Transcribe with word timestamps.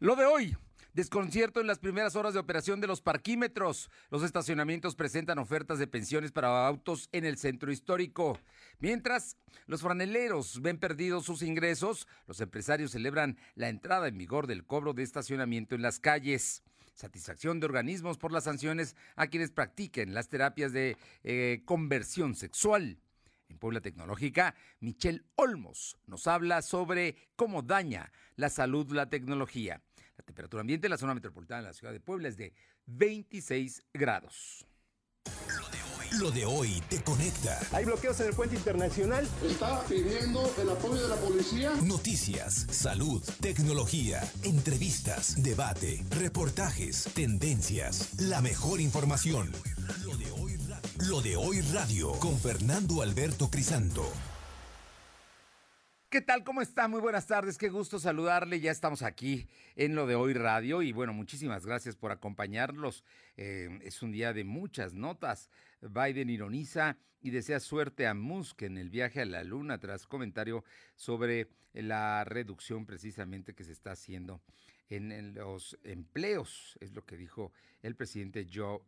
Lo 0.00 0.14
de 0.14 0.26
hoy. 0.26 0.56
Desconcierto 0.94 1.60
en 1.60 1.66
las 1.66 1.80
primeras 1.80 2.14
horas 2.14 2.32
de 2.32 2.38
operación 2.38 2.80
de 2.80 2.86
los 2.86 3.02
parquímetros. 3.02 3.90
Los 4.10 4.22
estacionamientos 4.22 4.94
presentan 4.94 5.40
ofertas 5.40 5.80
de 5.80 5.88
pensiones 5.88 6.30
para 6.30 6.68
autos 6.68 7.08
en 7.10 7.24
el 7.24 7.36
centro 7.36 7.72
histórico. 7.72 8.38
Mientras 8.78 9.36
los 9.66 9.82
franeleros 9.82 10.62
ven 10.62 10.78
perdidos 10.78 11.24
sus 11.24 11.42
ingresos, 11.42 12.06
los 12.28 12.40
empresarios 12.40 12.92
celebran 12.92 13.38
la 13.56 13.70
entrada 13.70 14.06
en 14.06 14.16
vigor 14.18 14.46
del 14.46 14.64
cobro 14.64 14.92
de 14.92 15.02
estacionamiento 15.02 15.74
en 15.74 15.82
las 15.82 15.98
calles. 15.98 16.62
Satisfacción 16.94 17.58
de 17.58 17.66
organismos 17.66 18.18
por 18.18 18.30
las 18.30 18.44
sanciones 18.44 18.94
a 19.16 19.26
quienes 19.26 19.50
practiquen 19.50 20.14
las 20.14 20.28
terapias 20.28 20.72
de 20.72 20.96
eh, 21.24 21.62
conversión 21.64 22.36
sexual. 22.36 23.00
En 23.48 23.58
Puebla 23.58 23.80
Tecnológica, 23.80 24.54
Michelle 24.78 25.24
Olmos 25.34 25.96
nos 26.06 26.28
habla 26.28 26.62
sobre 26.62 27.16
cómo 27.34 27.62
daña 27.62 28.12
la 28.36 28.48
salud 28.48 28.92
la 28.92 29.08
tecnología. 29.10 29.82
La 30.18 30.24
temperatura 30.24 30.62
ambiente 30.62 30.88
en 30.88 30.90
la 30.90 30.98
zona 30.98 31.14
metropolitana 31.14 31.62
de 31.62 31.68
la 31.68 31.72
ciudad 31.72 31.92
de 31.92 32.00
Puebla 32.00 32.28
es 32.28 32.36
de 32.36 32.52
26 32.86 33.84
grados. 33.94 34.66
Lo 36.18 36.30
de 36.30 36.44
hoy 36.44 36.82
te 36.88 37.02
conecta. 37.02 37.60
Hay 37.70 37.84
bloqueos 37.84 38.18
en 38.20 38.28
el 38.28 38.34
puente 38.34 38.56
internacional. 38.56 39.28
Está 39.44 39.84
pidiendo 39.84 40.52
el 40.60 40.70
apoyo 40.70 41.02
de 41.02 41.08
la 41.08 41.16
policía. 41.16 41.70
Noticias, 41.82 42.66
salud, 42.70 43.22
tecnología, 43.40 44.20
entrevistas, 44.42 45.40
debate, 45.40 46.02
reportajes, 46.10 47.04
tendencias, 47.14 48.18
la 48.18 48.40
mejor 48.40 48.80
información. 48.80 49.52
Lo 50.04 50.16
de 50.16 50.30
hoy 50.32 50.56
radio, 50.56 51.08
Lo 51.08 51.20
de 51.20 51.36
hoy 51.36 51.60
radio 51.60 52.12
con 52.12 52.36
Fernando 52.38 53.02
Alberto 53.02 53.50
Crisanto. 53.50 54.10
¿Qué 56.10 56.22
tal? 56.22 56.42
¿Cómo 56.42 56.62
está? 56.62 56.88
Muy 56.88 57.02
buenas 57.02 57.26
tardes. 57.26 57.58
Qué 57.58 57.68
gusto 57.68 57.98
saludarle. 57.98 58.60
Ya 58.60 58.70
estamos 58.70 59.02
aquí 59.02 59.46
en 59.76 59.94
lo 59.94 60.06
de 60.06 60.14
hoy 60.14 60.32
radio 60.32 60.80
y 60.80 60.90
bueno, 60.90 61.12
muchísimas 61.12 61.66
gracias 61.66 61.96
por 61.96 62.12
acompañarlos. 62.12 63.04
Eh, 63.36 63.78
es 63.82 64.02
un 64.02 64.10
día 64.10 64.32
de 64.32 64.42
muchas 64.42 64.94
notas. 64.94 65.50
Biden 65.82 66.30
ironiza 66.30 66.96
y 67.20 67.28
desea 67.28 67.60
suerte 67.60 68.06
a 68.06 68.14
Musk 68.14 68.62
en 68.62 68.78
el 68.78 68.88
viaje 68.88 69.20
a 69.20 69.26
la 69.26 69.44
luna 69.44 69.80
tras 69.80 70.06
comentario 70.06 70.64
sobre 70.96 71.50
la 71.74 72.24
reducción 72.24 72.86
precisamente 72.86 73.54
que 73.54 73.64
se 73.64 73.72
está 73.72 73.90
haciendo 73.90 74.40
en, 74.88 75.12
en 75.12 75.34
los 75.34 75.78
empleos. 75.84 76.78
Es 76.80 76.94
lo 76.94 77.04
que 77.04 77.18
dijo 77.18 77.52
el 77.82 77.96
presidente 77.96 78.46
Joe 78.50 78.80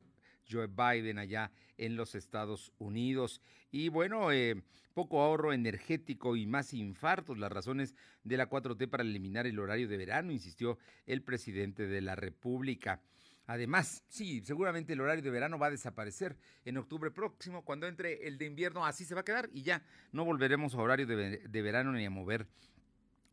Joe 0.51 0.67
Biden 0.67 1.19
allá 1.19 1.51
en 1.79 1.97
los 1.97 2.15
Estados 2.15 2.73
Unidos. 2.79 3.41
Y 3.71 3.89
bueno, 3.89 4.33
eh, 4.33 4.63
poco 4.95 5.21
ahorro 5.21 5.53
energético 5.53 6.37
y 6.37 6.47
más 6.47 6.75
infartos, 6.75 7.39
las 7.39 7.53
razones 7.53 7.95
de 8.25 8.37
la 8.37 8.49
4T 8.49 8.89
para 8.89 9.03
eliminar 9.03 9.47
el 9.47 9.59
horario 9.59 9.89
de 9.89 9.97
verano, 9.97 10.33
insistió 10.33 10.79
el 11.07 11.23
presidente 11.23 11.87
de 11.87 12.01
la 12.01 12.17
República. 12.17 13.01
Además, 13.47 14.05
sí, 14.09 14.43
seguramente 14.45 14.93
el 14.93 15.01
horario 15.01 15.25
de 15.25 15.31
verano 15.31 15.59
va 15.59 15.67
a 15.67 15.71
desaparecer 15.71 16.37
en 16.65 16.77
octubre 16.77 17.11
próximo, 17.11 17.65
cuando 17.65 17.89
entre 17.89 18.29
el 18.29 18.39
de 18.39 18.47
invierno, 18.47 18.87
así 18.87 19.05
se 19.05 19.15
va 19.15 19.23
a 19.23 19.25
quedar 19.25 19.51
y 19.53 19.63
ya 19.63 19.83
no 20.13 20.25
volveremos 20.25 20.75
a 20.75 20.79
horario 20.79 21.07
de, 21.07 21.63
verano 21.63 21.91
ni 21.93 22.05
a 22.05 22.11
mover 22.11 22.47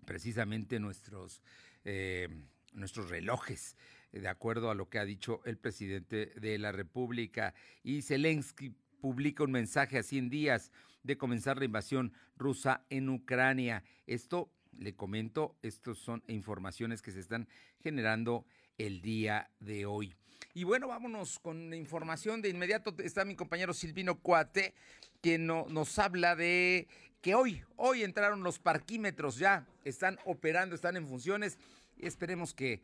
precisamente 0.05 0.79
nuestros, 0.79 1.43
eh, 1.85 2.29
nuestros 2.73 3.11
relojes 3.11 3.75
de 4.11 4.27
acuerdo 4.27 4.69
a 4.69 4.75
lo 4.75 4.89
que 4.89 4.99
ha 4.99 5.05
dicho 5.05 5.41
el 5.45 5.57
presidente 5.57 6.33
de 6.35 6.57
la 6.57 6.71
República. 6.71 7.53
Y 7.83 8.01
Zelensky 8.01 8.73
publica 9.01 9.43
un 9.43 9.51
mensaje 9.51 9.97
a 9.97 10.03
100 10.03 10.29
días 10.29 10.71
de 11.03 11.17
comenzar 11.17 11.57
la 11.57 11.65
invasión 11.65 12.13
rusa 12.35 12.83
en 12.89 13.09
Ucrania. 13.09 13.83
Esto, 14.05 14.51
le 14.77 14.95
comento, 14.95 15.55
estas 15.61 15.97
son 15.97 16.23
informaciones 16.27 17.01
que 17.01 17.11
se 17.11 17.19
están 17.19 17.47
generando 17.81 18.45
el 18.77 19.01
día 19.01 19.49
de 19.59 19.85
hoy. 19.85 20.15
Y 20.53 20.63
bueno, 20.63 20.87
vámonos 20.87 21.39
con 21.39 21.73
información. 21.73 22.41
De 22.41 22.49
inmediato 22.49 22.93
está 22.99 23.25
mi 23.25 23.35
compañero 23.35 23.73
Silvino 23.73 24.19
Cuate, 24.19 24.73
quien 25.21 25.45
nos 25.47 25.99
habla 25.99 26.35
de 26.35 26.87
que 27.21 27.35
hoy, 27.35 27.63
hoy 27.75 28.03
entraron 28.03 28.43
los 28.43 28.59
parquímetros 28.59 29.37
ya, 29.37 29.67
están 29.83 30.17
operando, 30.25 30.75
están 30.75 30.95
en 30.95 31.07
funciones 31.07 31.57
esperemos 31.99 32.53
que 32.53 32.81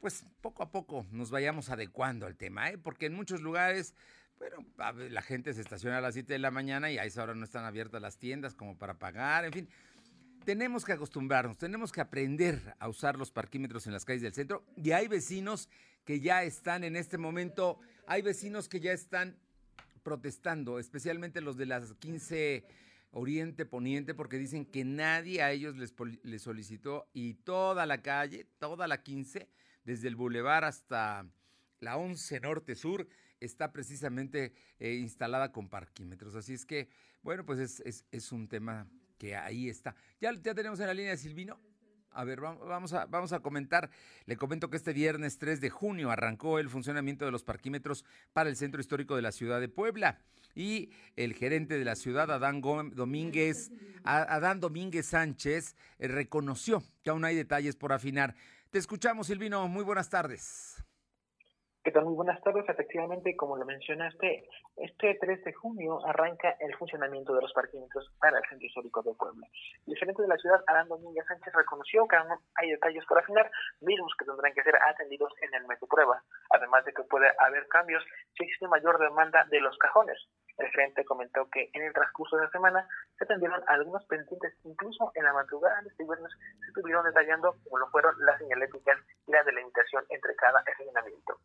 pues 0.00 0.24
poco 0.40 0.62
a 0.62 0.70
poco 0.70 1.06
nos 1.10 1.30
vayamos 1.30 1.70
adecuando 1.70 2.26
al 2.26 2.36
tema, 2.36 2.70
¿eh? 2.70 2.78
porque 2.78 3.06
en 3.06 3.14
muchos 3.14 3.40
lugares, 3.40 3.94
bueno, 4.38 4.64
la 5.10 5.22
gente 5.22 5.52
se 5.54 5.60
estaciona 5.60 5.98
a 5.98 6.00
las 6.00 6.14
7 6.14 6.32
de 6.32 6.38
la 6.38 6.50
mañana 6.50 6.90
y 6.90 6.98
a 6.98 7.04
esa 7.04 7.22
hora 7.22 7.34
no 7.34 7.44
están 7.44 7.64
abiertas 7.64 8.00
las 8.00 8.18
tiendas 8.18 8.54
como 8.54 8.78
para 8.78 8.98
pagar, 8.98 9.44
en 9.44 9.52
fin. 9.52 9.68
Tenemos 10.44 10.84
que 10.84 10.92
acostumbrarnos, 10.92 11.58
tenemos 11.58 11.92
que 11.92 12.00
aprender 12.00 12.74
a 12.78 12.88
usar 12.88 13.18
los 13.18 13.30
parquímetros 13.30 13.86
en 13.86 13.92
las 13.92 14.04
calles 14.04 14.22
del 14.22 14.32
centro 14.32 14.64
y 14.76 14.92
hay 14.92 15.08
vecinos 15.08 15.68
que 16.04 16.20
ya 16.20 16.42
están 16.42 16.84
en 16.84 16.96
este 16.96 17.18
momento, 17.18 17.80
hay 18.06 18.22
vecinos 18.22 18.68
que 18.68 18.80
ya 18.80 18.92
están 18.92 19.36
protestando, 20.02 20.78
especialmente 20.78 21.42
los 21.42 21.58
de 21.58 21.66
las 21.66 21.92
15 21.94 22.64
Oriente 23.10 23.66
Poniente, 23.66 24.14
porque 24.14 24.38
dicen 24.38 24.64
que 24.64 24.84
nadie 24.84 25.42
a 25.42 25.50
ellos 25.52 25.76
les, 25.76 25.94
les 26.22 26.42
solicitó 26.42 27.08
y 27.12 27.34
toda 27.34 27.84
la 27.84 28.00
calle, 28.00 28.46
toda 28.58 28.86
la 28.86 29.02
15, 29.02 29.48
desde 29.88 30.08
el 30.08 30.16
bulevar 30.16 30.64
hasta 30.64 31.26
la 31.80 31.96
11 31.96 32.40
Norte 32.40 32.74
Sur, 32.74 33.08
está 33.40 33.72
precisamente 33.72 34.52
eh, 34.78 34.92
instalada 34.96 35.50
con 35.50 35.70
parquímetros. 35.70 36.34
Así 36.34 36.52
es 36.52 36.66
que, 36.66 36.90
bueno, 37.22 37.46
pues 37.46 37.58
es, 37.58 38.04
es, 38.10 38.32
un 38.32 38.48
tema 38.48 38.86
que 39.16 39.34
ahí 39.34 39.70
está. 39.70 39.96
¿Ya, 40.20 40.30
ya 40.34 40.54
tenemos 40.54 40.78
en 40.80 40.88
la 40.88 40.94
línea 40.94 41.12
de 41.12 41.16
Silvino. 41.16 41.58
A 42.10 42.24
ver, 42.24 42.38
vamos 42.38 42.92
a, 42.92 43.06
vamos 43.06 43.32
a 43.32 43.40
comentar. 43.40 43.88
Le 44.26 44.36
comento 44.36 44.68
que 44.68 44.76
este 44.76 44.92
viernes 44.92 45.38
3 45.38 45.58
de 45.58 45.70
junio 45.70 46.10
arrancó 46.10 46.58
el 46.58 46.68
funcionamiento 46.68 47.24
de 47.24 47.30
los 47.30 47.42
parquímetros 47.42 48.04
para 48.34 48.50
el 48.50 48.56
centro 48.56 48.82
histórico 48.82 49.16
de 49.16 49.22
la 49.22 49.32
ciudad 49.32 49.58
de 49.58 49.68
Puebla. 49.68 50.18
Y 50.54 50.90
el 51.16 51.32
gerente 51.32 51.78
de 51.78 51.84
la 51.84 51.94
ciudad, 51.94 52.30
Adán 52.30 52.60
Domínguez, 52.60 53.70
Adán 54.02 54.60
Domínguez 54.60 55.06
Sánchez, 55.06 55.76
eh, 55.98 56.08
reconoció 56.08 56.82
que 57.02 57.10
aún 57.10 57.24
hay 57.24 57.36
detalles 57.36 57.76
por 57.76 57.92
afinar. 57.92 58.34
Te 58.70 58.78
escuchamos, 58.78 59.28
Silvino. 59.28 59.66
Muy 59.66 59.82
buenas 59.82 60.10
tardes. 60.10 60.84
¿Qué 61.82 61.90
tal? 61.90 62.04
Muy 62.04 62.16
buenas 62.16 62.38
tardes. 62.42 62.68
Efectivamente, 62.68 63.34
como 63.34 63.56
lo 63.56 63.64
mencionaste, 63.64 64.46
este 64.76 65.16
3 65.18 65.42
de 65.42 65.54
junio 65.54 66.04
arranca 66.04 66.54
el 66.60 66.74
funcionamiento 66.76 67.32
de 67.32 67.40
los 67.40 67.52
parquímetros 67.54 68.12
para 68.20 68.36
el 68.36 68.44
Centro 68.46 68.66
Histórico 68.66 69.02
de 69.02 69.14
Puebla. 69.14 69.46
El 69.86 69.96
gerente 69.96 70.20
de 70.20 70.28
la 70.28 70.36
ciudad, 70.36 70.62
Adán 70.66 70.88
Domínguez 70.88 71.24
Sánchez, 71.26 71.54
reconoció 71.54 72.06
que 72.06 72.16
aún 72.16 72.28
hay 72.56 72.70
detalles 72.72 73.06
por 73.06 73.18
afinar, 73.18 73.50
mismos 73.80 74.12
que 74.18 74.26
tendrán 74.26 74.52
que 74.52 74.62
ser 74.62 74.74
atendidos 74.76 75.32
en 75.40 75.54
el 75.54 75.66
metro 75.66 75.88
prueba, 75.88 76.22
además 76.50 76.84
de 76.84 76.92
que 76.92 77.04
puede 77.04 77.32
haber 77.38 77.66
cambios 77.68 78.04
si 78.36 78.44
existe 78.44 78.68
mayor 78.68 78.98
demanda 78.98 79.46
de 79.48 79.60
los 79.60 79.78
cajones. 79.78 80.18
El 80.58 80.68
gerente 80.70 81.04
comentó 81.04 81.48
que 81.50 81.70
en 81.72 81.82
el 81.82 81.92
transcurso 81.92 82.36
de 82.36 82.44
la 82.44 82.50
semana 82.50 82.88
se 83.16 83.24
atendieron 83.24 83.62
algunos 83.68 84.04
pendientes, 84.06 84.54
incluso 84.64 85.12
en 85.14 85.24
la 85.24 85.32
madrugada 85.32 85.80
de 85.82 85.88
este 85.88 86.04
viernes 86.04 86.32
se 86.60 86.66
estuvieron 86.66 87.04
detallando 87.04 87.54
como 87.64 87.78
lo 87.78 87.88
fueron 87.90 88.14
las 88.18 88.38
señaléticas 88.38 88.98
y 89.26 89.32
la 89.32 89.44
delimitación 89.44 90.04
entre 90.08 90.34
cada 90.34 90.58
estacionamiento. 90.60 91.38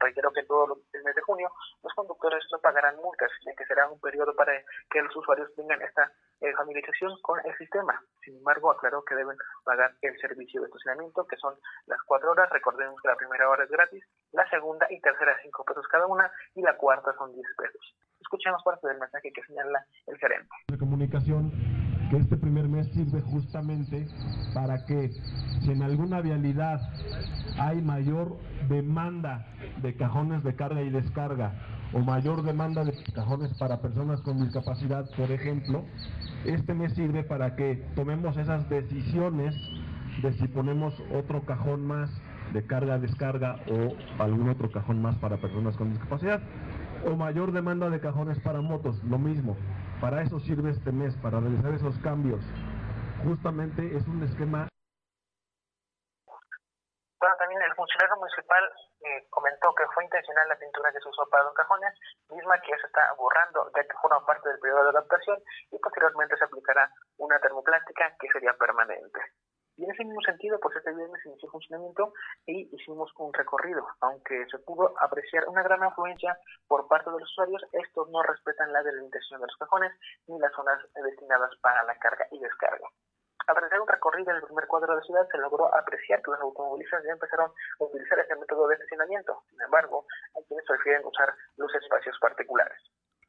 Reitero 0.00 0.32
que 0.32 0.42
todo 0.44 0.78
el 0.92 1.02
mes 1.02 1.14
de 1.14 1.22
junio 1.22 1.50
los 1.82 1.94
conductores 1.94 2.44
no 2.50 2.58
pagarán 2.58 2.96
multas, 2.96 3.30
ya 3.44 3.54
que 3.54 3.64
será 3.64 3.88
un 3.88 4.00
periodo 4.00 4.34
para 4.34 4.52
que 4.90 5.02
los 5.02 5.14
usuarios 5.16 5.54
tengan 5.54 5.80
esta 5.82 6.10
eh, 6.40 6.52
familiarización 6.54 7.20
con 7.22 7.40
el 7.44 7.56
sistema. 7.56 8.02
Sin 8.22 8.36
embargo, 8.36 8.70
aclaró 8.70 9.04
que 9.04 9.14
deben 9.14 9.36
pagar 9.64 9.94
el 10.02 10.18
servicio 10.20 10.60
de 10.60 10.66
estacionamiento, 10.66 11.26
que 11.26 11.36
son 11.36 11.54
las 11.86 12.02
cuatro 12.06 12.32
horas. 12.32 12.50
Recordemos 12.50 13.00
que 13.00 13.08
la 13.08 13.16
primera 13.16 13.48
hora 13.48 13.64
es 13.64 13.70
gratis, 13.70 14.04
la 14.32 14.48
segunda 14.50 14.86
y 14.90 15.00
tercera 15.00 15.38
cinco 15.42 15.64
pesos 15.64 15.86
cada 15.88 16.06
una 16.06 16.30
y 16.54 16.62
la 16.62 16.76
cuarta 16.76 17.14
son 17.16 17.32
diez 17.32 17.48
pesos. 17.56 17.94
Escuchemos 18.34 18.64
parte 18.64 18.88
del 18.88 18.98
mensaje 18.98 19.32
que 19.32 19.42
señala 19.44 19.86
el 20.08 20.18
gerente. 20.18 20.50
De 20.66 20.76
comunicación 20.76 21.52
que 22.10 22.16
este 22.16 22.36
primer 22.36 22.66
mes 22.66 22.88
sirve 22.88 23.20
justamente 23.20 24.08
para 24.52 24.84
que 24.86 25.10
si 25.62 25.70
en 25.70 25.84
alguna 25.84 26.20
vialidad 26.20 26.80
hay 27.60 27.80
mayor 27.80 28.36
demanda 28.68 29.46
de 29.82 29.94
cajones 29.94 30.42
de 30.42 30.56
carga 30.56 30.82
y 30.82 30.90
descarga 30.90 31.52
o 31.92 32.00
mayor 32.00 32.42
demanda 32.42 32.82
de 32.82 32.92
cajones 33.14 33.56
para 33.56 33.80
personas 33.80 34.20
con 34.22 34.42
discapacidad, 34.42 35.08
por 35.16 35.30
ejemplo, 35.30 35.84
este 36.44 36.74
mes 36.74 36.92
sirve 36.94 37.22
para 37.22 37.54
que 37.54 37.86
tomemos 37.94 38.36
esas 38.36 38.68
decisiones 38.68 39.54
de 40.22 40.32
si 40.32 40.48
ponemos 40.48 40.92
otro 41.14 41.44
cajón 41.46 41.86
más 41.86 42.10
de 42.52 42.66
carga, 42.66 42.98
descarga 42.98 43.60
o 43.70 43.94
algún 44.20 44.48
otro 44.48 44.72
cajón 44.72 45.00
más 45.00 45.14
para 45.18 45.36
personas 45.36 45.76
con 45.76 45.90
discapacidad 45.90 46.42
o 47.06 47.16
mayor 47.16 47.52
demanda 47.52 47.90
de 47.90 48.00
cajones 48.00 48.38
para 48.40 48.60
motos, 48.60 49.02
lo 49.04 49.18
mismo. 49.18 49.56
Para 50.00 50.22
eso 50.22 50.38
sirve 50.40 50.70
este 50.70 50.92
mes, 50.92 51.14
para 51.22 51.40
realizar 51.40 51.72
esos 51.72 51.96
cambios. 51.98 52.40
Justamente 53.24 53.96
es 53.96 54.06
un 54.08 54.22
esquema. 54.22 54.68
Bueno, 57.20 57.36
también 57.38 57.62
el 57.62 57.74
funcionario 57.74 58.16
municipal 58.16 58.64
eh, 59.00 59.26
comentó 59.30 59.74
que 59.74 59.86
fue 59.94 60.04
intencional 60.04 60.48
la 60.48 60.56
pintura 60.56 60.92
que 60.92 61.00
se 61.00 61.08
usó 61.08 61.26
para 61.30 61.44
los 61.44 61.54
cajones, 61.54 61.92
misma 62.28 62.60
que 62.60 62.76
se 62.78 62.86
está 62.86 63.12
borrando, 63.16 63.70
ya 63.74 63.82
que 63.82 63.96
forma 64.00 64.24
parte 64.26 64.48
del 64.48 64.58
periodo 64.58 64.84
de 64.84 64.90
adaptación 64.90 65.38
y 65.70 65.78
posteriormente 65.78 66.36
se 66.36 66.44
aplicará 66.44 66.90
una 67.18 67.38
termoplástica 67.40 68.14
que 68.20 68.28
sería 68.28 68.52
permanente. 68.54 69.20
Y 69.76 69.84
en 69.84 69.90
ese 69.90 70.04
mismo 70.04 70.20
sentido, 70.20 70.58
pues 70.60 70.76
este 70.76 70.92
viernes 70.92 71.26
inició 71.26 71.50
funcionamiento 71.50 72.12
y 72.46 72.68
hicimos 72.74 73.10
un 73.18 73.32
recorrido. 73.32 73.86
Aunque 74.00 74.46
se 74.50 74.58
pudo 74.58 74.94
apreciar 75.00 75.48
una 75.48 75.62
gran 75.62 75.82
afluencia 75.82 76.38
por 76.68 76.86
parte 76.86 77.10
de 77.10 77.18
los 77.18 77.30
usuarios, 77.30 77.62
estos 77.72 78.08
no 78.10 78.22
respetan 78.22 78.72
la 78.72 78.82
delimitación 78.82 79.40
de 79.40 79.46
los 79.46 79.56
cajones 79.56 79.92
ni 80.28 80.38
las 80.38 80.52
zonas 80.52 80.78
destinadas 80.94 81.50
para 81.60 81.82
la 81.84 81.96
carga 81.98 82.26
y 82.30 82.38
descarga. 82.38 82.88
Al 83.46 83.56
realizar 83.56 83.80
un 83.80 83.88
recorrido 83.88 84.30
en 84.30 84.36
el 84.36 84.42
primer 84.42 84.66
cuadro 84.66 84.94
de 84.94 85.00
la 85.00 85.06
ciudad, 85.06 85.28
se 85.30 85.38
logró 85.38 85.74
apreciar 85.74 86.22
que 86.22 86.30
los 86.30 86.40
automovilistas 86.40 87.02
ya 87.04 87.12
empezaron 87.12 87.50
a 87.50 87.84
utilizar 87.84 88.18
este 88.18 88.36
método 88.36 88.68
de 88.68 88.74
estacionamiento. 88.74 89.42
Sin 89.50 89.60
embargo, 89.60 90.06
hay 90.34 90.44
quienes 90.44 90.64
prefieren 90.66 91.04
usar 91.04 91.34
los 91.56 91.74
espacios 91.74 92.16
particulares. 92.20 92.78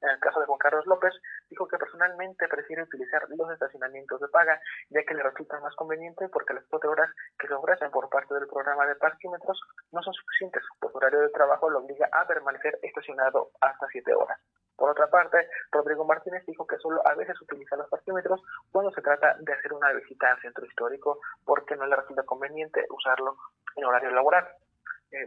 En 0.01 0.09
el 0.09 0.19
caso 0.19 0.39
de 0.39 0.45
Juan 0.45 0.59
Carlos 0.59 0.85
López, 0.85 1.13
dijo 1.49 1.67
que 1.67 1.77
personalmente 1.77 2.47
prefiere 2.47 2.83
utilizar 2.83 3.23
los 3.29 3.51
estacionamientos 3.51 4.19
de 4.19 4.27
paga, 4.27 4.59
ya 4.89 5.03
que 5.03 5.13
le 5.13 5.23
resulta 5.23 5.59
más 5.59 5.75
conveniente 5.75 6.29
porque 6.29 6.53
las 6.53 6.65
cuatro 6.69 6.91
horas 6.91 7.09
que 7.39 7.47
se 7.47 7.53
ofrecen 7.53 7.91
por 7.91 8.09
parte 8.09 8.33
del 8.33 8.47
programa 8.47 8.85
de 8.87 8.95
parquímetros 8.95 9.59
no 9.91 10.01
son 10.01 10.13
suficientes, 10.13 10.63
pues 10.79 10.91
su 10.91 10.97
horario 10.97 11.21
de 11.21 11.29
trabajo 11.29 11.69
lo 11.69 11.79
obliga 11.79 12.09
a 12.11 12.27
permanecer 12.27 12.79
estacionado 12.81 13.51
hasta 13.61 13.87
siete 13.91 14.13
horas. 14.13 14.39
Por 14.75 14.89
otra 14.89 15.07
parte, 15.07 15.37
Rodrigo 15.71 16.05
Martínez 16.05 16.45
dijo 16.45 16.67
que 16.67 16.77
solo 16.77 17.01
a 17.07 17.15
veces 17.15 17.39
utiliza 17.41 17.77
los 17.77 17.89
parquímetros 17.89 18.41
cuando 18.71 18.91
se 18.91 19.01
trata 19.01 19.35
de 19.39 19.53
hacer 19.53 19.73
una 19.73 19.93
visita 19.93 20.29
al 20.29 20.41
centro 20.41 20.65
histórico 20.65 21.19
porque 21.45 21.75
no 21.75 21.85
le 21.85 21.95
resulta 21.95 22.23
conveniente 22.23 22.85
usarlo 22.89 23.37
en 23.75 23.85
horario 23.85 24.11
laboral. 24.11 24.45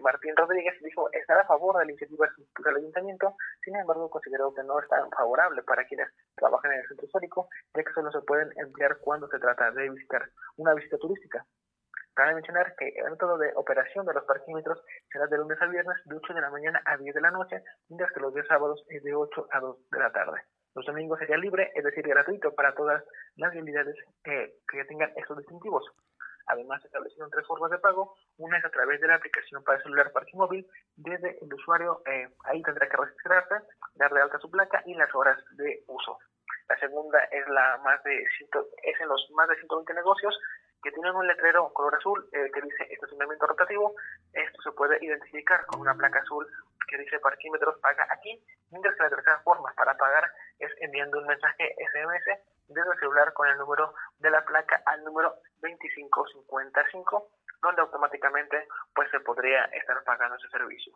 Martín 0.01 0.37
Rodríguez 0.37 0.75
dijo 0.83 1.09
estar 1.13 1.39
a 1.39 1.47
favor 1.47 1.79
de 1.79 1.85
la 1.85 1.91
iniciativa 1.91 2.29
del 2.65 2.77
ayuntamiento, 2.77 3.35
sin 3.63 3.77
embargo 3.77 4.11
consideró 4.11 4.53
que 4.55 4.63
no 4.63 4.79
es 4.81 4.89
tan 4.89 5.11
favorable 5.11 5.63
para 5.63 5.87
quienes 5.87 6.09
trabajan 6.37 6.73
en 6.73 6.81
el 6.81 6.89
centro 6.89 7.07
histórico, 7.07 7.49
ya 7.75 7.83
que 7.83 7.93
solo 7.93 8.11
se 8.13 8.21
pueden 8.23 8.51
emplear 8.57 8.99
cuando 9.01 9.29
se 9.29 9.39
trata 9.39 9.71
de 9.71 9.91
visitar 9.91 10.23
una 10.57 10.75
visita 10.75 10.99
turística. 10.99 11.45
Cabe 12.15 12.35
mencionar 12.35 12.75
que 12.77 12.89
el 12.89 13.13
método 13.13 13.39
de 13.39 13.53
operación 13.55 14.05
de 14.05 14.13
los 14.13 14.25
parquímetros 14.25 14.83
será 15.13 15.29
de 15.29 15.39
lunes 15.39 15.57
a 15.63 15.67
viernes 15.67 15.97
de 16.05 16.17
8 16.17 16.35
de 16.35 16.41
la 16.41 16.51
mañana 16.51 16.83
a 16.85 16.97
10 16.97 17.15
de 17.15 17.21
la 17.21 17.31
noche, 17.31 17.63
mientras 17.89 18.13
que 18.13 18.21
los 18.21 18.35
días 18.35 18.47
sábados 18.49 18.85
es 18.89 19.05
de 19.05 19.15
8 19.15 19.47
a 19.53 19.61
2 19.61 19.89
de 19.91 19.99
la 20.01 20.11
tarde. 20.11 20.43
Los 20.75 20.85
domingos 20.85 21.19
sería 21.21 21.37
libre, 21.37 21.71
es 21.75 21.85
decir, 21.85 22.07
gratuito 22.07 22.55
para 22.55 22.75
todas 22.75 23.05
las 23.37 23.55
unidades 23.55 23.95
eh, 24.25 24.53
que 24.69 24.85
tengan 24.87 25.13
estos 25.17 25.39
distintivos. 25.39 25.85
Además, 26.49 26.81
se 26.81 26.89
establecieron 26.89 27.31
tres 27.31 27.47
formas 27.47 27.71
de 27.71 27.79
pago. 27.79 28.17
Una 28.39 28.59
es 28.59 28.65
a 28.65 28.71
través 28.71 29.01
de 29.01 29.07
la 29.07 29.17
aplicación 29.17 29.63
para 29.63 29.83
celular 29.83 30.11
Parking 30.13 30.39
Móvil. 30.39 30.67
Desde 30.97 31.39
el 31.43 31.53
usuario, 31.53 32.03
eh, 32.07 32.29
ahí 32.45 32.63
tendrá 32.63 32.89
que 32.89 32.97
registrarse, 32.97 33.55
dar 33.95 34.13
de 34.13 34.21
alta 34.23 34.39
su 34.39 34.51
placa 34.51 34.83
y 34.87 34.95
las 34.95 35.15
horas 35.15 35.39
de 35.57 35.85
uso. 35.87 36.19
La 36.69 36.79
segunda 36.79 37.19
es 37.31 37.49
la 37.49 37.79
más 37.79 38.03
de 38.03 38.23
es 38.23 39.01
en 39.01 39.09
los 39.09 39.31
más 39.31 39.49
de 39.49 39.57
120 39.57 39.95
negocios 39.95 40.39
que 40.83 40.93
tienen 40.93 41.15
un 41.15 41.27
letrero 41.27 41.73
color 41.73 41.95
azul 41.95 42.29
eh, 42.33 42.51
que 42.53 42.61
dice 42.61 42.87
estacionamiento 42.91 43.47
rotativo. 43.47 43.95
Esto 44.33 44.63
se 44.63 44.73
puede 44.73 45.03
identificar 45.05 45.65
con 45.67 45.81
una 45.81 45.95
placa 45.95 46.21
azul 46.21 46.47
que 46.87 46.99
dice 46.99 47.19
parquímetros 47.21 47.79
paga 47.81 48.07
aquí, 48.11 48.43
mientras 48.71 48.95
que 48.97 49.03
la 49.03 49.11
tercera 49.11 49.41
forma 49.41 49.73
para 49.77 49.97
pagar 49.97 50.31
es 50.59 50.71
enviando 50.81 51.19
un 51.19 51.27
mensaje 51.27 51.75
SMS 51.93 52.58
desde 52.69 52.93
el 52.93 52.99
celular 52.99 53.33
con 53.33 53.49
el 53.49 53.59
número 53.59 53.95
de 54.19 54.31
la 54.31 54.45
placa 54.45 54.83
al 54.87 55.03
número 55.05 55.35
2555, 55.61 57.31
donde 57.63 57.83
automáticamente 57.83 58.69
pues 58.95 59.11
se 59.11 59.21
podría 59.21 59.65
estar 59.67 60.03
pagando 60.05 60.37
ese 60.37 60.49
servicio. 60.49 60.93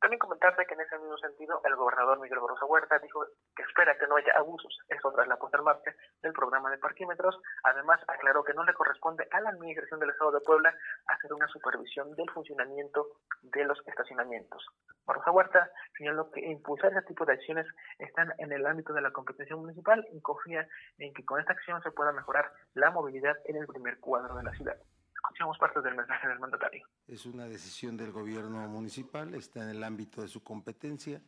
También 0.00 0.18
comentarte 0.18 0.64
que 0.64 0.72
en 0.72 0.80
ese 0.80 0.98
mismo 0.98 1.18
sentido 1.18 1.60
el 1.62 1.76
gobernador 1.76 2.18
Miguel 2.20 2.40
Barroso 2.40 2.64
Huerta 2.64 2.98
dijo 3.00 3.22
que 3.54 3.62
espera 3.62 3.98
que 3.98 4.06
no 4.06 4.16
haya 4.16 4.32
abusos, 4.34 4.78
eso 4.88 5.12
tras 5.12 5.28
la 5.28 5.36
puesta 5.36 5.60
marcha 5.60 5.94
del 6.22 6.32
programa 6.32 6.70
de 6.70 6.78
parquímetros. 6.78 7.38
Además, 7.64 8.00
aclaró 8.08 8.42
que 8.42 8.54
no 8.54 8.64
le 8.64 8.72
corresponde 8.72 9.28
a 9.30 9.40
la 9.40 9.50
Administración 9.50 10.00
del 10.00 10.10
Estado 10.10 10.32
de 10.32 10.40
Puebla 10.40 10.74
hacer 11.06 11.34
una 11.34 11.46
supervisión 11.48 12.14
del 12.14 12.30
funcionamiento 12.30 13.08
de 13.42 13.64
los 13.64 13.78
estacionamientos. 13.86 14.64
Barroso 15.04 15.32
Huerta 15.32 15.70
señaló 15.98 16.30
que 16.30 16.40
impulsar 16.40 16.92
ese 16.92 17.02
tipo 17.02 17.26
de 17.26 17.34
acciones 17.34 17.66
están 17.98 18.32
en 18.38 18.52
el 18.52 18.64
ámbito 18.64 18.94
de 18.94 19.02
la 19.02 19.10
competencia 19.10 19.54
municipal 19.54 20.06
y 20.12 20.22
confía 20.22 20.66
en 20.96 21.12
que 21.12 21.26
con 21.26 21.40
esta 21.40 21.52
acción 21.52 21.82
se 21.82 21.90
pueda 21.90 22.12
mejorar 22.12 22.50
la 22.72 22.90
movilidad 22.90 23.36
en 23.44 23.56
el 23.56 23.66
primer 23.66 24.00
cuadro 24.00 24.34
de 24.34 24.44
la 24.44 24.52
ciudad. 24.52 24.76
Escuchamos 25.22 25.58
parte 25.58 25.82
del 25.82 25.94
mensaje 25.94 26.28
del 26.28 26.38
mandatario. 26.38 26.86
Es 27.06 27.26
una 27.26 27.44
decisión 27.44 27.94
del 27.94 28.10
gobierno 28.10 28.66
municipal, 28.68 29.34
está 29.34 29.62
en 29.62 29.68
el 29.68 29.84
ámbito 29.84 30.22
de 30.22 30.28
su 30.28 30.42
competencia. 30.42 31.22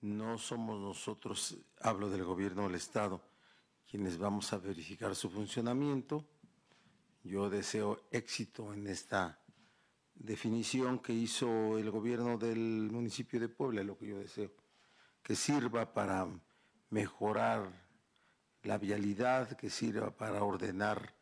No 0.00 0.38
somos 0.38 0.80
nosotros, 0.80 1.56
hablo 1.80 2.10
del 2.10 2.24
gobierno 2.24 2.64
del 2.64 2.74
Estado, 2.74 3.22
quienes 3.88 4.18
vamos 4.18 4.52
a 4.52 4.58
verificar 4.58 5.14
su 5.14 5.30
funcionamiento. 5.30 6.24
Yo 7.22 7.48
deseo 7.48 8.00
éxito 8.10 8.74
en 8.74 8.88
esta 8.88 9.38
definición 10.12 10.98
que 10.98 11.12
hizo 11.12 11.78
el 11.78 11.90
gobierno 11.92 12.36
del 12.38 12.90
municipio 12.90 13.38
de 13.38 13.48
Puebla, 13.48 13.84
lo 13.84 13.96
que 13.96 14.08
yo 14.08 14.18
deseo, 14.18 14.50
que 15.22 15.36
sirva 15.36 15.92
para 15.92 16.26
mejorar 16.90 17.70
la 18.62 18.78
vialidad, 18.78 19.56
que 19.56 19.70
sirva 19.70 20.10
para 20.10 20.42
ordenar 20.42 21.14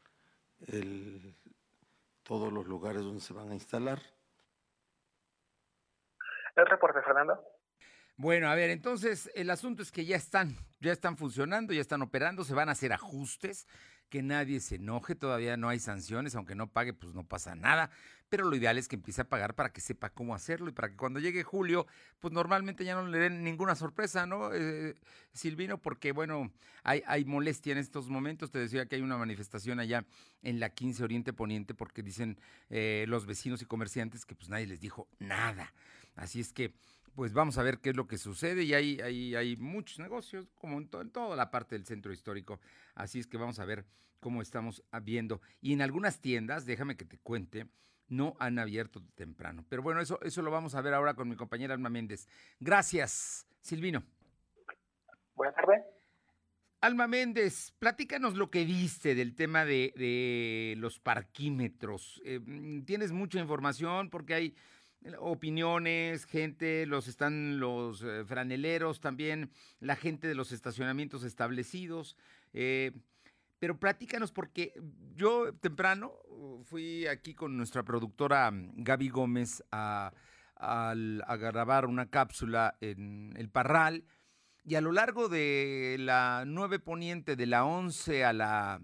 el 0.67 1.37
todos 2.25 2.53
los 2.53 2.67
lugares 2.67 3.03
donde 3.03 3.21
se 3.21 3.32
van 3.32 3.50
a 3.50 3.55
instalar. 3.55 4.03
El 6.56 6.67
reporte, 6.67 7.00
Fernando. 7.03 7.41
Bueno, 8.17 8.49
a 8.49 8.55
ver, 8.55 8.71
entonces 8.71 9.31
el 9.35 9.50
asunto 9.50 9.82
es 9.82 9.91
que 9.91 10.05
ya 10.05 10.17
están, 10.17 10.56
ya 10.81 10.93
están 10.93 11.17
funcionando, 11.17 11.73
ya 11.73 11.81
están 11.81 12.03
operando, 12.03 12.44
se 12.44 12.55
van 12.55 12.69
a 12.69 12.73
hacer 12.73 12.93
ajustes, 12.93 13.67
que 14.09 14.23
nadie 14.23 14.61
se 14.61 14.77
enoje, 14.77 15.15
todavía 15.15 15.56
no 15.56 15.69
hay 15.69 15.79
sanciones, 15.79 16.35
aunque 16.35 16.55
no 16.55 16.69
pague, 16.69 16.93
pues 16.93 17.15
no 17.15 17.25
pasa 17.25 17.55
nada, 17.55 17.91
pero 18.29 18.45
lo 18.45 18.56
ideal 18.56 18.79
es 18.79 18.89
que 18.89 18.97
empiece 18.97 19.21
a 19.21 19.29
pagar 19.29 19.55
para 19.55 19.73
que 19.73 19.81
sepa 19.81 20.11
cómo 20.11 20.35
hacerlo 20.35 20.69
y 20.69 20.73
para 20.73 20.89
que 20.89 20.97
cuando 20.97 21.21
llegue 21.21 21.43
julio, 21.43 21.87
pues 22.21 22.33
normalmente 22.33 22.85
ya 22.85 22.95
no 22.95 23.06
le 23.06 23.19
den 23.19 23.45
ninguna 23.45 23.75
sorpresa, 23.75 24.27
¿no, 24.27 24.53
eh, 24.53 24.95
Silvino? 25.33 25.79
Porque, 25.79 26.12
bueno, 26.12 26.53
hay, 26.83 27.25
molestia 27.25 27.73
en 27.73 27.79
estos 27.79 28.09
momentos, 28.09 28.51
te 28.51 28.59
decía 28.59 28.87
que 28.87 28.97
hay 28.97 29.03
una 29.03 29.17
manifestación 29.17 29.81
allá 29.81 30.05
en 30.43 30.61
la 30.61 30.71
15 30.71 31.05
Oriente 31.05 31.33
Poniente 31.33 31.75
porque 31.75 32.03
dicen 32.03 32.39
eh, 32.71 33.05
los 33.09 33.27
vecinos 33.27 33.62
y 33.62 33.67
comerciantes 33.67 34.27
que 34.27 34.35
pues 34.35 34.49
nadie 34.49 34.67
les 34.67 34.81
dijo 34.81 35.09
nada. 35.19 35.73
Así 36.17 36.41
es 36.41 36.53
que 36.53 36.75
pues 37.15 37.33
vamos 37.33 37.59
a 37.59 37.63
ver 37.63 37.79
qué 37.79 37.91
es 37.91 37.97
lo 37.97 38.07
que 38.07 38.19
sucede 38.19 38.65
y 38.65 38.75
hay, 38.75 39.01
hay, 39.01 39.35
hay 39.35 39.57
muchos 39.57 39.99
negocios, 39.99 40.49
como 40.55 40.79
en, 40.79 40.89
en, 41.01 41.11
toda 41.11 41.37
la 41.37 41.51
parte 41.51 41.75
del 41.75 41.87
centro 41.87 42.13
histórico. 42.13 42.61
Así 42.95 43.21
es 43.21 43.27
que 43.27 43.37
vamos 43.37 43.59
a 43.59 43.65
ver 43.65 43.85
cómo 44.21 44.43
estamos 44.43 44.83
viendo. 45.03 45.41
Y 45.61 45.73
en 45.73 45.83
algunas 45.83 46.21
tiendas, 46.21 46.67
déjame 46.67 46.97
que 46.97 47.05
te 47.05 47.19
cuente, 47.19 47.67
no 48.09 48.35
han 48.39 48.59
abierto 48.59 49.03
temprano. 49.15 49.65
Pero 49.69 49.83
bueno, 49.83 50.01
eso, 50.01 50.21
eso 50.23 50.43
lo 50.43 50.51
vamos 50.51 50.75
a 50.75 50.81
ver 50.81 50.95
ahora 50.95 51.15
con 51.15 51.29
mi 51.29 51.37
compañera 51.37 51.75
Alma 51.75 51.89
Méndez. 51.89 52.29
Gracias, 52.59 53.47
Silvino. 53.61 54.03
Buenas 55.35 55.56
tardes. 55.56 55.83
Alma 56.81 57.06
Méndez, 57.06 57.73
platícanos 57.79 58.35
lo 58.35 58.51
que 58.51 58.65
viste 58.65 59.15
del 59.15 59.35
tema 59.35 59.65
de, 59.65 59.94
de 59.97 60.75
los 60.77 60.99
parquímetros. 60.99 62.21
Eh, 62.27 62.41
¿Tienes 62.85 63.11
mucha 63.11 63.41
información? 63.41 64.11
Porque 64.11 64.35
hay 64.35 64.55
opiniones, 65.19 66.25
gente, 66.27 66.87
los 66.87 67.08
están 67.08 67.58
los 67.58 68.03
eh, 68.03 68.25
franeleros 68.25 69.01
también, 69.01 69.51
la 69.81 69.96
gente 69.96 70.29
de 70.29 70.34
los 70.34 70.53
estacionamientos 70.53 71.25
establecidos. 71.25 72.17
Eh, 72.53 72.93
pero 73.58 73.79
platícanos 73.79 74.32
porque 74.32 74.73
yo 75.15 75.55
temprano 75.55 76.13
fui 76.65 77.06
aquí 77.06 77.34
con 77.34 77.56
nuestra 77.56 77.82
productora 77.82 78.51
Gaby 78.53 79.08
Gómez 79.08 79.63
a, 79.70 80.13
a, 80.56 80.91
a 80.91 81.37
grabar 81.37 81.87
una 81.87 82.11
cápsula 82.11 82.77
en 82.81 83.32
El 83.37 83.49
Parral 83.49 84.05
y 84.65 84.77
a 84.77 84.81
lo 84.81 84.93
largo 84.93 85.29
de 85.29 85.96
la 85.99 86.44
9 86.46 86.79
poniente, 86.79 87.37
de 87.37 87.46
la 87.46 87.65
11 87.65 88.25
a 88.25 88.32
la, 88.32 88.81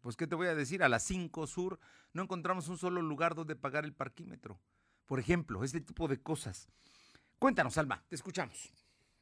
pues 0.00 0.16
qué 0.16 0.28
te 0.28 0.36
voy 0.36 0.46
a 0.46 0.54
decir, 0.54 0.84
a 0.84 0.88
la 0.88 1.00
5 1.00 1.46
sur, 1.48 1.80
no 2.12 2.22
encontramos 2.22 2.68
un 2.68 2.78
solo 2.78 3.02
lugar 3.02 3.34
donde 3.34 3.56
pagar 3.56 3.84
el 3.84 3.92
parquímetro. 3.92 4.60
Por 5.06 5.20
ejemplo, 5.20 5.64
este 5.64 5.80
tipo 5.80 6.08
de 6.08 6.20
cosas. 6.20 6.68
Cuéntanos, 7.38 7.78
Alma, 7.78 8.04
te 8.08 8.16
escuchamos. 8.16 8.72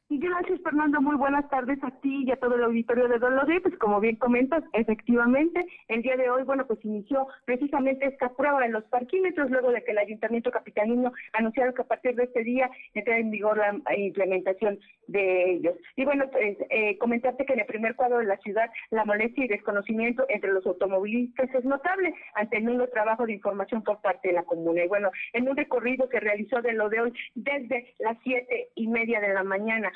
Gracias, 0.07 0.61
Fernando. 0.61 1.01
Muy 1.01 1.15
buenas 1.15 1.49
tardes 1.49 1.83
a 1.83 1.89
ti 2.01 2.25
y 2.25 2.31
a 2.31 2.35
todo 2.35 2.55
el 2.55 2.63
auditorio 2.63 3.07
de 3.07 3.17
Dolores. 3.17 3.61
Pues 3.63 3.75
como 3.79 3.99
bien 3.99 4.17
comentas, 4.17 4.63
efectivamente, 4.73 5.65
el 5.87 6.03
día 6.03 6.15
de 6.15 6.29
hoy, 6.29 6.43
bueno, 6.43 6.67
pues 6.67 6.83
inició 6.85 7.27
precisamente 7.45 8.05
esta 8.05 8.29
prueba 8.29 8.63
en 8.63 8.71
los 8.71 8.83
parquímetros, 8.85 9.49
luego 9.49 9.71
de 9.71 9.83
que 9.83 9.91
el 9.91 9.97
Ayuntamiento 9.97 10.51
Capitalino 10.51 11.11
anunciara 11.33 11.73
que 11.73 11.81
a 11.81 11.87
partir 11.87 12.15
de 12.15 12.25
este 12.25 12.43
día 12.43 12.69
entra 12.93 13.17
en 13.17 13.31
vigor 13.31 13.57
la 13.57 13.97
implementación 13.97 14.77
de 15.07 15.53
ellos. 15.53 15.75
Y 15.95 16.05
bueno, 16.05 16.25
pues 16.31 16.57
eh, 16.69 16.97
comentarte 16.99 17.45
que 17.45 17.53
en 17.53 17.61
el 17.61 17.65
primer 17.65 17.95
cuadro 17.95 18.19
de 18.19 18.25
la 18.25 18.37
ciudad, 18.37 18.69
la 18.91 19.05
molestia 19.05 19.45
y 19.45 19.47
desconocimiento 19.47 20.25
entre 20.29 20.53
los 20.53 20.65
automovilistas 20.67 21.49
es 21.53 21.65
notable 21.65 22.13
ante 22.35 22.57
el 22.57 22.65
nulo 22.65 22.87
trabajo 22.89 23.25
de 23.25 23.33
información 23.33 23.83
por 23.83 24.01
parte 24.01 24.27
de 24.27 24.35
la 24.35 24.43
comuna. 24.43 24.83
Y 24.83 24.87
bueno, 24.87 25.09
en 25.33 25.49
un 25.49 25.57
recorrido 25.57 26.07
que 26.09 26.19
realizó 26.19 26.61
de 26.61 26.73
lo 26.73 26.89
de 26.89 27.01
hoy 27.01 27.13
desde 27.33 27.95
las 27.99 28.17
siete 28.23 28.69
y 28.75 28.87
media 28.87 29.19
de 29.19 29.33
la 29.33 29.43
mañana 29.43 29.91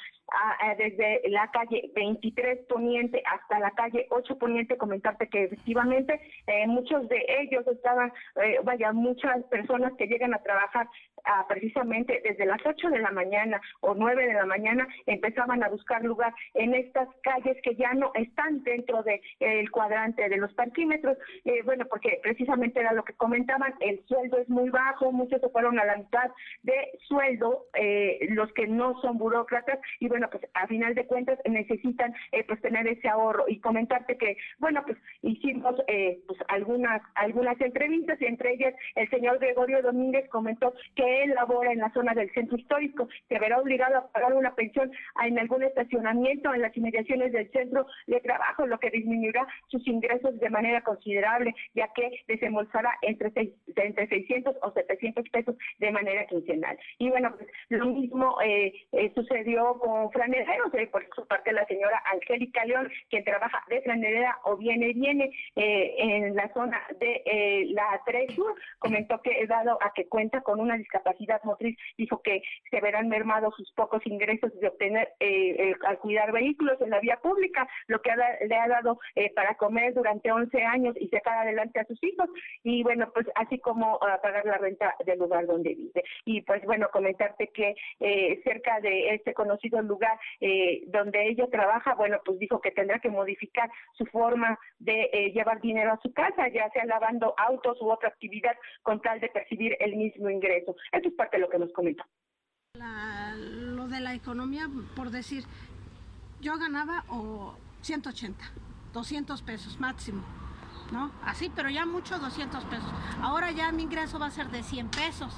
desde 0.77 1.21
la 1.29 1.49
calle 1.51 1.91
23 1.95 2.65
Poniente 2.67 3.21
hasta 3.25 3.59
la 3.59 3.71
calle 3.71 4.07
8 4.09 4.37
Poniente, 4.37 4.77
comentarte 4.77 5.27
que 5.27 5.45
efectivamente 5.45 6.19
eh, 6.47 6.67
muchos 6.67 7.07
de 7.09 7.25
ellos 7.41 7.65
estaban, 7.67 8.11
eh, 8.41 8.59
vaya, 8.63 8.91
muchas 8.91 9.43
personas 9.45 9.93
que 9.97 10.07
llegan 10.07 10.33
a 10.33 10.43
trabajar 10.43 10.87
ah, 11.25 11.45
precisamente 11.47 12.21
desde 12.23 12.45
las 12.45 12.61
8 12.65 12.89
de 12.89 12.99
la 12.99 13.11
mañana 13.11 13.59
o 13.81 13.93
9 13.93 14.27
de 14.27 14.33
la 14.33 14.45
mañana 14.45 14.87
empezaban 15.05 15.63
a 15.63 15.69
buscar 15.69 16.03
lugar 16.03 16.33
en 16.53 16.73
estas 16.73 17.07
calles 17.23 17.57
que 17.63 17.75
ya 17.75 17.93
no 17.93 18.11
están 18.15 18.63
dentro 18.63 19.03
del 19.03 19.19
el 19.39 19.71
cuadrante 19.71 20.29
de 20.29 20.37
los 20.37 20.53
parquímetros, 20.53 21.17
eh, 21.45 21.61
bueno, 21.63 21.85
porque 21.89 22.19
precisamente 22.23 22.79
era 22.79 22.93
lo 22.93 23.03
que 23.03 23.13
comentaban, 23.13 23.73
el 23.79 24.03
sueldo 24.05 24.37
es 24.37 24.49
muy 24.49 24.69
bajo, 24.69 25.11
muchos 25.11 25.41
se 25.41 25.49
fueron 25.49 25.79
a 25.79 25.85
la 25.85 25.97
mitad 25.97 26.31
de 26.63 26.91
sueldo, 27.07 27.65
los 28.29 28.51
que 28.53 28.67
no 28.67 28.99
son 29.01 29.17
burócratas, 29.17 29.79
y 29.99 30.07
bueno, 30.07 30.27
pues 30.31 30.43
a 30.53 30.67
final 30.67 30.95
de 30.95 31.05
cuentas 31.05 31.39
necesitan 31.45 32.13
eh, 32.31 32.43
pues 32.47 32.61
tener 32.61 32.87
ese 32.87 33.07
ahorro 33.07 33.45
y 33.47 33.59
comentarte 33.59 34.17
que, 34.17 34.37
bueno, 34.59 34.83
pues 34.85 34.97
hicimos 35.21 35.75
eh, 35.87 36.19
pues 36.27 36.39
algunas 36.47 37.01
algunas 37.15 37.59
entrevistas 37.61 38.21
y 38.21 38.25
entre 38.25 38.53
ellas 38.53 38.73
el 38.95 39.09
señor 39.09 39.39
Gregorio 39.39 39.81
Domínguez 39.81 40.27
comentó 40.29 40.73
que 40.95 41.23
él 41.23 41.33
labora 41.35 41.71
en 41.71 41.79
la 41.79 41.91
zona 41.93 42.13
del 42.13 42.31
centro 42.33 42.57
histórico, 42.57 43.07
se 43.27 43.39
verá 43.39 43.59
obligado 43.59 43.97
a 43.97 44.07
pagar 44.11 44.33
una 44.33 44.55
pensión 44.55 44.91
en 45.23 45.39
algún 45.39 45.63
estacionamiento 45.63 46.53
en 46.53 46.61
las 46.61 46.75
inmediaciones 46.75 47.31
del 47.31 47.49
centro 47.51 47.85
de 48.07 48.19
trabajo, 48.21 48.67
lo 48.67 48.79
que 48.79 48.89
disminuirá 48.89 49.47
sus 49.67 49.85
ingresos 49.87 50.39
de 50.39 50.49
manera 50.49 50.81
considerable, 50.81 51.53
ya 51.73 51.89
que 51.93 52.09
desembolsará 52.27 52.91
entre, 53.01 53.31
seis, 53.31 53.51
entre 53.75 54.07
600 54.07 54.55
o 54.61 54.71
700 54.71 55.29
pesos 55.29 55.55
de 55.79 55.91
manera 55.91 56.25
quincenal. 56.25 56.77
Y 56.97 57.09
bueno, 57.09 57.33
pues 57.37 57.49
lo 57.69 57.85
mismo 57.87 58.37
eh, 58.43 58.73
sucedió 59.15 59.78
con 59.79 60.11
franeleros, 60.11 60.71
por 60.91 61.07
su 61.15 61.25
parte 61.27 61.51
la 61.51 61.65
señora 61.65 62.01
Angélica 62.13 62.65
León, 62.65 62.89
quien 63.09 63.23
trabaja 63.23 63.63
de 63.69 63.81
franelera 63.81 64.37
o 64.43 64.57
viene, 64.57 64.93
viene 64.93 65.31
eh, 65.55 65.95
en 65.97 66.35
la 66.35 66.51
zona 66.53 66.81
de 66.99 67.21
eh, 67.25 67.65
la 67.71 68.01
3 68.05 68.33
Sur, 68.33 68.55
comentó 68.79 69.21
que 69.21 69.45
dado 69.47 69.77
a 69.81 69.91
que 69.93 70.07
cuenta 70.07 70.41
con 70.41 70.59
una 70.59 70.77
discapacidad 70.77 71.41
motriz, 71.43 71.77
dijo 71.97 72.21
que 72.21 72.41
se 72.69 72.81
verán 72.81 73.09
mermados 73.09 73.55
sus 73.55 73.71
pocos 73.71 74.05
ingresos 74.05 74.51
de 74.59 74.67
obtener 74.67 75.09
eh, 75.19 75.73
al 75.85 75.97
cuidar 75.97 76.31
vehículos 76.31 76.79
en 76.81 76.91
la 76.91 76.99
vía 76.99 77.17
pública, 77.21 77.67
lo 77.87 78.01
que 78.01 78.11
le 78.47 78.55
ha 78.55 78.67
dado 78.67 78.99
para 79.35 79.55
comer 79.55 79.93
durante 79.93 80.31
11 80.31 80.61
años 80.63 80.95
y 80.99 81.07
sacar 81.07 81.39
adelante 81.39 81.79
a 81.79 81.85
sus 81.85 82.01
hijos, 82.03 82.29
y 82.63 82.83
bueno, 82.83 83.09
pues 83.13 83.27
así 83.35 83.59
como 83.59 83.99
pagar 84.21 84.45
la 84.45 84.57
renta 84.57 84.95
del 85.05 85.19
lugar 85.19 85.45
donde 85.47 85.73
vive. 85.75 86.03
Y 86.25 86.41
pues 86.41 86.63
bueno, 86.65 86.89
comentarte 86.91 87.47
que 87.47 87.75
cerca 88.43 88.79
de 88.81 89.15
este 89.15 89.33
conocido 89.33 89.68
lugar, 89.77 90.19
eh, 90.39 90.83
donde 90.87 91.29
ella 91.29 91.47
trabaja, 91.51 91.95
bueno, 91.95 92.17
pues 92.25 92.39
dijo 92.39 92.61
que 92.61 92.71
tendrá 92.71 92.99
que 92.99 93.09
modificar 93.09 93.69
su 93.97 94.05
forma 94.05 94.57
de 94.79 95.09
eh, 95.13 95.31
llevar 95.31 95.61
dinero 95.61 95.93
a 95.93 95.99
su 96.01 96.13
casa, 96.13 96.47
ya 96.49 96.69
sea 96.71 96.85
lavando 96.85 97.33
autos 97.37 97.81
u 97.81 97.89
otra 97.89 98.09
actividad 98.09 98.55
con 98.81 99.01
tal 99.01 99.19
de 99.19 99.29
percibir 99.29 99.75
el 99.79 99.95
mismo 99.95 100.29
ingreso. 100.29 100.75
Esto 100.91 101.09
es 101.09 101.15
parte 101.15 101.37
de 101.37 101.41
lo 101.41 101.49
que 101.49 101.59
nos 101.59 101.71
comentó. 101.73 102.03
lo 102.75 103.87
de 103.87 103.99
la 103.99 104.13
economía, 104.13 104.67
por 104.95 105.09
decir, 105.09 105.43
yo 106.41 106.57
ganaba 106.57 107.03
o 107.09 107.55
180, 107.81 108.43
200 108.93 109.41
pesos 109.41 109.79
máximo. 109.79 110.23
¿No? 110.91 111.11
Así, 111.23 111.51
pero 111.55 111.69
ya 111.69 111.85
mucho 111.85 112.17
200 112.17 112.65
pesos. 112.65 112.91
Ahora 113.21 113.51
ya 113.51 113.71
mi 113.71 113.83
ingreso 113.83 114.17
va 114.17 114.25
a 114.25 114.31
ser 114.31 114.47
de 114.47 114.63
100 114.63 114.89
pesos, 114.89 115.31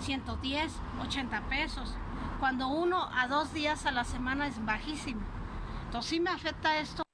110, 0.00 0.80
80 1.02 1.42
pesos 1.50 1.98
cuando 2.38 2.68
uno 2.68 3.08
a 3.14 3.28
dos 3.28 3.52
días 3.52 3.86
a 3.86 3.92
la 3.92 4.04
semana 4.04 4.46
es 4.46 4.64
bajísimo. 4.64 5.22
Entonces 5.86 6.10
sí 6.10 6.20
me 6.20 6.30
afecta 6.30 6.78
esto 6.78 7.05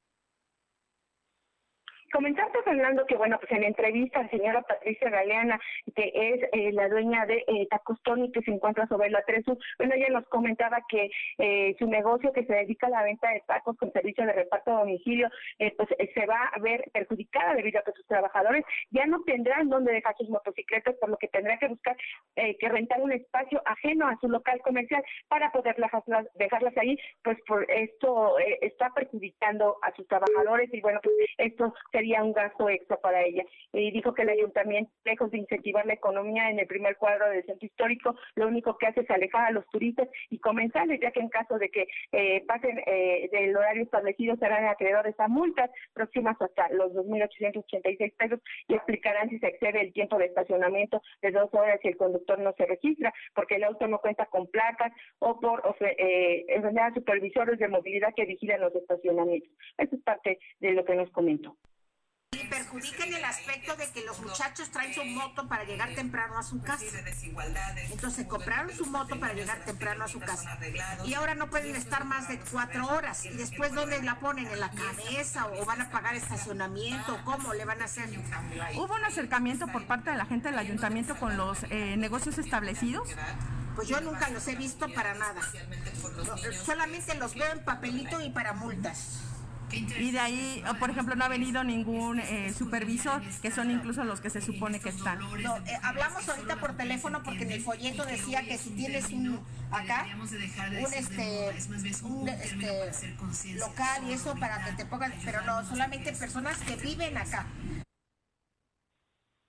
Comentarte, 2.13 2.59
Fernando, 2.63 3.07
que 3.07 3.17
bueno, 3.17 3.39
pues 3.41 3.51
en 3.53 3.65
entrevista 3.65 4.23
la 4.23 4.29
señora 4.29 4.61
Patricia 4.61 5.09
Galeana, 5.09 5.59
que 5.97 6.13
es 6.15 6.43
eh, 6.53 6.71
la 6.73 6.87
dueña 6.91 7.25
de 7.25 7.43
eh, 7.47 7.67
Tacos 7.71 8.03
Tony, 8.03 8.31
que 8.31 8.43
se 8.43 8.51
encuentra 8.51 8.87
sobre 8.87 9.09
la 9.09 9.23
Tresu, 9.23 9.59
bueno, 9.79 9.95
ella 9.95 10.11
nos 10.11 10.29
comentaba 10.29 10.83
que 10.91 11.11
eh, 11.39 11.75
su 11.79 11.87
negocio 11.87 12.31
que 12.35 12.45
se 12.45 12.53
dedica 12.53 12.89
a 12.89 12.91
la 12.91 13.03
venta 13.03 13.31
de 13.31 13.43
tacos 13.47 13.79
con 13.79 13.91
servicio 13.93 14.27
de 14.27 14.35
reparto 14.35 14.73
a 14.73 14.81
domicilio, 14.81 15.31
eh, 15.59 15.73
pues 15.75 15.89
se 16.15 16.27
va 16.27 16.51
a 16.53 16.61
ver 16.61 16.85
perjudicada 16.93 17.55
debido 17.55 17.81
a 17.81 17.83
que 17.83 17.93
sus 17.93 18.07
trabajadores 18.07 18.63
ya 18.91 19.07
no 19.07 19.23
tendrán 19.23 19.71
dónde 19.71 19.93
dejar 19.93 20.15
sus 20.19 20.29
motocicletas, 20.29 20.95
por 20.97 21.09
lo 21.09 21.17
que 21.17 21.29
tendrá 21.29 21.57
que 21.59 21.69
buscar 21.69 21.97
que 22.35 22.69
rentar 22.69 23.01
un 23.01 23.13
espacio 23.13 23.63
ajeno 23.65 24.07
a 24.07 24.19
su 24.21 24.29
local 24.29 24.61
comercial 24.61 25.03
para 25.29 25.51
poder 25.51 25.77
dejarlas, 25.77 26.27
dejarlas 26.35 26.77
ahí, 26.77 26.99
pues 27.23 27.39
por 27.47 27.71
esto 27.71 28.37
está 28.61 28.91
perjudicando 28.95 29.77
a 29.83 29.93
sus 29.95 30.07
trabajadores 30.09 30.69
y 30.73 30.81
bueno, 30.81 31.01
pues 31.03 31.15
esto 31.39 31.75
se 31.91 32.02
sería 32.03 32.25
un 32.25 32.33
gasto 32.33 32.69
extra 32.69 32.97
para 32.97 33.23
ella. 33.23 33.45
Y 33.73 33.93
dijo 33.93 34.13
que 34.13 34.23
el 34.23 34.31
ayuntamiento, 34.31 34.91
lejos 35.05 35.31
de 35.31 35.39
incentivar 35.39 35.87
la 35.87 35.95
economía 35.95 36.51
en 36.51 36.59
el 36.59 36.67
primer 36.67 36.97
cuadro 36.97 37.31
del 37.31 37.45
centro 37.45 37.65
histórico, 37.65 38.17
lo 38.35 38.49
único 38.49 38.77
que 38.77 38.89
hace 38.89 39.03
es 39.03 39.11
alejar 39.11 39.47
a 39.47 39.51
los 39.53 39.65
turistas 39.69 40.09
y 40.29 40.39
comensales, 40.39 41.01
ya 41.01 41.13
que 41.13 41.21
en 41.21 41.29
caso 41.29 41.59
de 41.59 41.69
que 41.71 41.87
eh, 42.11 42.45
pasen 42.47 42.83
eh, 42.87 43.29
del 43.31 43.57
horario 43.57 43.85
establecido 43.85 44.35
serán 44.37 44.67
acreedores 44.67 45.15
a 45.21 45.29
multas 45.29 45.71
próximas 45.95 46.37
hasta 46.41 46.69
los 46.71 46.93
2.886 46.93 48.17
pesos 48.17 48.41
y 48.67 48.75
explicarán 48.75 49.31
si 49.31 49.39
se 49.39 49.47
excede 49.47 49.81
el 49.81 49.93
tiempo 49.93 50.19
de 50.19 50.27
estacionamiento 50.27 51.01
de 51.23 51.31
dos 51.31 51.55
horas 51.55 51.79
si 51.83 51.89
el 51.89 51.97
conductor 51.97 52.39
no 52.41 52.53
se 52.55 52.67
registra, 52.67 53.15
porque 53.33 53.57
el 53.57 53.65
auto 53.65 53.87
no 53.87 54.01
cuenta 54.01 54.27
con 54.27 54.49
placas 54.49 54.93
o 55.21 55.39
por 55.39 55.63
eh, 55.81 56.47
supervisores 56.95 57.61
de 57.61 57.69
movilidad 57.69 58.13
que 58.17 58.25
vigilan 58.25 58.61
los 58.61 58.75
estacionamientos. 58.75 59.51
Eso 59.79 59.95
es 59.95 60.03
parte 60.03 60.41
de 60.59 60.73
lo 60.73 60.85
que 60.85 60.97
nos 60.97 61.11
comentó 61.11 61.57
y 62.33 62.47
perjudica 62.47 63.05
en 63.05 63.15
el 63.15 63.25
aspecto 63.25 63.77
de 63.77 63.91
que 63.91 64.05
los 64.05 64.19
muchachos 64.21 64.71
traen 64.71 64.95
su 64.95 65.05
moto 65.05 65.47
para 65.49 65.65
llegar 65.65 65.95
temprano 65.95 66.39
a 66.39 66.43
su 66.43 66.63
casa. 66.63 66.85
Entonces 67.91 68.27
compraron 68.27 68.75
su 68.75 68.87
moto 68.87 69.21
para 69.21 69.35
llegar 69.35 69.63
temprano 69.65 70.05
a 70.05 70.09
su 70.09 70.19
casa. 70.19 70.59
Y 71.05 71.13
ahora 71.13 71.35
no 71.35 71.51
pueden 71.51 71.77
estar 71.77 72.05
más 72.07 72.29
de 72.29 72.39
cuatro 72.51 72.87
horas. 72.87 73.27
Y 73.27 73.31
después, 73.31 73.75
¿dónde 73.75 74.03
la 74.03 74.19
ponen? 74.19 74.47
¿En 74.47 74.61
la 74.61 74.71
cabeza? 74.71 75.47
¿O 75.59 75.67
van 75.67 75.83
a 75.83 75.91
pagar 75.91 76.15
estacionamiento? 76.15 77.19
¿Cómo 77.25 77.53
le 77.53 77.67
van 77.67 77.83
a 77.83 77.85
hacer? 77.85 78.09
¿Hubo 78.77 78.95
un 78.95 79.05
acercamiento 79.05 79.67
por 79.67 79.87
parte 79.87 80.11
de 80.11 80.17
la 80.17 80.25
gente 80.25 80.49
del 80.49 80.59
ayuntamiento 80.59 81.17
con 81.17 81.37
los 81.37 81.65
eh, 81.65 81.97
negocios 81.99 82.39
establecidos? 82.39 83.11
Pues 83.77 83.89
yo 83.89 84.01
nunca 84.01 84.31
los 84.31 84.47
he 84.49 84.57
visto 84.57 84.89
para 84.95 85.15
nada. 85.15 85.41
Solamente 86.65 87.15
los 87.15 87.35
veo 87.35 87.53
en 87.53 87.65
papelito 87.65 88.21
y 88.23 88.31
para 88.31 88.55
multas. 88.55 89.32
Y 89.73 90.11
de 90.11 90.19
ahí, 90.19 90.65
por 90.79 90.91
ejemplo, 90.91 91.15
no 91.15 91.25
ha 91.25 91.29
venido 91.29 91.65
ningún 91.65 92.21
eh, 92.21 92.53
supervisor, 92.57 93.23
que 93.41 93.51
son 93.51 93.71
incluso 93.71 94.05
los 94.05 94.21
que 94.21 94.31
se 94.31 94.41
supone 94.41 94.81
que 94.81 94.91
están. 94.91 95.19
Eh, 95.21 95.79
hablamos 95.83 96.29
ahorita 96.29 96.57
por 96.57 96.77
teléfono 96.77 97.23
porque 97.23 97.45
en 97.45 97.53
el 97.53 97.63
folleto 97.63 98.05
decía 98.05 98.43
que 98.43 98.59
si 98.59 98.71
tienes 98.71 99.11
un 99.11 99.41
acá 99.71 100.07
un 100.19 100.93
este, 100.93 101.51
un, 102.03 102.29
este 102.29 103.15
local 103.55 104.03
y 104.07 104.13
eso 104.13 104.35
para 104.37 104.65
que 104.65 104.73
te 104.73 104.85
pongan, 104.85 105.13
pero 105.25 105.43
no, 105.43 105.65
solamente 105.65 106.13
personas 106.13 106.59
que 106.59 106.77
viven 106.77 107.17
acá. 107.17 107.47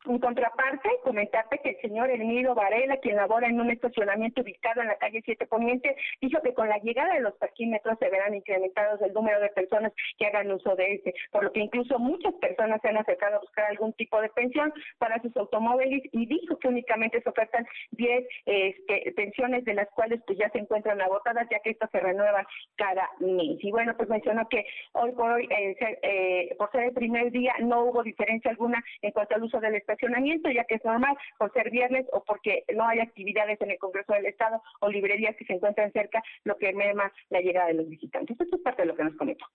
En 0.05 0.19
contraparte, 0.19 0.89
comentarte 1.03 1.59
que 1.59 1.69
el 1.69 1.81
señor 1.81 2.09
Emilio 2.09 2.53
Varela, 2.53 2.97
quien 2.97 3.15
labora 3.15 3.47
en 3.47 3.61
un 3.61 3.69
estacionamiento 3.71 4.41
ubicado 4.41 4.81
en 4.81 4.87
la 4.87 4.97
calle 4.97 5.21
7 5.23 5.47
Poniente, 5.47 5.95
dijo 6.19 6.41
que 6.41 6.53
con 6.53 6.67
la 6.67 6.77
llegada 6.79 7.13
de 7.13 7.21
los 7.21 7.33
parquímetros 7.35 7.97
se 7.99 8.09
verán 8.09 8.35
incrementados 8.35 9.01
el 9.01 9.13
número 9.13 9.39
de 9.39 9.47
personas 9.49 9.93
que 10.17 10.25
hagan 10.25 10.51
uso 10.51 10.75
de 10.75 10.95
ese, 10.95 11.13
por 11.31 11.45
lo 11.45 11.53
que 11.53 11.61
incluso 11.61 11.99
muchas 11.99 12.33
personas 12.33 12.81
se 12.81 12.89
han 12.89 12.97
acercado 12.97 13.37
a 13.37 13.39
buscar 13.39 13.65
algún 13.65 13.93
tipo 13.93 14.19
de 14.19 14.27
pensión 14.29 14.73
para 14.97 15.21
sus 15.21 15.35
automóviles 15.37 16.01
y 16.11 16.25
dijo 16.25 16.59
que 16.59 16.67
únicamente 16.67 17.21
se 17.21 17.29
ofertan 17.29 17.65
10 17.91 18.27
este, 18.45 19.13
pensiones 19.13 19.63
de 19.63 19.73
las 19.73 19.89
cuales 19.91 20.21
pues 20.27 20.37
ya 20.37 20.49
se 20.49 20.59
encuentran 20.59 20.99
agotadas 21.01 21.47
ya 21.49 21.59
que 21.59 21.69
estas 21.69 21.89
se 21.91 22.01
renuevan 22.01 22.45
cada 22.75 23.09
mes. 23.19 23.57
Y 23.61 23.71
bueno, 23.71 23.95
pues 23.95 24.09
mencionó 24.09 24.49
que 24.49 24.65
hoy 24.91 25.13
por 25.13 25.31
hoy, 25.31 25.47
eh, 25.49 25.97
eh, 26.01 26.55
por 26.57 26.69
ser 26.71 26.83
el 26.83 26.93
primer 26.93 27.31
día, 27.31 27.53
no 27.61 27.85
hubo 27.85 28.03
diferencia 28.03 28.51
alguna 28.51 28.83
en 29.01 29.11
cuanto 29.11 29.35
al 29.35 29.43
uso 29.43 29.61
del 29.61 29.75
estacionamiento 29.75 29.92
estacionamiento, 29.93 30.49
ya 30.51 30.65
que 30.65 30.75
es 30.75 30.85
normal 30.85 31.15
por 31.37 31.51
ser 31.53 31.69
viernes 31.69 32.05
o 32.11 32.23
porque 32.23 32.63
no 32.75 32.87
hay 32.87 32.99
actividades 32.99 33.59
en 33.61 33.71
el 33.71 33.77
Congreso 33.79 34.13
del 34.13 34.25
Estado 34.25 34.61
o 34.81 34.89
librerías 34.89 35.35
que 35.35 35.45
se 35.45 35.53
encuentran 35.53 35.91
cerca, 35.91 36.21
lo 36.43 36.57
que 36.57 36.73
merma 36.73 37.11
la 37.29 37.41
llegada 37.41 37.67
de 37.67 37.75
los 37.75 37.89
visitantes. 37.89 38.39
Esto 38.39 38.55
es 38.55 38.61
parte 38.61 38.83
de 38.83 38.87
lo 38.87 38.95
que 38.95 39.03
nos 39.03 39.15
comentó. 39.15 39.45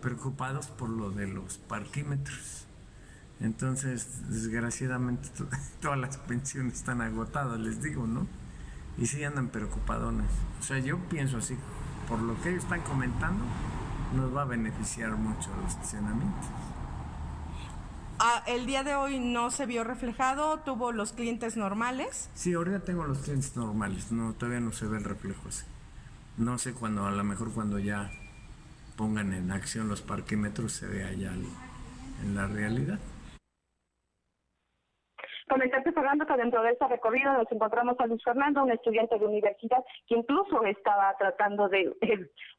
Preocupados 0.00 0.68
por 0.68 0.88
lo 0.88 1.10
de 1.10 1.26
los 1.26 1.58
parquímetros. 1.58 2.66
Entonces, 3.40 4.30
desgraciadamente, 4.30 5.28
todas 5.82 5.98
las 5.98 6.16
pensiones 6.18 6.74
están 6.74 7.02
agotadas, 7.02 7.58
les 7.58 7.82
digo, 7.82 8.06
¿no? 8.06 8.26
Y 8.98 9.06
sí 9.06 9.22
andan 9.24 9.48
preocupadones. 9.48 10.30
O 10.58 10.62
sea, 10.62 10.78
yo 10.78 10.98
pienso 11.10 11.38
así, 11.38 11.56
por 12.08 12.20
lo 12.20 12.40
que 12.40 12.50
ellos 12.50 12.64
están 12.64 12.80
comentando, 12.80 13.44
nos 14.14 14.34
va 14.34 14.42
a 14.42 14.46
beneficiar 14.46 15.10
mucho 15.10 15.50
los 15.62 15.72
estacionamientos. 15.72 16.46
El 18.46 18.66
día 18.66 18.82
de 18.84 18.94
hoy 18.94 19.18
no 19.18 19.50
se 19.50 19.66
vio 19.66 19.84
reflejado, 19.84 20.60
tuvo 20.60 20.92
los 20.92 21.12
clientes 21.12 21.56
normales. 21.56 22.28
Sí, 22.34 22.54
ahorita 22.54 22.80
tengo 22.80 23.04
los 23.04 23.18
clientes 23.18 23.56
normales, 23.56 24.12
no 24.12 24.32
todavía 24.34 24.60
no 24.60 24.72
se 24.72 24.86
ve 24.86 24.98
el 24.98 25.04
reflejo 25.04 25.48
así. 25.48 25.64
No 26.36 26.58
sé 26.58 26.72
cuándo, 26.72 27.06
a 27.06 27.10
lo 27.10 27.24
mejor 27.24 27.52
cuando 27.52 27.78
ya 27.78 28.10
pongan 28.96 29.32
en 29.32 29.50
acción 29.50 29.88
los 29.88 30.02
parquímetros 30.02 30.72
se 30.72 30.86
vea 30.86 31.12
ya 31.12 31.32
en 31.32 32.34
la 32.34 32.46
realidad. 32.46 32.98
Comentarte, 35.48 35.92
Fernando, 35.92 36.26
que 36.26 36.36
dentro 36.36 36.60
de 36.62 36.72
ese 36.72 36.88
recorrido 36.88 37.32
nos 37.32 37.50
encontramos 37.52 37.94
a 38.00 38.06
Luis 38.06 38.22
Fernando, 38.24 38.64
un 38.64 38.72
estudiante 38.72 39.16
de 39.16 39.26
universidad 39.26 39.84
que 40.08 40.16
incluso 40.16 40.64
estaba 40.64 41.14
tratando 41.18 41.68
de 41.68 41.94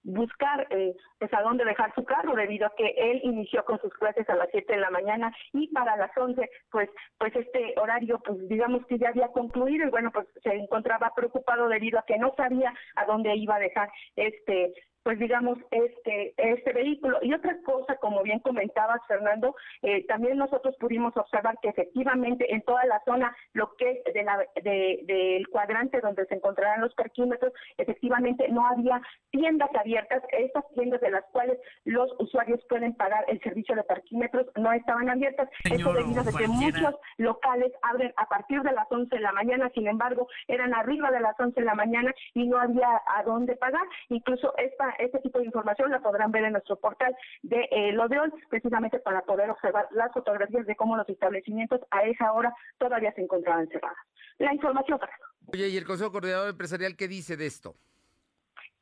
buscar 0.04 0.66
eh, 0.70 0.96
pues 1.20 1.34
a 1.34 1.42
dónde 1.42 1.66
dejar 1.66 1.94
su 1.96 2.06
carro 2.06 2.34
debido 2.34 2.66
a 2.66 2.76
que 2.78 2.96
él 2.98 3.20
inició 3.24 3.66
con 3.66 3.80
sus 3.82 3.94
clases 3.96 4.30
a 4.30 4.36
las 4.36 4.48
7 4.52 4.72
de 4.72 4.80
la 4.80 4.90
mañana 4.90 5.36
y 5.52 5.68
para 5.74 5.98
las 5.98 6.16
11 6.16 6.50
pues 6.72 6.90
pues 7.18 7.36
este 7.36 7.74
horario 7.78 8.22
pues 8.24 8.48
digamos 8.48 8.86
que 8.86 8.98
ya 8.98 9.10
había 9.10 9.28
concluido 9.30 9.86
y 9.86 9.90
bueno 9.90 10.10
pues 10.12 10.28
se 10.42 10.54
encontraba 10.54 11.12
preocupado 11.14 11.68
debido 11.68 12.00
a 12.00 12.06
que 12.06 12.18
no 12.18 12.34
sabía 12.38 12.74
a 12.96 13.06
dónde 13.06 13.36
iba 13.36 13.56
a 13.56 13.60
dejar 13.60 13.90
este 14.16 14.74
pues 15.08 15.20
digamos, 15.20 15.58
este, 15.72 16.34
este 16.36 16.74
vehículo. 16.74 17.20
Y 17.22 17.34
otra 17.34 17.58
cosa, 17.64 17.96
como 17.96 18.24
bien 18.24 18.40
comentabas, 18.40 19.00
Fernando, 19.08 19.56
eh, 19.82 20.06
también 20.06 20.38
nosotros 20.38 20.76
pudimos 20.82 21.16
observar 21.16 21.58
que 21.62 21.70
efectivamente 21.70 22.54
en 22.54 22.62
toda 22.64 22.84
la 22.84 23.02
zona, 23.06 23.34
lo 23.54 23.74
que 23.78 23.90
es 23.90 24.14
de 24.14 24.24
la, 24.24 24.38
de, 24.62 25.00
del 25.06 25.48
cuadrante 25.48 26.02
donde 26.02 26.26
se 26.26 26.36
encontrarán 26.36 26.82
los 26.82 26.94
parquímetros, 26.94 27.54
efectivamente 27.78 28.50
no 28.50 28.68
había 28.68 29.02
tiendas 29.32 29.70
abiertas. 29.80 30.24
Estas 30.30 30.68
tiendas 30.74 31.00
de 31.00 31.12
las 31.12 31.24
cuales 31.32 31.58
los 31.86 32.14
usuarios 32.20 32.60
pueden 32.68 32.94
pagar 32.94 33.24
el 33.30 33.40
servicio 33.40 33.78
de 33.78 33.86
parquímetros 33.86 34.48
no 34.58 34.74
estaban 34.74 35.10
abiertas. 35.10 35.48
Esto 35.72 35.94
debido 35.94 36.20
a 36.20 36.38
que 36.38 36.48
muchos 36.50 36.96
locales 37.16 37.72
abren 37.82 38.12
a 38.18 38.26
partir 38.26 38.62
de 38.62 38.74
las 38.74 38.92
11 38.92 39.16
de 39.16 39.22
la 39.22 39.32
mañana, 39.32 39.72
sin 39.74 39.88
embargo, 39.88 40.28
eran 40.50 40.74
arriba 40.74 41.12
de 41.12 41.22
las 41.22 41.40
11 41.40 41.58
de 41.58 41.66
la 41.66 41.76
mañana 41.76 42.14
y 42.34 42.46
no 42.46 42.60
había 42.60 43.02
a 43.16 43.24
dónde 43.24 43.56
pagar. 43.56 43.88
Incluso 44.10 44.54
esta 44.58 44.97
este 45.00 45.20
tipo 45.20 45.40
de 45.40 45.46
información 45.46 45.92
la 45.92 46.00
podrán 46.00 46.32
ver 46.32 46.46
en 46.46 46.54
nuestro 46.54 46.76
portal 46.78 47.16
de 47.44 47.68
eh, 47.72 47.92
lo 47.94 48.08
precisamente 48.50 49.00
para 49.00 49.22
poder 49.22 49.50
observar 49.50 49.88
las 49.92 50.12
fotografías 50.14 50.66
de 50.66 50.76
cómo 50.76 50.98
los 50.98 51.08
establecimientos 51.10 51.82
a 51.92 52.04
esa 52.04 52.32
hora 52.34 52.54
todavía 52.78 53.14
se 53.14 53.22
encontraban 53.22 53.68
cerrados. 53.68 53.98
La 54.38 54.54
información, 54.54 55.00
para 55.00 55.14
Oye, 55.48 55.70
¿y 55.70 55.78
el 55.78 55.86
Consejo 55.86 56.12
Coordinador 56.12 56.50
Empresarial 56.50 56.96
qué 56.96 57.08
dice 57.08 57.38
de 57.38 57.46
esto? 57.46 57.76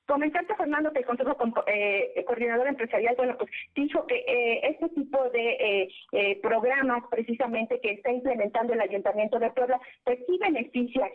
Comentarte, 0.08 0.54
Fernando, 0.56 0.92
que 0.92 1.00
el 1.00 1.06
Consejo 1.06 1.36
eh, 1.66 2.24
Coordinador 2.28 2.68
Empresarial, 2.68 3.16
bueno, 3.18 3.36
pues 3.38 3.50
dijo 3.74 4.06
que 4.06 4.24
eh, 4.28 4.60
este 4.70 4.90
tipo 4.90 5.30
de 5.30 5.90
eh, 6.12 6.40
programas, 6.44 7.04
precisamente, 7.10 7.80
que 7.80 7.94
está 7.94 8.12
implementando 8.12 8.74
el 8.74 8.82
Ayuntamiento 8.82 9.40
de 9.40 9.50
Puebla, 9.50 9.80
pues 10.04 10.20
sí 10.28 10.38
beneficia 10.40 11.10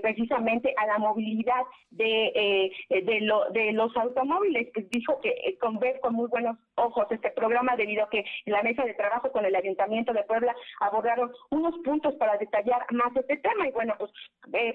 precisamente 0.00 0.74
a 0.76 0.86
la 0.86 0.98
movilidad 0.98 1.62
de, 1.90 2.72
de, 2.88 3.72
los 3.72 3.96
automóviles. 3.96 4.68
Pues 4.74 4.90
dijo 4.90 5.20
que 5.20 5.56
con 5.60 5.78
ver 5.78 6.00
con 6.00 6.14
muy 6.14 6.28
buenos 6.28 6.58
ojos 6.74 7.06
este 7.10 7.30
programa, 7.30 7.76
debido 7.76 8.04
a 8.04 8.10
que 8.10 8.24
en 8.44 8.52
la 8.52 8.62
mesa 8.62 8.84
de 8.84 8.94
trabajo 8.94 9.30
con 9.30 9.44
el 9.44 9.54
Ayuntamiento 9.54 10.12
de 10.12 10.24
Puebla 10.24 10.54
abordaron 10.80 11.32
unos 11.50 11.78
puntos 11.84 12.14
para 12.14 12.36
detallar 12.38 12.86
más 12.92 13.14
este 13.14 13.36
tema. 13.36 13.68
Y 13.68 13.72
bueno, 13.72 13.94
pues 13.98 14.10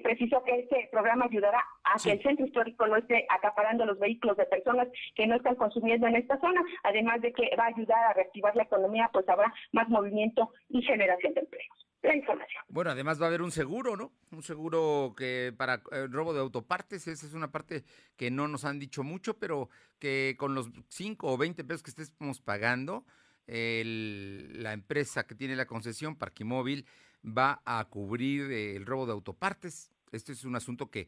precisó 0.04 0.42
que 0.44 0.60
este 0.60 0.88
programa 0.92 1.26
ayudará 1.26 1.64
a 1.94 2.00
que 2.02 2.12
el 2.12 2.22
centro 2.22 2.46
histórico 2.46 2.88
no 2.88 2.98
esté 2.98 3.26
acá 3.30 3.54
parando 3.56 3.86
los 3.86 4.00
vehículos 4.00 4.38
de 4.38 4.46
personas 4.46 4.88
que 5.16 5.28
no 5.28 5.36
están 5.36 5.56
consumiendo 5.56 6.08
en 6.08 6.16
esta 6.16 6.40
zona, 6.40 6.62
además 6.84 7.22
de 7.22 7.32
que 7.34 7.50
va 7.58 7.66
a 7.66 7.68
ayudar 7.68 8.04
a 8.06 8.14
reactivar 8.14 8.56
la 8.56 8.64
economía, 8.64 9.10
pues 9.12 9.28
habrá 9.30 9.54
más 9.72 9.88
movimiento 9.90 10.52
y 10.70 10.82
generación 10.82 11.34
de 11.34 11.42
empleos. 11.42 11.88
La 12.04 12.16
información. 12.16 12.64
Bueno, 12.70 12.92
además 12.92 13.20
va 13.20 13.26
a 13.26 13.28
haber 13.30 13.42
un 13.42 13.52
seguro, 13.52 13.98
¿no? 13.98 14.12
Un 14.32 14.44
seguro 14.44 15.16
que 15.18 15.52
para 15.58 15.82
el 15.92 16.04
eh, 16.04 16.08
robo 16.08 16.32
de 16.32 16.40
autopartes, 16.40 17.08
esa 17.08 17.26
es 17.26 17.34
una 17.34 17.52
parte 17.52 17.84
que 18.16 18.30
no 18.30 18.48
nos 18.48 18.66
han 18.66 18.78
dicho 18.78 19.04
mucho, 19.04 19.40
pero 19.40 19.70
que 20.00 20.36
con 20.38 20.54
los 20.54 20.70
5 20.90 21.28
o 21.28 21.38
20 21.38 21.64
pesos 21.64 21.82
que 21.82 21.90
estemos 21.90 22.40
pagando, 22.40 23.04
la 23.48 24.74
empresa 24.74 25.26
que 25.26 25.34
tiene 25.34 25.56
la 25.56 25.66
concesión, 25.66 26.18
Parquimóvil, 26.18 26.86
va 27.26 27.62
a 27.66 27.84
cubrir 27.86 28.52
el 28.52 28.86
robo 28.86 29.06
de 29.06 29.14
autopartes. 29.14 29.92
Este 30.12 30.34
es 30.34 30.46
un 30.46 30.56
asunto 30.56 30.90
que 30.90 31.08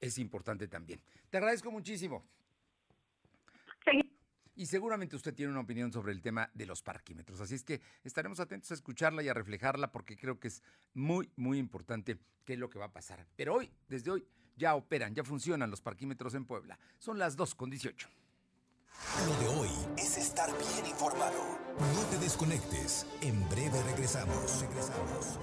es 0.00 0.18
importante 0.18 0.68
también. 0.68 1.00
Te 1.28 1.38
agradezco 1.38 1.70
muchísimo. 1.70 2.24
Y 4.56 4.66
seguramente 4.66 5.16
usted 5.16 5.32
tiene 5.34 5.52
una 5.52 5.60
opinión 5.60 5.90
sobre 5.90 6.12
el 6.12 6.20
tema 6.20 6.50
de 6.52 6.66
los 6.66 6.82
parquímetros. 6.82 7.40
Así 7.40 7.54
es 7.54 7.64
que 7.64 7.80
estaremos 8.04 8.40
atentos 8.40 8.70
a 8.70 8.74
escucharla 8.74 9.22
y 9.22 9.28
a 9.28 9.34
reflejarla 9.34 9.90
porque 9.90 10.18
creo 10.18 10.38
que 10.38 10.48
es 10.48 10.62
muy, 10.92 11.30
muy 11.36 11.58
importante 11.58 12.18
qué 12.44 12.52
es 12.54 12.58
lo 12.58 12.68
que 12.68 12.78
va 12.78 12.86
a 12.86 12.92
pasar. 12.92 13.26
Pero 13.36 13.54
hoy, 13.54 13.72
desde 13.88 14.10
hoy, 14.10 14.26
ya 14.56 14.74
operan, 14.74 15.14
ya 15.14 15.24
funcionan 15.24 15.70
los 15.70 15.80
parquímetros 15.80 16.34
en 16.34 16.44
Puebla. 16.44 16.78
Son 16.98 17.18
las 17.18 17.36
2 17.36 17.54
con 17.54 17.70
18. 17.70 18.08
Lo 19.26 19.36
de 19.40 19.48
hoy 19.60 19.70
es 19.96 20.18
estar 20.18 20.50
bien 20.58 20.86
informado. 20.86 21.58
No 21.78 22.02
te 22.10 22.18
desconectes. 22.18 23.06
En 23.22 23.48
breve 23.48 23.82
regresamos. 23.84 24.60
Regresamos. 24.60 25.38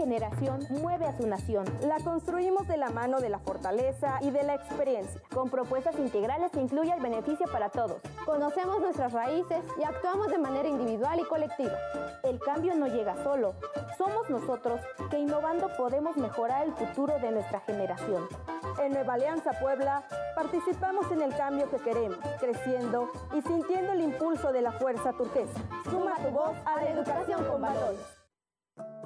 Generación 0.00 0.66
mueve 0.70 1.04
a 1.04 1.14
su 1.14 1.26
nación. 1.26 1.66
La 1.82 1.98
construimos 1.98 2.66
de 2.66 2.78
la 2.78 2.88
mano 2.88 3.20
de 3.20 3.28
la 3.28 3.38
fortaleza 3.38 4.18
y 4.22 4.30
de 4.30 4.42
la 4.44 4.54
experiencia, 4.54 5.20
con 5.30 5.50
propuestas 5.50 5.98
integrales 5.98 6.50
que 6.52 6.62
incluyen 6.62 6.94
el 6.94 7.02
beneficio 7.02 7.46
para 7.52 7.68
todos. 7.68 8.00
Conocemos 8.24 8.80
nuestras 8.80 9.12
raíces 9.12 9.58
y 9.78 9.84
actuamos 9.84 10.28
de 10.28 10.38
manera 10.38 10.66
individual 10.66 11.20
y 11.20 11.24
colectiva. 11.24 11.76
El 12.22 12.40
cambio 12.40 12.74
no 12.76 12.86
llega 12.86 13.22
solo. 13.22 13.52
Somos 13.98 14.30
nosotros 14.30 14.80
que 15.10 15.18
innovando 15.18 15.68
podemos 15.76 16.16
mejorar 16.16 16.64
el 16.64 16.72
futuro 16.72 17.18
de 17.18 17.32
nuestra 17.32 17.60
generación. 17.60 18.26
En 18.82 18.92
Nueva 18.92 19.14
Alianza 19.14 19.50
Puebla 19.60 20.04
participamos 20.34 21.12
en 21.12 21.20
el 21.20 21.36
cambio 21.36 21.68
que 21.68 21.76
queremos, 21.76 22.18
creciendo 22.38 23.10
y 23.34 23.42
sintiendo 23.42 23.92
el 23.92 24.00
impulso 24.00 24.50
de 24.50 24.62
la 24.62 24.72
fuerza 24.72 25.12
turquesa. 25.12 25.60
Suma 25.90 26.16
tu 26.16 26.30
voz 26.30 26.56
a 26.64 26.76
la 26.76 26.88
educación 26.88 27.44
con 27.44 27.60
valores. 27.60 28.19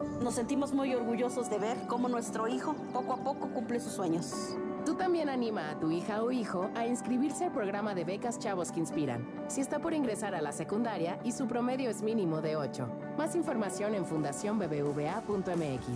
Nos 0.00 0.34
sentimos 0.34 0.72
muy 0.72 0.94
orgullosos 0.94 1.48
de 1.50 1.58
ver 1.58 1.76
cómo 1.86 2.08
nuestro 2.08 2.48
hijo 2.48 2.74
poco 2.92 3.12
a 3.12 3.16
poco 3.18 3.48
cumple 3.50 3.78
sus 3.78 3.92
sueños. 3.92 4.56
Tú 4.84 4.96
también 4.96 5.28
anima 5.28 5.70
a 5.70 5.78
tu 5.78 5.90
hija 5.90 6.22
o 6.22 6.32
hijo 6.32 6.70
a 6.74 6.86
inscribirse 6.86 7.44
al 7.44 7.52
programa 7.52 7.94
de 7.94 8.04
becas 8.04 8.38
Chavos 8.38 8.72
que 8.72 8.80
Inspiran, 8.80 9.24
si 9.48 9.60
está 9.60 9.78
por 9.78 9.94
ingresar 9.94 10.34
a 10.34 10.42
la 10.42 10.52
secundaria 10.52 11.20
y 11.24 11.32
su 11.32 11.46
promedio 11.46 11.90
es 11.90 12.02
mínimo 12.02 12.40
de 12.40 12.56
8. 12.56 12.88
Más 13.16 13.34
información 13.36 13.94
en 13.94 14.04
fundacionbbva.mx. 14.04 15.86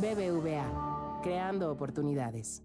BBVA, 0.00 1.20
creando 1.22 1.70
oportunidades. 1.70 2.62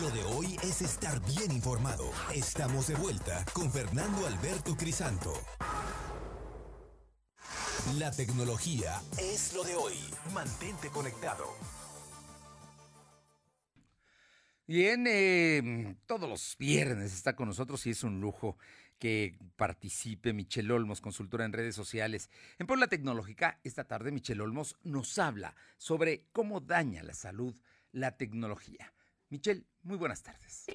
Lo 0.00 0.10
de 0.10 0.24
hoy 0.36 0.56
es 0.62 0.82
estar 0.82 1.20
bien 1.20 1.52
informado. 1.52 2.04
Estamos 2.34 2.88
de 2.88 2.94
vuelta 2.96 3.44
con 3.52 3.70
Fernando 3.70 4.26
Alberto 4.26 4.74
Crisanto. 4.76 5.32
La 7.98 8.12
tecnología 8.12 9.02
es 9.18 9.52
lo 9.54 9.64
de 9.64 9.74
hoy. 9.74 9.94
Mantente 10.32 10.88
conectado. 10.88 11.44
Bien, 14.68 15.04
eh, 15.08 15.96
todos 16.06 16.28
los 16.30 16.56
viernes 16.58 17.12
está 17.12 17.34
con 17.34 17.48
nosotros 17.48 17.84
y 17.86 17.90
es 17.90 18.04
un 18.04 18.20
lujo 18.20 18.56
que 19.00 19.36
participe 19.56 20.32
Michelle 20.32 20.72
Olmos, 20.72 21.00
consultora 21.00 21.44
en 21.44 21.52
redes 21.52 21.74
sociales. 21.74 22.30
En 22.60 22.68
Puebla 22.68 22.86
Tecnológica, 22.86 23.58
esta 23.64 23.82
tarde 23.82 24.12
Michelle 24.12 24.42
Olmos 24.42 24.76
nos 24.84 25.18
habla 25.18 25.56
sobre 25.76 26.28
cómo 26.30 26.60
daña 26.60 27.02
la 27.02 27.14
salud 27.14 27.56
la 27.90 28.16
tecnología. 28.16 28.94
Michelle, 29.28 29.64
muy 29.82 29.96
buenas 29.96 30.22
tardes. 30.22 30.66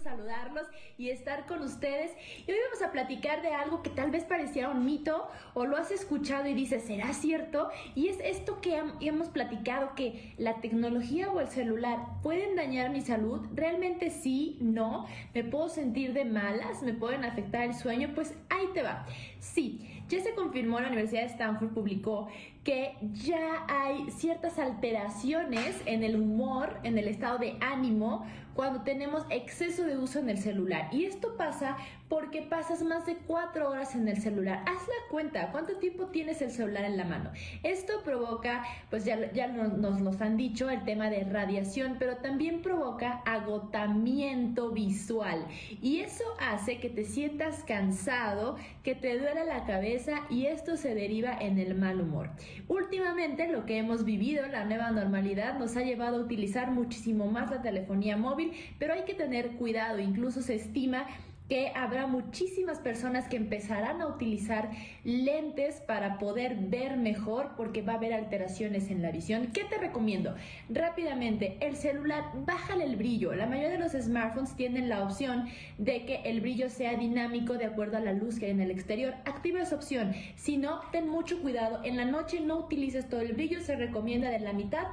Saludarlos 0.00 0.66
y 0.98 1.10
estar 1.10 1.46
con 1.46 1.62
ustedes. 1.62 2.10
Y 2.46 2.50
hoy 2.50 2.58
vamos 2.70 2.82
a 2.82 2.92
platicar 2.92 3.42
de 3.42 3.48
algo 3.48 3.82
que 3.82 3.90
tal 3.90 4.10
vez 4.10 4.24
parecía 4.24 4.68
un 4.68 4.84
mito 4.84 5.28
o 5.54 5.66
lo 5.66 5.76
has 5.76 5.90
escuchado 5.90 6.46
y 6.46 6.54
dices, 6.54 6.84
¿será 6.84 7.12
cierto? 7.12 7.70
Y 7.94 8.08
es 8.08 8.18
esto 8.20 8.60
que 8.60 8.82
hemos 9.00 9.28
platicado, 9.28 9.94
que 9.94 10.34
la 10.38 10.60
tecnología 10.60 11.30
o 11.30 11.40
el 11.40 11.48
celular 11.48 11.98
pueden 12.22 12.56
dañar 12.56 12.90
mi 12.90 13.00
salud. 13.00 13.40
¿Realmente 13.54 14.10
sí? 14.10 14.58
¿No? 14.60 15.06
¿Me 15.34 15.44
puedo 15.44 15.68
sentir 15.68 16.12
de 16.12 16.24
malas? 16.24 16.82
¿Me 16.82 16.92
pueden 16.92 17.24
afectar 17.24 17.62
el 17.62 17.74
sueño? 17.74 18.10
Pues 18.14 18.34
ahí 18.50 18.66
te 18.74 18.82
va. 18.82 19.06
Sí. 19.40 19.88
Ya 20.08 20.20
se 20.20 20.34
confirmó, 20.34 20.78
la 20.78 20.88
Universidad 20.88 21.22
de 21.22 21.28
Stanford 21.28 21.70
publicó 21.70 22.28
que 22.64 22.94
ya 23.14 23.64
hay 23.66 24.10
ciertas 24.10 24.58
alteraciones 24.58 25.80
en 25.86 26.04
el 26.04 26.16
humor, 26.16 26.78
en 26.82 26.98
el 26.98 27.08
estado 27.08 27.38
de 27.38 27.56
ánimo, 27.60 28.26
cuando 28.54 28.82
tenemos 28.82 29.24
exceso 29.30 29.84
de 29.84 29.96
uso 29.96 30.18
en 30.18 30.28
el 30.28 30.38
celular. 30.38 30.88
Y 30.92 31.04
esto 31.04 31.36
pasa 31.36 31.76
porque 32.12 32.42
pasas 32.42 32.82
más 32.82 33.06
de 33.06 33.16
cuatro 33.16 33.70
horas 33.70 33.94
en 33.94 34.06
el 34.06 34.20
celular. 34.20 34.62
Haz 34.66 34.86
la 34.86 35.08
cuenta, 35.10 35.50
¿cuánto 35.50 35.76
tiempo 35.76 36.08
tienes 36.08 36.42
el 36.42 36.50
celular 36.50 36.84
en 36.84 36.98
la 36.98 37.06
mano? 37.06 37.30
Esto 37.62 38.02
provoca, 38.04 38.64
pues 38.90 39.06
ya, 39.06 39.16
nos, 39.46 39.78
nos 39.98 40.20
han 40.20 40.36
dicho, 40.36 40.68
el 40.68 40.84
tema 40.84 41.08
de 41.08 41.24
radiación, 41.24 41.96
pero 41.98 42.18
también 42.18 42.60
provoca 42.60 43.22
agotamiento 43.24 44.72
visual. 44.72 45.46
Y 45.80 46.00
eso 46.00 46.24
hace 46.38 46.80
que 46.80 46.90
te 46.90 47.04
sientas 47.04 47.64
cansado, 47.64 48.56
que 48.82 48.94
te 48.94 49.18
duela 49.18 49.44
la 49.44 49.64
cabeza 49.64 50.20
y 50.28 50.44
esto 50.44 50.76
se 50.76 50.94
deriva 50.94 51.34
en 51.40 51.58
el 51.58 51.74
mal 51.74 51.98
humor. 51.98 52.28
Últimamente 52.68 53.50
lo 53.50 53.64
que 53.64 53.78
hemos 53.78 54.04
vivido, 54.04 54.46
la 54.48 54.66
nueva 54.66 54.90
normalidad, 54.90 55.58
nos 55.58 55.78
ha 55.78 55.82
llevado 55.82 56.18
a 56.18 56.20
utilizar 56.20 56.72
muchísimo 56.72 57.28
más 57.28 57.50
la 57.50 57.62
telefonía 57.62 58.18
móvil, 58.18 58.52
pero 58.78 58.92
hay 58.92 59.04
que 59.04 59.14
tener 59.14 59.52
cuidado, 59.52 59.98
incluso 59.98 60.42
se 60.42 60.56
estima 60.56 61.06
que 61.52 61.70
habrá 61.74 62.06
muchísimas 62.06 62.78
personas 62.78 63.28
que 63.28 63.36
empezarán 63.36 64.00
a 64.00 64.06
utilizar 64.06 64.70
lentes 65.04 65.82
para 65.82 66.16
poder 66.16 66.56
ver 66.56 66.96
mejor 66.96 67.50
porque 67.58 67.82
va 67.82 67.92
a 67.92 67.96
haber 67.96 68.14
alteraciones 68.14 68.90
en 68.90 69.02
la 69.02 69.10
visión. 69.10 69.48
¿Qué 69.48 69.64
te 69.64 69.76
recomiendo? 69.76 70.34
Rápidamente, 70.70 71.58
el 71.60 71.76
celular, 71.76 72.24
bájale 72.46 72.84
el 72.84 72.96
brillo. 72.96 73.34
La 73.34 73.44
mayoría 73.44 73.68
de 73.68 73.78
los 73.78 73.92
smartphones 73.92 74.56
tienen 74.56 74.88
la 74.88 75.02
opción 75.04 75.46
de 75.76 76.06
que 76.06 76.22
el 76.24 76.40
brillo 76.40 76.70
sea 76.70 76.94
dinámico 76.96 77.58
de 77.58 77.66
acuerdo 77.66 77.98
a 77.98 78.00
la 78.00 78.14
luz 78.14 78.38
que 78.38 78.46
hay 78.46 78.52
en 78.52 78.62
el 78.62 78.70
exterior. 78.70 79.12
Activa 79.26 79.60
esa 79.60 79.76
opción. 79.76 80.14
Si 80.36 80.56
no, 80.56 80.80
ten 80.90 81.06
mucho 81.06 81.42
cuidado. 81.42 81.82
En 81.84 81.98
la 81.98 82.06
noche 82.06 82.40
no 82.40 82.60
utilices 82.60 83.10
todo 83.10 83.20
el 83.20 83.34
brillo, 83.34 83.60
se 83.60 83.76
recomienda 83.76 84.30
de 84.30 84.40
la 84.40 84.54
mitad 84.54 84.86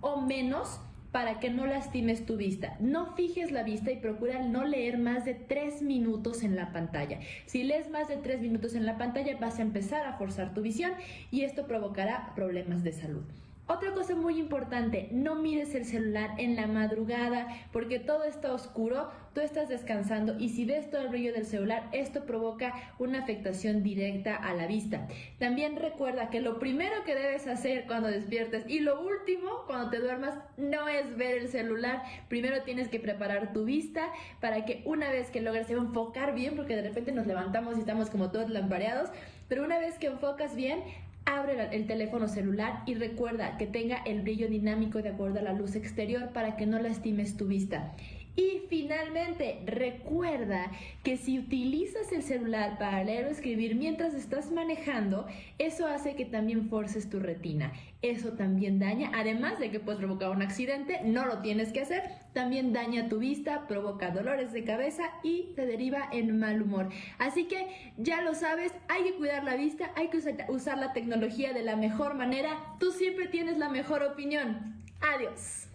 o 0.00 0.18
menos 0.22 0.80
para 1.16 1.40
que 1.40 1.48
no 1.48 1.64
lastimes 1.64 2.26
tu 2.26 2.36
vista. 2.36 2.76
No 2.78 3.14
fijes 3.14 3.50
la 3.50 3.62
vista 3.62 3.90
y 3.90 3.96
procura 3.96 4.42
no 4.42 4.66
leer 4.66 4.98
más 4.98 5.24
de 5.24 5.32
tres 5.32 5.80
minutos 5.80 6.42
en 6.42 6.56
la 6.56 6.74
pantalla. 6.74 7.20
Si 7.46 7.64
lees 7.64 7.88
más 7.88 8.08
de 8.08 8.18
tres 8.18 8.42
minutos 8.42 8.74
en 8.74 8.84
la 8.84 8.98
pantalla 8.98 9.34
vas 9.38 9.58
a 9.58 9.62
empezar 9.62 10.04
a 10.04 10.18
forzar 10.18 10.52
tu 10.52 10.60
visión 10.60 10.92
y 11.30 11.44
esto 11.44 11.66
provocará 11.66 12.34
problemas 12.34 12.84
de 12.84 12.92
salud. 12.92 13.24
Otra 13.68 13.90
cosa 13.94 14.14
muy 14.14 14.38
importante, 14.38 15.08
no 15.10 15.34
mires 15.34 15.74
el 15.74 15.84
celular 15.84 16.30
en 16.38 16.54
la 16.54 16.68
madrugada 16.68 17.48
porque 17.72 17.98
todo 17.98 18.22
está 18.22 18.52
oscuro, 18.52 19.10
tú 19.34 19.40
estás 19.40 19.68
descansando 19.68 20.38
y 20.38 20.50
si 20.50 20.64
ves 20.64 20.88
todo 20.88 21.00
el 21.00 21.08
brillo 21.08 21.32
del 21.32 21.46
celular, 21.46 21.88
esto 21.90 22.26
provoca 22.26 22.74
una 23.00 23.18
afectación 23.18 23.82
directa 23.82 24.36
a 24.36 24.54
la 24.54 24.68
vista. 24.68 25.08
También 25.40 25.74
recuerda 25.74 26.30
que 26.30 26.40
lo 26.40 26.60
primero 26.60 27.02
que 27.04 27.16
debes 27.16 27.48
hacer 27.48 27.86
cuando 27.88 28.08
despiertes 28.08 28.64
y 28.68 28.78
lo 28.78 29.00
último 29.00 29.64
cuando 29.66 29.90
te 29.90 29.98
duermas 29.98 30.38
no 30.56 30.86
es 30.86 31.16
ver 31.16 31.38
el 31.38 31.48
celular. 31.48 32.04
Primero 32.28 32.62
tienes 32.62 32.86
que 32.86 33.00
preparar 33.00 33.52
tu 33.52 33.64
vista 33.64 34.12
para 34.40 34.64
que 34.64 34.82
una 34.84 35.10
vez 35.10 35.30
que 35.32 35.40
logres 35.40 35.68
enfocar 35.70 36.36
bien, 36.36 36.54
porque 36.54 36.76
de 36.76 36.82
repente 36.82 37.10
nos 37.10 37.26
levantamos 37.26 37.76
y 37.76 37.80
estamos 37.80 38.10
como 38.10 38.30
todos 38.30 38.48
lampareados, 38.48 39.10
pero 39.48 39.64
una 39.64 39.78
vez 39.80 39.98
que 39.98 40.06
enfocas 40.06 40.54
bien, 40.54 40.84
Abre 41.26 41.76
el 41.76 41.86
teléfono 41.88 42.28
celular 42.28 42.84
y 42.86 42.94
recuerda 42.94 43.58
que 43.58 43.66
tenga 43.66 43.96
el 44.06 44.22
brillo 44.22 44.48
dinámico 44.48 45.02
de 45.02 45.08
acuerdo 45.08 45.40
a 45.40 45.42
la 45.42 45.54
luz 45.54 45.74
exterior 45.74 46.30
para 46.32 46.56
que 46.56 46.66
no 46.66 46.78
lastimes 46.78 47.36
tu 47.36 47.48
vista. 47.48 47.96
Y 48.36 48.66
finalmente, 48.68 49.62
recuerda 49.64 50.70
que 51.02 51.16
si 51.16 51.38
utilizas 51.38 52.12
el 52.12 52.22
celular 52.22 52.76
para 52.78 53.02
leer 53.02 53.24
o 53.26 53.30
escribir 53.30 53.76
mientras 53.76 54.12
estás 54.12 54.52
manejando, 54.52 55.26
eso 55.58 55.86
hace 55.86 56.14
que 56.16 56.26
también 56.26 56.68
forces 56.68 57.08
tu 57.08 57.18
retina. 57.18 57.72
Eso 58.02 58.32
también 58.32 58.78
daña, 58.78 59.10
además 59.14 59.58
de 59.58 59.70
que 59.70 59.80
puedes 59.80 59.98
provocar 59.98 60.30
un 60.30 60.42
accidente, 60.42 61.00
no 61.02 61.24
lo 61.24 61.40
tienes 61.40 61.72
que 61.72 61.80
hacer, 61.80 62.02
también 62.34 62.74
daña 62.74 63.08
tu 63.08 63.18
vista, 63.18 63.66
provoca 63.66 64.10
dolores 64.10 64.52
de 64.52 64.64
cabeza 64.64 65.04
y 65.22 65.54
te 65.56 65.64
deriva 65.64 66.06
en 66.12 66.38
mal 66.38 66.60
humor. 66.60 66.90
Así 67.18 67.44
que 67.44 67.66
ya 67.96 68.20
lo 68.20 68.34
sabes, 68.34 68.72
hay 68.88 69.02
que 69.04 69.14
cuidar 69.14 69.44
la 69.44 69.56
vista, 69.56 69.92
hay 69.96 70.08
que 70.08 70.18
usar 70.48 70.76
la 70.76 70.92
tecnología 70.92 71.54
de 71.54 71.62
la 71.62 71.74
mejor 71.74 72.14
manera. 72.14 72.76
Tú 72.78 72.92
siempre 72.92 73.28
tienes 73.28 73.56
la 73.56 73.70
mejor 73.70 74.02
opinión. 74.02 74.74
Adiós. 75.00 75.65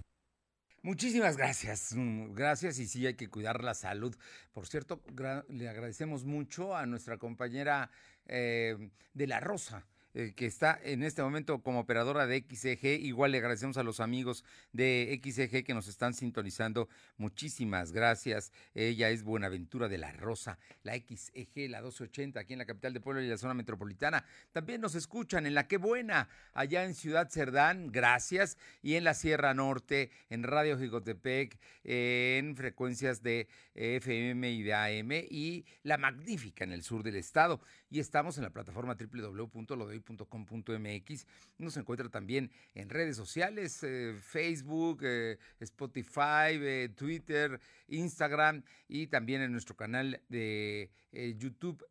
Muchísimas 0.83 1.37
gracias, 1.37 1.93
mm, 1.95 2.33
gracias 2.33 2.79
y 2.79 2.87
sí 2.87 3.05
hay 3.05 3.13
que 3.13 3.29
cuidar 3.29 3.63
la 3.63 3.75
salud. 3.75 4.15
Por 4.51 4.65
cierto, 4.65 5.03
le 5.47 5.69
agradecemos 5.69 6.25
mucho 6.25 6.75
a 6.75 6.87
nuestra 6.87 7.19
compañera 7.19 7.91
eh, 8.25 8.89
de 9.13 9.27
La 9.27 9.39
Rosa, 9.39 9.85
eh, 10.13 10.33
que 10.35 10.45
está 10.45 10.79
en 10.83 11.03
este 11.03 11.21
momento 11.21 11.61
como 11.61 11.79
operadora 11.79 12.27
de 12.27 12.45
XEG. 12.49 12.99
Igual 13.01 13.31
le 13.31 13.37
agradecemos 13.37 13.77
a 13.77 13.83
los 13.83 13.99
amigos 13.99 14.43
de 14.73 15.19
XEG 15.23 15.63
que 15.63 15.73
nos 15.73 15.87
están 15.87 16.13
sintonizando. 16.13 16.89
Muchísimas 17.17 17.91
gracias. 17.91 18.51
Ella 18.73 19.09
es 19.09 19.23
Buenaventura 19.23 19.87
de 19.87 19.97
la 19.97 20.11
Rosa, 20.11 20.59
la 20.83 20.93
XEG, 20.95 21.69
la 21.69 21.79
1280, 21.81 22.39
aquí 22.39 22.53
en 22.53 22.59
la 22.59 22.65
capital 22.65 22.93
de 22.93 22.99
Puebla 22.99 23.21
y 23.23 23.27
la 23.27 23.37
zona 23.37 23.53
metropolitana. 23.53 24.25
También 24.51 24.81
nos 24.81 24.95
escuchan 24.95 25.45
en 25.45 25.53
La 25.53 25.67
Qué 25.67 25.77
Buena, 25.77 26.27
allá 26.53 26.83
en 26.83 26.93
Ciudad 26.93 27.29
Cerdán, 27.29 27.91
gracias. 27.91 28.57
Y 28.81 28.95
en 28.95 29.03
la 29.03 29.13
Sierra 29.13 29.53
Norte, 29.53 30.11
en 30.29 30.43
Radio 30.43 30.77
Jicotepec, 30.77 31.57
en 31.83 32.55
frecuencias 32.55 33.23
de 33.23 33.47
FM 33.75 34.51
y 34.51 34.63
de 34.63 34.73
AM, 34.73 35.11
y 35.29 35.65
La 35.83 35.97
Magnífica 35.97 36.63
en 36.63 36.73
el 36.73 36.83
sur 36.83 37.03
del 37.03 37.15
estado. 37.15 37.61
Y 37.91 37.99
estamos 37.99 38.37
en 38.37 38.45
la 38.45 38.51
plataforma 38.51 38.95
www.lodehoy 38.95 40.01
.com.mx. 40.01 41.27
Nos 41.57 41.75
encuentra 41.75 42.07
también 42.07 42.49
en 42.73 42.89
redes 42.89 43.17
sociales, 43.17 43.83
eh, 43.83 44.15
Facebook, 44.17 45.01
eh, 45.03 45.37
Spotify, 45.59 46.53
eh, 46.53 46.89
Twitter, 46.95 47.59
Instagram 47.89 48.63
y 48.87 49.07
también 49.07 49.41
en 49.41 49.51
nuestro 49.51 49.75
canal 49.75 50.21
de 50.29 50.89
YouTube 51.37 51.85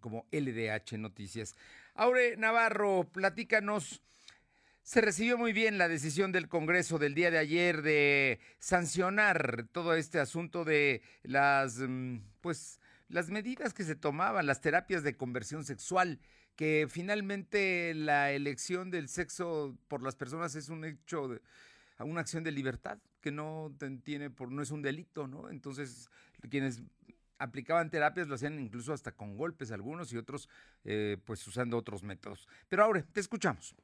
como 0.00 0.26
LDH 0.30 0.98
Noticias. 0.98 1.56
Aure 1.94 2.36
Navarro, 2.36 3.08
platícanos. 3.10 4.02
Se 4.82 5.00
recibió 5.00 5.38
muy 5.38 5.54
bien 5.54 5.78
la 5.78 5.88
decisión 5.88 6.32
del 6.32 6.48
Congreso 6.48 6.98
del 6.98 7.14
día 7.14 7.30
de 7.30 7.38
ayer 7.38 7.80
de 7.80 8.40
sancionar 8.58 9.66
todo 9.72 9.94
este 9.94 10.20
asunto 10.20 10.66
de 10.66 11.00
las, 11.22 11.78
mm, 11.78 12.18
pues, 12.42 12.78
las 13.08 13.30
medidas 13.30 13.74
que 13.74 13.84
se 13.84 13.94
tomaban, 13.94 14.46
las 14.46 14.60
terapias 14.60 15.02
de 15.02 15.16
conversión 15.16 15.64
sexual 15.64 16.20
que 16.56 16.86
finalmente 16.90 17.92
la 17.94 18.32
elección 18.32 18.90
del 18.90 19.08
sexo 19.08 19.78
por 19.88 20.02
las 20.02 20.16
personas 20.16 20.54
es 20.54 20.70
un 20.70 20.84
hecho, 20.84 21.28
de, 21.28 21.42
una 22.00 22.22
acción 22.22 22.42
de 22.42 22.50
libertad 22.50 22.98
que 23.20 23.30
no 23.30 23.74
tiene 24.02 24.30
por 24.30 24.50
no 24.50 24.62
es 24.62 24.70
un 24.70 24.82
delito, 24.82 25.26
¿no? 25.26 25.50
Entonces 25.50 26.10
quienes 26.48 26.82
aplicaban 27.38 27.90
terapias 27.90 28.28
lo 28.28 28.36
hacían 28.36 28.58
incluso 28.58 28.92
hasta 28.92 29.12
con 29.12 29.36
golpes 29.36 29.70
algunos 29.70 30.12
y 30.12 30.16
otros 30.16 30.48
eh, 30.84 31.18
pues 31.24 31.46
usando 31.46 31.76
otros 31.76 32.02
métodos. 32.02 32.48
Pero 32.68 32.84
ahora 32.84 33.02
te 33.02 33.20
escuchamos. 33.20 33.74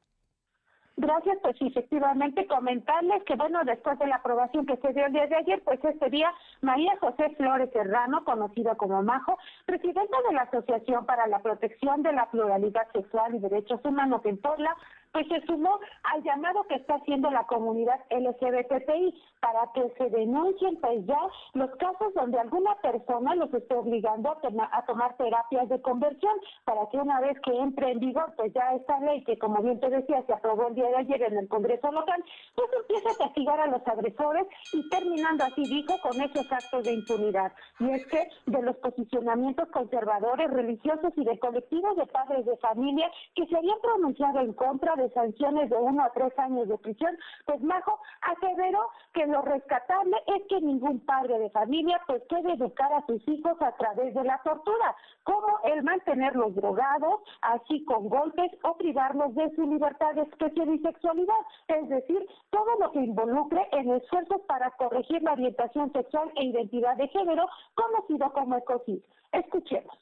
Gracias, 0.95 1.39
pues 1.41 1.55
efectivamente 1.59 2.45
comentarles 2.45 3.23
que 3.23 3.35
bueno, 3.35 3.63
después 3.65 3.97
de 3.97 4.05
la 4.05 4.17
aprobación 4.17 4.67
que 4.67 4.77
se 4.77 4.93
dio 4.93 5.07
el 5.07 5.13
día 5.13 5.25
de 5.25 5.37
ayer, 5.37 5.61
pues 5.63 5.83
este 5.83 6.09
día 6.11 6.31
María 6.61 6.95
José 6.99 7.31
Flores 7.35 7.71
Serrano, 7.73 8.23
conocida 8.23 8.75
como 8.75 9.01
Majo, 9.01 9.39
presidenta 9.65 10.17
de 10.29 10.35
la 10.35 10.43
Asociación 10.43 11.07
para 11.07 11.25
la 11.25 11.39
Protección 11.39 12.03
de 12.03 12.13
la 12.13 12.29
Pluralidad 12.29 12.87
Sexual 12.93 13.33
y 13.33 13.39
Derechos 13.39 13.81
Humanos 13.83 14.21
en 14.25 14.37
Puebla, 14.37 14.75
pues 15.13 15.27
se 15.27 15.41
sumó 15.45 15.79
al 16.03 16.23
llamado 16.23 16.63
que 16.63 16.75
está 16.75 16.95
haciendo 16.95 17.29
la 17.29 17.45
comunidad 17.45 17.99
LGBTI 18.09 19.13
para 19.39 19.71
que 19.73 19.93
se 19.97 20.09
denuncien 20.09 20.75
pues 20.81 21.05
ya 21.05 21.19
los 21.53 21.69
casos 21.77 22.13
donde 22.15 22.39
alguna 22.39 22.75
persona 22.81 23.35
los 23.35 23.53
esté 23.53 23.75
obligando 23.75 24.31
a, 24.31 24.85
tomar 24.85 25.15
terapias 25.17 25.69
de 25.69 25.81
conversión 25.81 26.33
para 26.65 26.89
que 26.89 26.97
una 26.97 27.21
vez 27.21 27.39
que 27.41 27.55
entre 27.55 27.91
en 27.91 27.99
vigor 27.99 28.33
pues 28.35 28.51
ya 28.53 28.73
esta 28.73 28.99
ley 29.01 29.23
que 29.23 29.37
como 29.37 29.61
bien 29.61 29.79
te 29.79 29.89
decía 29.89 30.23
se 30.25 30.33
aprobó 30.33 30.67
el 30.67 30.75
día 30.75 30.87
de 30.87 30.97
ayer 30.97 31.21
en 31.23 31.37
el 31.37 31.47
Congreso 31.47 31.91
local, 31.91 32.23
pues 32.55 32.69
empieza 32.81 33.09
a 33.11 33.25
castigar 33.25 33.59
a 33.59 33.67
los 33.67 33.87
agresores 33.87 34.47
y 34.73 34.89
terminando 34.89 35.43
así 35.43 35.63
dijo 35.63 35.93
con 36.01 36.19
esos 36.21 36.51
actos 36.51 36.83
de 36.83 36.93
impunidad. 36.93 37.51
Y 37.79 37.91
es 37.91 38.05
que 38.07 38.27
de 38.47 38.61
los 38.61 38.75
posicionamientos 38.77 39.69
conservadores, 39.69 40.49
religiosos 40.49 41.13
y 41.15 41.23
de 41.23 41.37
colectivos 41.39 41.95
de 41.97 42.07
padres 42.07 42.45
de 42.45 42.57
familia 42.57 43.09
que 43.35 43.45
se 43.45 43.57
habían 43.57 43.79
pronunciado 43.81 44.39
en 44.39 44.53
contra 44.53 44.95
de 44.95 45.02
de 45.03 45.13
sanciones 45.13 45.69
de 45.69 45.75
uno 45.75 46.03
a 46.03 46.11
tres 46.11 46.37
años 46.39 46.67
de 46.67 46.77
prisión, 46.77 47.17
pues 47.45 47.61
Majo 47.61 47.99
aseveró 48.21 48.89
que 49.13 49.27
lo 49.27 49.41
rescatable 49.41 50.17
es 50.27 50.43
que 50.47 50.61
ningún 50.61 50.99
padre 51.05 51.39
de 51.39 51.49
familia 51.49 52.01
pues 52.07 52.23
puede 52.29 52.53
educar 52.53 52.91
a 52.93 53.05
sus 53.05 53.25
hijos 53.27 53.61
a 53.61 53.71
través 53.73 54.13
de 54.13 54.23
la 54.23 54.41
tortura, 54.43 54.95
como 55.23 55.59
el 55.65 55.83
mantenerlos 55.83 56.55
drogados, 56.55 57.21
así 57.41 57.83
con 57.85 58.09
golpes 58.09 58.51
o 58.63 58.77
privarlos 58.77 59.35
de 59.35 59.53
su 59.55 59.63
libertad 59.63 60.15
de 60.15 60.21
expresión 60.21 60.73
y 60.73 60.79
sexualidad, 60.79 61.43
es 61.67 61.89
decir, 61.89 62.25
todo 62.49 62.79
lo 62.79 62.91
que 62.91 62.99
involucre 62.99 63.67
en 63.71 63.91
esfuerzos 63.91 64.41
para 64.47 64.71
corregir 64.71 65.21
la 65.21 65.33
orientación 65.33 65.91
sexual 65.91 66.31
e 66.35 66.45
identidad 66.45 66.95
de 66.97 67.07
género, 67.09 67.47
conocido 67.75 68.31
como 68.33 68.57
ECOSID. 68.57 69.01
Escuchemos 69.31 69.97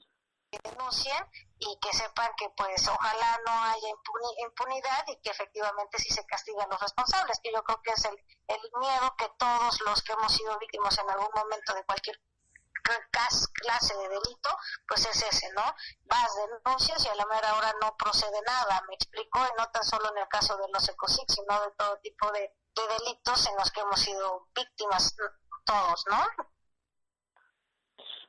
y 1.61 1.77
que 1.79 1.93
sepan 1.93 2.31
que 2.37 2.49
pues 2.57 2.87
ojalá 2.87 3.39
no 3.45 3.51
haya 3.51 3.89
impunidad 4.39 5.05
y 5.07 5.21
que 5.21 5.29
efectivamente 5.29 5.99
sí 5.99 6.09
se 6.09 6.25
castiguen 6.25 6.67
los 6.69 6.81
responsables, 6.81 7.39
que 7.41 7.53
yo 7.53 7.63
creo 7.63 7.81
que 7.83 7.91
es 7.91 8.05
el, 8.05 8.17
el 8.47 8.59
miedo 8.79 9.15
que 9.15 9.29
todos 9.37 9.79
los 9.81 10.01
que 10.01 10.13
hemos 10.13 10.33
sido 10.33 10.57
víctimas 10.57 10.97
en 10.97 11.09
algún 11.09 11.29
momento 11.35 11.73
de 11.75 11.83
cualquier 11.85 12.19
clase 13.53 13.95
de 13.95 14.09
delito, 14.09 14.49
pues 14.87 15.05
es 15.05 15.21
ese, 15.21 15.51
¿no? 15.53 15.63
Vas, 16.05 16.31
denuncias 16.35 17.05
y 17.05 17.09
a 17.09 17.15
la 17.15 17.27
mera 17.27 17.55
hora 17.55 17.71
no 17.79 17.95
procede 17.95 18.41
nada, 18.41 18.81
me 18.87 18.95
explico, 18.95 19.39
y 19.39 19.59
no 19.59 19.69
tan 19.69 19.83
solo 19.83 20.09
en 20.09 20.17
el 20.17 20.27
caso 20.29 20.57
de 20.57 20.67
los 20.73 20.89
ECOSIC, 20.89 21.29
sino 21.29 21.61
de 21.61 21.71
todo 21.77 21.99
tipo 21.99 22.31
de, 22.31 22.51
de 22.75 22.87
delitos 22.87 23.45
en 23.45 23.55
los 23.55 23.69
que 23.71 23.81
hemos 23.81 23.99
sido 23.99 24.47
víctimas 24.55 25.15
todos, 25.63 26.05
¿no? 26.09 26.25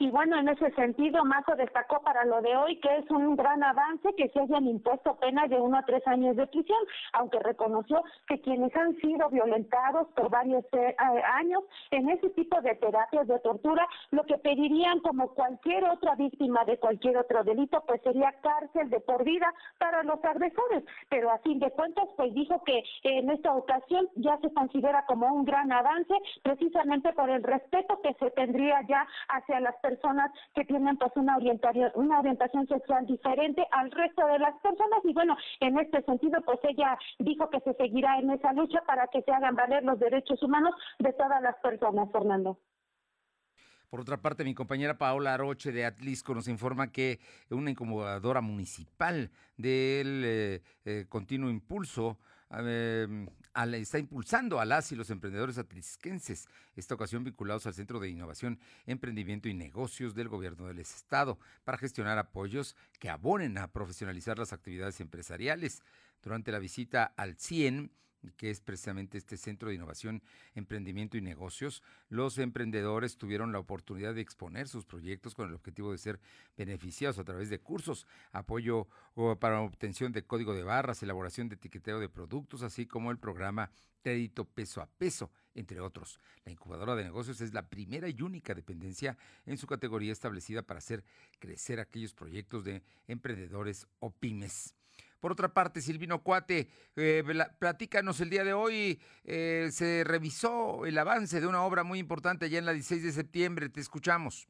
Y 0.03 0.11
bueno, 0.11 0.37
en 0.37 0.49
ese 0.49 0.69
sentido, 0.73 1.25
Mazo 1.25 1.55
destacó 1.55 2.03
para 2.03 2.25
lo 2.25 2.43
de 2.43 2.57
hoy 2.57 2.81
que 2.81 2.97
es 2.97 3.09
un 3.09 3.37
gran 3.37 3.62
avance 3.62 4.12
que 4.17 4.29
se 4.31 4.41
hayan 4.41 4.67
impuesto 4.67 5.15
penas 5.21 5.49
de 5.49 5.61
uno 5.61 5.79
a 5.79 5.85
tres 5.85 6.05
años 6.09 6.35
de 6.35 6.49
prisión, 6.49 6.81
aunque 7.12 7.38
reconoció 7.38 8.03
que 8.27 8.41
quienes 8.41 8.75
han 8.75 8.97
sido 8.97 9.31
violentados 9.31 10.09
por 10.17 10.29
varios 10.29 10.65
eh, 10.73 10.97
años 11.35 11.62
en 11.93 12.09
ese 12.09 12.31
tipo 12.31 12.61
de 12.62 12.75
terapias 12.75 13.29
de 13.29 13.38
tortura, 13.38 13.87
lo 14.11 14.25
que 14.25 14.38
pedirían 14.38 14.99
como 15.03 15.29
cualquier 15.35 15.85
otra 15.85 16.17
víctima 16.17 16.65
de 16.65 16.79
cualquier 16.79 17.19
otro 17.19 17.45
delito, 17.45 17.85
pues 17.87 18.03
sería 18.03 18.35
cárcel 18.43 18.91
de 18.91 18.99
por 18.99 19.23
vida 19.23 19.55
para 19.79 20.03
los 20.03 20.19
agresores. 20.25 20.83
Pero 21.11 21.31
a 21.31 21.38
fin 21.38 21.61
de 21.61 21.71
cuentas, 21.71 22.09
pues 22.17 22.35
dijo 22.35 22.61
que 22.65 22.83
en 23.05 23.31
esta 23.31 23.55
ocasión 23.55 24.09
ya 24.17 24.37
se 24.38 24.53
considera 24.53 25.07
como 25.07 25.33
un 25.33 25.45
gran 25.45 25.71
avance, 25.71 26.15
precisamente 26.43 27.12
por 27.12 27.31
el 27.31 27.45
respeto 27.45 28.01
que 28.03 28.15
se 28.15 28.33
tendría 28.33 28.83
ya 28.88 29.07
hacia 29.29 29.61
las 29.61 29.77
personas 29.77 29.92
personas 29.93 30.31
que 30.55 30.65
tienen 30.65 30.97
pues 30.97 31.13
una 31.17 31.37
orientación, 31.37 31.91
una 31.95 32.21
orientación 32.21 32.67
sexual 32.67 33.07
diferente 33.07 33.65
al 33.73 33.91
resto 33.91 34.27
de 34.27 34.39
las 34.39 34.55
personas 34.61 35.01
y 35.05 35.13
bueno, 35.13 35.37
en 35.61 35.79
este 35.79 36.03
sentido 36.03 36.41
pues 36.43 36.59
ella 36.65 36.99
dijo 37.19 37.51
que 37.51 37.61
se 37.61 37.75
seguirá 37.75 38.19
en 38.19 38.31
esa 38.31 38.53
lucha 38.53 38.81
para 38.87 39.07
que 39.09 39.23
se 39.23 39.33
hagan 39.33 39.55
valer 39.55 39.85
los 39.85 39.99
derechos 39.99 40.43
humanos 40.43 40.75
de 40.99 41.13
todas 41.13 41.43
las 41.43 41.57
personas, 41.57 42.11
Fernando. 42.11 42.59
Por 43.91 44.01
otra 44.01 44.23
parte, 44.23 44.43
mi 44.43 44.55
compañera 44.55 44.97
Paola 44.97 45.35
Aroche 45.35 45.71
de 45.71 45.85
Atlisco 45.85 46.35
nos 46.35 46.49
informa 46.49 46.91
que 46.91 47.21
una 47.51 47.71
incomodadora 47.71 48.41
municipal 48.41 49.31
del 49.59 50.23
eh, 50.25 50.63
eh, 50.87 51.05
continuo 51.11 51.51
impulso 51.51 52.19
eh, 52.65 53.27
está 53.75 53.99
impulsando 53.99 54.61
a 54.61 54.65
las 54.65 54.93
y 54.93 54.97
los 54.97 55.11
emprendedores 55.11 55.59
atlisquenses, 55.59 56.49
esta 56.75 56.95
ocasión 56.95 57.25
vinculados 57.25 57.67
al 57.67 57.75
Centro 57.75 58.01
de 58.01 58.09
Innovación, 58.09 58.59
Emprendimiento 58.87 59.49
y 59.49 59.55
Negocios 59.55 60.15
del 60.15 60.29
Gobierno 60.29 60.67
del 60.67 60.79
Estado, 60.79 61.38
para 61.65 61.79
gestionar 61.79 62.19
apoyos 62.19 62.77
que 62.99 63.11
abonen 63.11 63.59
a 63.59 63.69
profesionalizar 63.69 64.38
las 64.38 64.53
actividades 64.53 65.01
empresariales. 65.01 65.83
Durante 66.23 66.53
la 66.53 66.59
visita 66.59 67.12
al 67.17 67.37
CIEN, 67.37 67.91
que 68.37 68.51
es 68.51 68.61
precisamente 68.61 69.19
este 69.19 69.37
Centro 69.37 69.69
de 69.69 69.75
Innovación, 69.75 70.23
Emprendimiento 70.55 71.17
y 71.17 71.21
Negocios, 71.21 71.83
los 72.09 72.39
emprendedores 72.39 73.17
tuvieron 73.17 73.53
la 73.53 73.59
oportunidad 73.59 74.15
de 74.15 74.21
exponer 74.21 74.69
sus 74.69 74.85
proyectos 74.85 75.35
con 75.35 75.49
el 75.49 75.55
objetivo 75.55 75.93
de 75.93 75.99
ser 75.99 76.21
beneficiados 76.57 77.19
a 77.19 77.25
través 77.25 77.51
de 77.51 77.61
cursos, 77.61 78.07
apoyo 78.33 78.87
para 79.41 79.61
obtención 79.61 80.13
de 80.13 80.25
código 80.25 80.55
de 80.55 80.63
barras, 80.63 81.03
elaboración 81.03 81.49
de 81.49 81.57
etiqueteo 81.57 82.01
de 82.01 82.09
productos, 82.09 82.63
así 82.63 82.87
como 82.87 83.11
el 83.11 83.19
programa 83.19 83.71
Crédito 84.03 84.45
Peso 84.45 84.81
a 84.81 84.87
Peso, 84.87 85.31
entre 85.55 85.81
otros. 85.81 86.19
La 86.45 86.53
incubadora 86.53 86.97
de 86.97 87.05
negocios 87.05 87.41
es 87.41 87.55
la 87.55 87.69
primera 87.69 88.09
y 88.09 88.21
única 88.23 88.55
dependencia 88.55 89.17
en 89.47 89.59
su 89.59 89.67
categoría 89.67 90.13
establecida 90.13 90.63
para 90.63 90.79
hacer 90.79 91.05
crecer 91.39 91.81
aquellos 91.81 92.15
proyectos 92.15 92.65
de 92.65 92.83
emprendedores 93.07 93.87
o 94.01 94.11
pymes. 94.11 94.75
Por 95.23 95.31
otra 95.31 95.55
parte, 95.55 95.81
Silvino 95.81 96.21
Cuate, 96.21 96.69
eh, 96.97 97.23
platícanos 97.61 98.21
el 98.21 98.29
día 98.29 98.43
de 98.43 98.55
hoy, 98.55 99.01
eh, 99.23 99.69
se 99.71 100.03
revisó 100.03 100.85
el 100.85 100.99
avance 100.99 101.41
de 101.41 101.47
una 101.47 101.63
obra 101.63 101.85
muy 101.85 102.01
importante 102.01 102.47
allá 102.47 102.59
en 102.59 102.67
la 102.67 102.73
16 102.73 103.05
de 103.05 103.13
septiembre, 103.13 103.69
te 103.69 103.81
escuchamos 103.81 104.49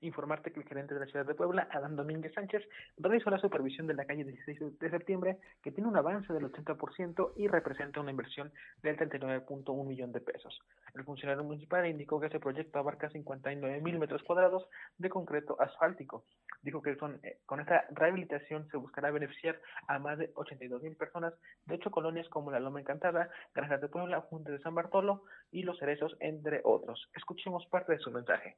informarte 0.00 0.52
que 0.52 0.60
el 0.60 0.66
gerente 0.66 0.94
de 0.94 1.00
la 1.00 1.06
ciudad 1.06 1.26
de 1.26 1.34
Puebla, 1.34 1.68
Adán 1.70 1.96
Domínguez 1.96 2.32
Sánchez, 2.34 2.62
realizó 2.98 3.30
la 3.30 3.38
supervisión 3.38 3.86
de 3.86 3.94
la 3.94 4.04
calle 4.04 4.24
16 4.24 4.78
de 4.78 4.90
septiembre, 4.90 5.38
que 5.62 5.72
tiene 5.72 5.88
un 5.88 5.96
avance 5.96 6.32
del 6.32 6.50
80% 6.50 7.32
y 7.36 7.48
representa 7.48 8.00
una 8.00 8.10
inversión 8.10 8.52
del 8.82 8.96
39.1 8.96 9.86
millón 9.86 10.12
de 10.12 10.20
pesos. 10.20 10.60
El 10.94 11.04
funcionario 11.04 11.44
municipal 11.44 11.86
indicó 11.86 12.20
que 12.20 12.26
este 12.26 12.40
proyecto 12.40 12.78
abarca 12.78 13.10
59 13.10 13.80
mil 13.80 13.98
metros 13.98 14.22
cuadrados 14.22 14.66
de 14.98 15.08
concreto 15.08 15.60
asfáltico. 15.60 16.24
Dijo 16.62 16.82
que 16.82 16.90
eh, 16.90 17.38
con 17.46 17.60
esta 17.60 17.86
rehabilitación 17.90 18.68
se 18.68 18.76
buscará 18.76 19.10
beneficiar 19.10 19.60
a 19.88 19.98
más 19.98 20.18
de 20.18 20.30
82 20.34 20.82
mil 20.82 20.96
personas 20.96 21.34
de 21.66 21.74
ocho 21.74 21.90
colonias 21.90 22.28
como 22.28 22.50
la 22.50 22.60
Loma 22.60 22.80
Encantada, 22.80 23.30
Granjas 23.54 23.80
de 23.80 23.88
Puebla, 23.88 24.20
Junta 24.22 24.50
de 24.50 24.60
San 24.60 24.74
Bartolo 24.74 25.24
y 25.50 25.62
Los 25.62 25.78
Cerezos, 25.78 26.16
entre 26.20 26.60
otros. 26.64 27.08
Escuchemos 27.14 27.66
parte 27.66 27.92
de 27.92 27.98
su 27.98 28.10
mensaje. 28.10 28.56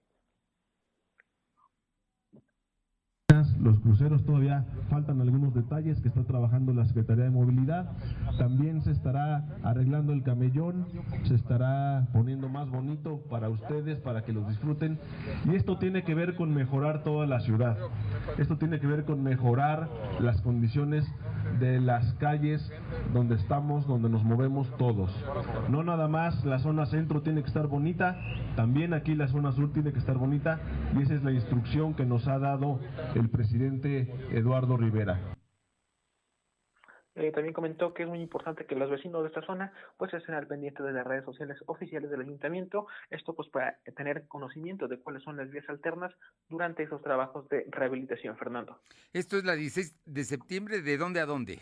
Los 3.62 3.78
cruceros 3.78 4.24
todavía 4.24 4.64
faltan 4.90 5.20
algunos 5.20 5.54
detalles 5.54 6.00
que 6.00 6.08
está 6.08 6.24
trabajando 6.24 6.72
la 6.72 6.84
Secretaría 6.84 7.24
de 7.24 7.30
Movilidad. 7.30 7.92
También 8.36 8.82
se 8.82 8.90
estará 8.90 9.44
arreglando 9.62 10.12
el 10.12 10.22
camellón, 10.24 10.86
se 11.22 11.36
estará 11.36 12.08
poniendo 12.12 12.48
más 12.48 12.68
bonito 12.68 13.22
para 13.30 13.48
ustedes, 13.48 14.00
para 14.00 14.22
que 14.22 14.32
los 14.32 14.48
disfruten. 14.48 14.98
Y 15.44 15.54
esto 15.54 15.78
tiene 15.78 16.02
que 16.02 16.14
ver 16.14 16.34
con 16.34 16.52
mejorar 16.52 17.04
toda 17.04 17.26
la 17.26 17.40
ciudad. 17.40 17.78
Esto 18.36 18.58
tiene 18.58 18.80
que 18.80 18.86
ver 18.88 19.04
con 19.04 19.22
mejorar 19.22 19.88
las 20.20 20.40
condiciones 20.42 21.06
de 21.62 21.80
las 21.80 22.12
calles 22.14 22.60
donde 23.14 23.36
estamos, 23.36 23.86
donde 23.86 24.08
nos 24.08 24.24
movemos 24.24 24.68
todos. 24.78 25.12
No 25.68 25.84
nada 25.84 26.08
más 26.08 26.44
la 26.44 26.58
zona 26.58 26.86
centro 26.86 27.22
tiene 27.22 27.40
que 27.42 27.46
estar 27.46 27.68
bonita, 27.68 28.18
también 28.56 28.92
aquí 28.94 29.14
la 29.14 29.28
zona 29.28 29.52
sur 29.52 29.72
tiene 29.72 29.92
que 29.92 30.00
estar 30.00 30.18
bonita 30.18 30.58
y 30.98 31.02
esa 31.02 31.14
es 31.14 31.22
la 31.22 31.30
instrucción 31.30 31.94
que 31.94 32.04
nos 32.04 32.26
ha 32.26 32.40
dado 32.40 32.80
el 33.14 33.28
presidente 33.28 34.12
Eduardo 34.32 34.76
Rivera. 34.76 35.41
Eh, 37.14 37.30
también 37.32 37.52
comentó 37.52 37.92
que 37.92 38.04
es 38.04 38.08
muy 38.08 38.20
importante 38.20 38.64
que 38.64 38.74
los 38.74 38.90
vecinos 38.90 39.22
de 39.22 39.28
esta 39.28 39.42
zona 39.42 39.72
pues 39.98 40.12
estén 40.14 40.34
al 40.34 40.46
pendiente 40.46 40.82
de 40.82 40.92
las 40.92 41.06
redes 41.06 41.24
sociales 41.24 41.58
oficiales 41.66 42.10
del 42.10 42.22
ayuntamiento, 42.22 42.86
esto 43.10 43.34
pues 43.34 43.48
para 43.48 43.78
tener 43.96 44.26
conocimiento 44.28 44.88
de 44.88 44.98
cuáles 44.98 45.22
son 45.22 45.36
las 45.36 45.50
vías 45.50 45.68
alternas 45.68 46.12
durante 46.48 46.82
esos 46.84 47.02
trabajos 47.02 47.48
de 47.48 47.66
rehabilitación, 47.70 48.36
Fernando. 48.36 48.78
Esto 49.12 49.36
es 49.36 49.44
la 49.44 49.54
16 49.54 49.94
de 50.06 50.24
septiembre, 50.24 50.80
¿de 50.80 50.96
dónde 50.96 51.20
a 51.20 51.26
dónde? 51.26 51.60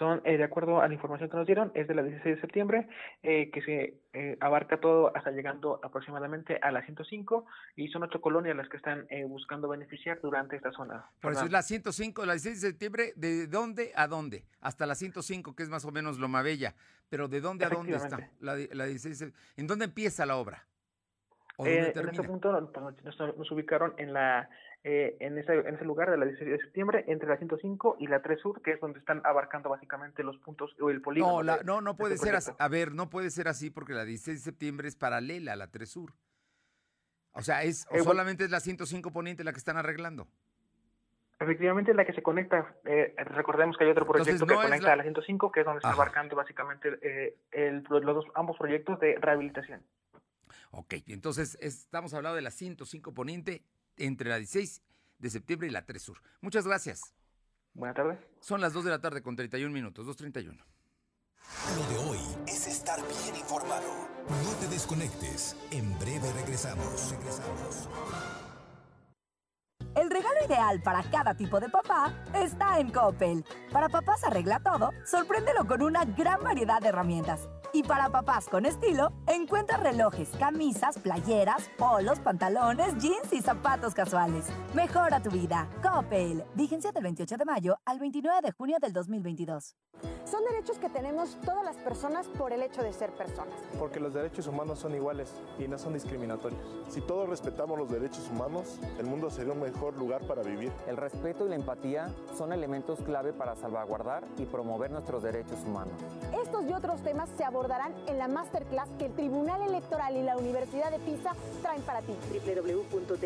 Son, 0.00 0.22
eh, 0.24 0.38
de 0.38 0.44
acuerdo 0.44 0.80
a 0.80 0.88
la 0.88 0.94
información 0.94 1.28
que 1.28 1.36
nos 1.36 1.46
dieron, 1.46 1.70
es 1.74 1.86
de 1.86 1.94
la 1.94 2.02
16 2.02 2.36
de 2.36 2.40
septiembre, 2.40 2.88
eh, 3.22 3.50
que 3.50 3.60
se 3.60 4.00
eh, 4.14 4.38
abarca 4.40 4.80
todo 4.80 5.14
hasta 5.14 5.30
llegando 5.30 5.78
aproximadamente 5.82 6.58
a 6.62 6.72
la 6.72 6.82
105 6.86 7.44
y 7.76 7.88
son 7.88 8.04
ocho 8.04 8.22
colonias 8.22 8.56
las 8.56 8.68
que 8.70 8.78
están 8.78 9.06
buscando 9.28 9.68
beneficiar 9.68 10.18
durante 10.22 10.56
esta 10.56 10.72
zona. 10.72 11.04
Por 11.20 11.32
eso 11.32 11.44
es 11.44 11.52
la 11.52 11.60
105, 11.60 12.24
la 12.24 12.32
16 12.32 12.62
de 12.62 12.68
septiembre, 12.68 13.12
¿de 13.14 13.46
dónde 13.46 13.92
a 13.94 14.06
dónde? 14.06 14.46
Hasta 14.62 14.86
la 14.86 14.94
105, 14.94 15.54
que 15.54 15.62
es 15.62 15.68
más 15.68 15.84
o 15.84 15.92
menos 15.92 16.18
Loma 16.18 16.40
Bella, 16.40 16.74
pero 17.10 17.28
¿de 17.28 17.42
dónde 17.42 17.66
a 17.66 17.68
dónde 17.68 17.94
está? 17.94 18.30
La, 18.40 18.56
la 18.72 18.86
16, 18.86 19.34
¿En 19.58 19.66
dónde 19.66 19.84
empieza 19.84 20.24
la 20.24 20.36
obra? 20.36 20.64
en 21.58 21.84
este 21.84 22.22
punto 22.22 22.52
nos 23.36 23.52
ubicaron 23.52 23.92
en 23.98 24.14
la 24.14 24.48
eh, 24.82 25.18
en, 25.20 25.36
ese, 25.36 25.52
en 25.52 25.74
ese 25.74 25.84
lugar 25.84 26.10
de 26.10 26.16
la 26.16 26.24
16 26.24 26.52
de 26.52 26.58
septiembre 26.58 27.04
entre 27.06 27.28
la 27.28 27.36
105 27.36 27.96
y 27.98 28.06
la 28.06 28.22
3 28.22 28.40
Sur, 28.40 28.62
que 28.62 28.72
es 28.72 28.80
donde 28.80 28.98
están 28.98 29.20
abarcando 29.24 29.68
básicamente 29.68 30.22
los 30.22 30.38
puntos 30.38 30.74
o 30.80 30.88
el 30.88 31.02
polígono. 31.02 31.42
No, 31.42 31.62
no, 31.62 31.80
no 31.82 31.96
puede 31.96 32.16
ser 32.16 32.34
así. 32.34 32.50
A 32.58 32.68
ver, 32.68 32.92
no 32.92 33.10
puede 33.10 33.30
ser 33.30 33.46
así 33.46 33.68
porque 33.68 33.92
la 33.92 34.06
16 34.06 34.38
de 34.38 34.42
septiembre 34.42 34.88
es 34.88 34.96
paralela 34.96 35.52
a 35.52 35.56
la 35.56 35.70
3 35.70 35.86
Sur. 35.86 36.14
O 37.32 37.42
sea, 37.42 37.62
es 37.62 37.86
o 37.90 37.96
eh, 37.96 38.00
solamente 38.00 38.44
es 38.44 38.50
la 38.50 38.60
105 38.60 39.12
poniente 39.12 39.44
la 39.44 39.52
que 39.52 39.58
están 39.58 39.76
arreglando. 39.76 40.28
Efectivamente, 41.38 41.92
la 41.92 42.06
que 42.06 42.14
se 42.14 42.22
conecta, 42.22 42.74
eh, 42.84 43.14
recordemos 43.18 43.76
que 43.76 43.84
hay 43.84 43.90
otro 43.90 44.06
proyecto 44.06 44.46
que 44.46 44.54
conecta 44.54 44.94
a 44.94 44.96
la 44.96 45.02
105, 45.02 45.52
que 45.52 45.60
es 45.60 45.66
donde 45.66 45.78
está 45.78 45.92
abarcando 45.92 46.36
básicamente 46.36 46.98
el, 47.50 47.82
los 47.88 48.04
dos, 48.04 48.24
ambos 48.34 48.56
proyectos 48.56 48.98
de 49.00 49.16
rehabilitación. 49.20 49.82
Ok, 50.70 50.94
entonces 51.06 51.58
estamos 51.60 52.14
hablando 52.14 52.36
de 52.36 52.42
la 52.42 52.50
105 52.50 53.12
poniente 53.12 53.62
entre 54.00 54.28
la 54.30 54.36
16 54.36 54.82
de 55.18 55.30
septiembre 55.30 55.68
y 55.68 55.70
la 55.70 55.84
3 55.84 56.02
Sur. 56.02 56.22
Muchas 56.40 56.66
gracias. 56.66 57.14
Buenas 57.74 57.96
tardes. 57.96 58.18
Son 58.40 58.60
las 58.60 58.72
2 58.72 58.84
de 58.84 58.90
la 58.90 59.00
tarde 59.00 59.22
con 59.22 59.36
31 59.36 59.72
minutos, 59.72 60.06
2.31. 60.06 60.58
Lo 61.76 61.86
de 61.88 62.10
hoy 62.10 62.18
es 62.46 62.66
estar 62.66 62.98
bien 63.00 63.36
informado. 63.36 64.08
No 64.28 64.50
te 64.60 64.68
desconectes. 64.68 65.56
En 65.70 65.98
breve 65.98 66.32
regresamos. 66.32 67.10
Regresamos. 67.10 67.88
El 69.96 70.08
regalo 70.08 70.46
ideal 70.46 70.80
para 70.82 71.02
cada 71.10 71.34
tipo 71.34 71.58
de 71.58 71.68
papá 71.68 72.14
está 72.34 72.78
en 72.78 72.90
Coppel. 72.90 73.44
Para 73.72 73.88
papás 73.88 74.22
arregla 74.24 74.60
todo, 74.60 74.92
sorpréndelo 75.04 75.66
con 75.66 75.82
una 75.82 76.04
gran 76.04 76.42
variedad 76.42 76.80
de 76.80 76.88
herramientas. 76.88 77.48
Y 77.72 77.84
para 77.84 78.10
papás 78.10 78.48
con 78.48 78.66
estilo, 78.66 79.12
encuentra 79.28 79.76
relojes, 79.76 80.30
camisas, 80.38 80.98
playeras, 80.98 81.70
polos, 81.78 82.18
pantalones, 82.18 82.98
jeans 82.98 83.32
y 83.32 83.40
zapatos 83.40 83.94
casuales. 83.94 84.46
Mejora 84.74 85.22
tu 85.22 85.30
vida. 85.30 85.68
Coppel. 85.80 86.44
Vigencia 86.54 86.90
del 86.90 87.04
28 87.04 87.36
de 87.36 87.44
mayo 87.44 87.78
al 87.84 88.00
29 88.00 88.40
de 88.42 88.52
junio 88.52 88.76
del 88.80 88.92
2022. 88.92 89.76
Son 90.24 90.44
derechos 90.44 90.78
que 90.78 90.88
tenemos 90.88 91.36
todas 91.44 91.64
las 91.64 91.76
personas 91.76 92.26
por 92.28 92.52
el 92.52 92.62
hecho 92.62 92.82
de 92.82 92.92
ser 92.92 93.10
personas. 93.10 93.54
Porque 93.78 94.00
los 94.00 94.14
derechos 94.14 94.46
humanos 94.46 94.78
son 94.78 94.94
iguales 94.94 95.32
y 95.58 95.66
no 95.66 95.78
son 95.78 95.94
discriminatorios. 95.94 96.60
Si 96.88 97.00
todos 97.00 97.28
respetamos 97.28 97.78
los 97.78 97.90
derechos 97.90 98.28
humanos, 98.30 98.78
el 98.98 99.06
mundo 99.06 99.30
sería 99.30 99.52
un 99.52 99.60
mejor 99.60 99.96
lugar 99.96 100.26
para 100.26 100.42
vivir. 100.42 100.72
El 100.86 100.96
respeto 100.96 101.46
y 101.46 101.50
la 101.50 101.56
empatía 101.56 102.08
son 102.36 102.52
elementos 102.52 103.00
clave 103.00 103.32
para 103.32 103.56
salvaguardar 103.56 104.24
y 104.38 104.46
promover 104.46 104.90
nuestros 104.90 105.22
derechos 105.22 105.58
humanos. 105.66 105.94
Estos 106.42 106.64
y 106.64 106.72
otros 106.72 107.02
temas 107.02 107.28
se 107.36 107.44
abordarán 107.60 107.92
en 108.06 108.16
la 108.16 108.26
masterclass 108.26 108.88
que 108.98 109.04
el 109.04 109.12
Tribunal 109.12 109.60
Electoral 109.60 110.16
y 110.16 110.22
la 110.22 110.38
Universidad 110.38 110.90
de 110.90 110.98
Pisa 110.98 111.32
traen 111.60 111.82
para 111.82 112.00
ti. 112.00 112.14
www.de.gov.mx 112.30 113.20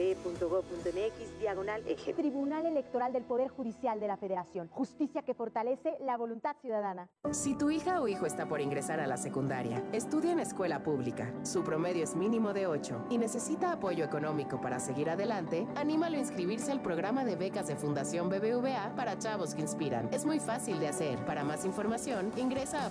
diagonal 1.38 1.84
eje. 1.86 2.14
Tribunal 2.14 2.66
Electoral 2.66 3.12
del 3.12 3.22
Poder 3.22 3.46
Judicial 3.46 4.00
de 4.00 4.08
la 4.08 4.16
Federación. 4.16 4.66
Justicia 4.72 5.22
que 5.22 5.34
fortalece 5.34 5.96
la 6.00 6.16
voluntad 6.16 6.56
ciudadana. 6.60 7.08
Si 7.30 7.56
tu 7.56 7.70
hija 7.70 8.00
o 8.00 8.08
hijo 8.08 8.26
está 8.26 8.48
por 8.48 8.60
ingresar 8.60 8.98
a 8.98 9.06
la 9.06 9.18
secundaria, 9.18 9.84
estudia 9.92 10.32
en 10.32 10.40
escuela 10.40 10.82
pública, 10.82 11.32
su 11.44 11.62
promedio 11.62 12.02
es 12.02 12.16
mínimo 12.16 12.52
de 12.52 12.66
8 12.66 13.06
y 13.10 13.18
necesita 13.18 13.70
apoyo 13.70 14.04
económico 14.04 14.60
para 14.60 14.80
seguir 14.80 15.10
adelante, 15.10 15.64
anímalo 15.76 16.16
a 16.16 16.20
inscribirse 16.20 16.72
al 16.72 16.82
programa 16.82 17.24
de 17.24 17.36
becas 17.36 17.68
de 17.68 17.76
Fundación 17.76 18.28
BBVA 18.28 18.96
para 18.96 19.16
chavos 19.16 19.54
que 19.54 19.60
inspiran. 19.60 20.08
Es 20.12 20.26
muy 20.26 20.40
fácil 20.40 20.80
de 20.80 20.88
hacer. 20.88 21.24
Para 21.24 21.44
más 21.44 21.64
información, 21.64 22.32
ingresa 22.36 22.84
a 22.84 22.90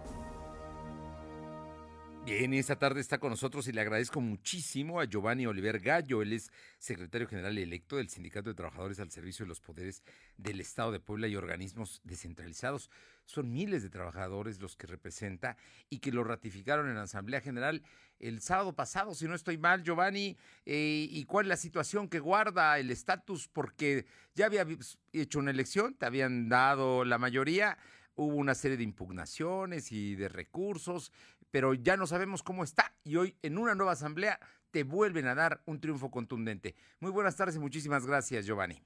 Bien, 2.23 2.53
esta 2.53 2.77
tarde 2.77 3.01
está 3.01 3.17
con 3.17 3.31
nosotros 3.31 3.67
y 3.67 3.71
le 3.71 3.81
agradezco 3.81 4.21
muchísimo 4.21 5.01
a 5.01 5.05
Giovanni 5.05 5.47
Oliver 5.47 5.79
Gallo. 5.79 6.21
Él 6.21 6.33
es 6.33 6.51
secretario 6.77 7.27
general 7.27 7.57
electo 7.57 7.97
del 7.97 8.09
Sindicato 8.09 8.49
de 8.49 8.53
Trabajadores 8.53 8.99
al 8.99 9.09
Servicio 9.09 9.43
de 9.43 9.49
los 9.49 9.59
Poderes 9.59 10.03
del 10.37 10.61
Estado 10.61 10.91
de 10.91 10.99
Puebla 10.99 11.27
y 11.27 11.35
organismos 11.35 11.99
descentralizados. 12.03 12.91
Son 13.25 13.51
miles 13.51 13.81
de 13.81 13.89
trabajadores 13.89 14.61
los 14.61 14.75
que 14.75 14.85
representa 14.85 15.57
y 15.89 15.97
que 15.97 16.11
lo 16.11 16.23
ratificaron 16.23 16.87
en 16.89 16.95
la 16.95 17.03
Asamblea 17.03 17.41
General 17.41 17.81
el 18.19 18.39
sábado 18.41 18.75
pasado, 18.75 19.15
si 19.15 19.27
no 19.27 19.33
estoy 19.33 19.57
mal, 19.57 19.81
Giovanni. 19.81 20.37
Eh, 20.67 21.07
¿Y 21.09 21.23
cuál 21.25 21.47
es 21.47 21.49
la 21.49 21.57
situación 21.57 22.07
que 22.07 22.19
guarda 22.19 22.77
el 22.77 22.91
estatus? 22.91 23.47
Porque 23.47 24.05
ya 24.35 24.45
había 24.45 24.67
hecho 25.11 25.39
una 25.39 25.49
elección, 25.49 25.95
te 25.95 26.05
habían 26.05 26.49
dado 26.49 27.03
la 27.03 27.17
mayoría 27.17 27.79
hubo 28.15 28.35
una 28.35 28.55
serie 28.55 28.77
de 28.77 28.83
impugnaciones 28.83 29.91
y 29.91 30.15
de 30.15 30.29
recursos, 30.29 31.11
pero 31.51 31.73
ya 31.73 31.97
no 31.97 32.07
sabemos 32.07 32.43
cómo 32.43 32.63
está 32.63 32.93
y 33.03 33.17
hoy 33.17 33.35
en 33.43 33.57
una 33.57 33.75
nueva 33.75 33.91
asamblea 33.91 34.39
te 34.71 34.83
vuelven 34.83 35.27
a 35.27 35.35
dar 35.35 35.61
un 35.65 35.79
triunfo 35.79 36.09
contundente. 36.09 36.75
Muy 36.99 37.11
buenas 37.11 37.35
tardes 37.35 37.57
y 37.57 37.59
muchísimas 37.59 38.07
gracias, 38.07 38.45
Giovanni. 38.45 38.81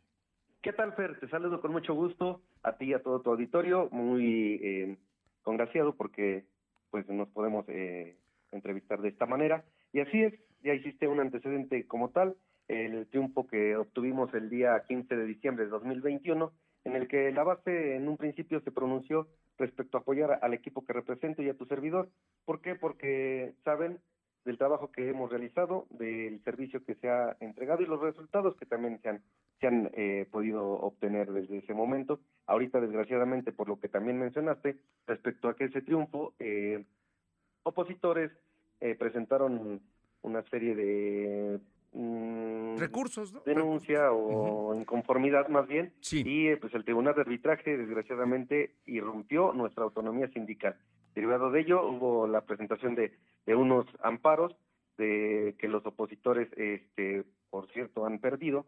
¿Qué 0.61 0.73
tal, 0.73 0.93
Fer? 0.93 1.19
Te 1.19 1.29
saludo 1.29 1.61
con 1.61 1.71
mucho 1.71 1.93
gusto 1.93 2.41
a 2.63 2.75
ti 2.75 2.85
y 2.85 2.93
a 2.93 3.03
todo 3.03 3.21
tu 3.21 3.29
auditorio. 3.29 3.87
Muy 3.91 4.59
eh, 4.63 4.97
congraciado 5.43 5.95
porque 5.95 6.45
pues 6.89 7.07
nos 7.07 7.29
podemos 7.29 7.65
eh, 7.69 8.17
entrevistar 8.51 8.99
de 9.01 9.09
esta 9.09 9.27
manera. 9.27 9.63
Y 9.93 9.99
así 9.99 10.23
es, 10.23 10.33
ya 10.63 10.73
hiciste 10.73 11.07
un 11.07 11.19
antecedente 11.19 11.85
como 11.85 12.09
tal, 12.09 12.35
el 12.67 13.05
triunfo 13.07 13.45
que 13.45 13.75
obtuvimos 13.75 14.33
el 14.33 14.49
día 14.49 14.83
15 14.87 15.15
de 15.15 15.25
diciembre 15.25 15.65
de 15.65 15.71
2021 15.71 16.51
en 16.85 16.95
el 16.95 17.07
que 17.07 17.31
la 17.31 17.43
base 17.43 17.95
en 17.95 18.07
un 18.07 18.17
principio 18.17 18.59
se 18.61 18.71
pronunció 18.71 19.27
respecto 19.57 19.97
a 19.97 20.01
apoyar 20.01 20.39
al 20.41 20.53
equipo 20.53 20.85
que 20.85 20.93
represento 20.93 21.41
y 21.41 21.49
a 21.49 21.57
tu 21.57 21.65
servidor. 21.65 22.09
¿Por 22.45 22.61
qué? 22.61 22.75
Porque 22.75 23.53
saben 23.63 23.99
del 24.45 24.57
trabajo 24.57 24.91
que 24.91 25.09
hemos 25.09 25.29
realizado, 25.29 25.87
del 25.89 26.41
servicio 26.43 26.83
que 26.85 26.95
se 26.95 27.09
ha 27.09 27.35
entregado 27.39 27.81
y 27.81 27.87
los 27.87 27.99
resultados 27.99 28.55
que 28.57 28.67
también 28.67 29.01
se 29.01 29.09
han, 29.09 29.21
se 29.59 29.67
han 29.67 29.89
eh, 29.93 30.27
podido 30.31 30.63
obtener 30.63 31.31
desde 31.31 31.57
ese 31.57 31.73
momento. 31.73 32.19
Ahorita, 32.45 32.79
desgraciadamente, 32.79 33.51
por 33.51 33.67
lo 33.67 33.79
que 33.79 33.89
también 33.89 34.19
mencionaste, 34.19 34.77
respecto 35.07 35.49
a 35.49 35.55
que 35.55 35.65
ese 35.65 35.81
triunfo, 35.81 36.33
eh, 36.39 36.85
opositores 37.63 38.31
eh, 38.81 38.95
presentaron 38.95 39.81
una 40.21 40.43
serie 40.43 40.75
de 40.75 41.59
mm, 41.95 42.77
recursos, 42.77 43.33
¿no? 43.33 43.41
denuncia 43.45 44.11
o 44.11 44.75
inconformidad 44.75 45.47
más 45.47 45.67
bien, 45.67 45.93
y 46.11 46.47
eh, 46.47 46.57
pues 46.57 46.73
el 46.73 46.83
Tribunal 46.83 47.15
de 47.15 47.21
Arbitraje 47.21 47.77
desgraciadamente 47.77 48.75
irrumpió 48.85 49.53
nuestra 49.53 49.83
autonomía 49.83 50.27
sindical. 50.29 50.75
Derivado 51.15 51.49
de 51.49 51.61
ello 51.61 51.87
hubo 51.87 52.27
la 52.27 52.41
presentación 52.41 52.93
de, 52.95 53.13
de 53.45 53.55
unos 53.55 53.85
amparos 54.03 54.55
de 54.97 55.55
que 55.59 55.67
los 55.67 55.85
opositores, 55.85 56.49
este, 56.57 57.23
por 57.49 57.71
cierto, 57.71 58.05
han 58.05 58.19
perdido. 58.19 58.65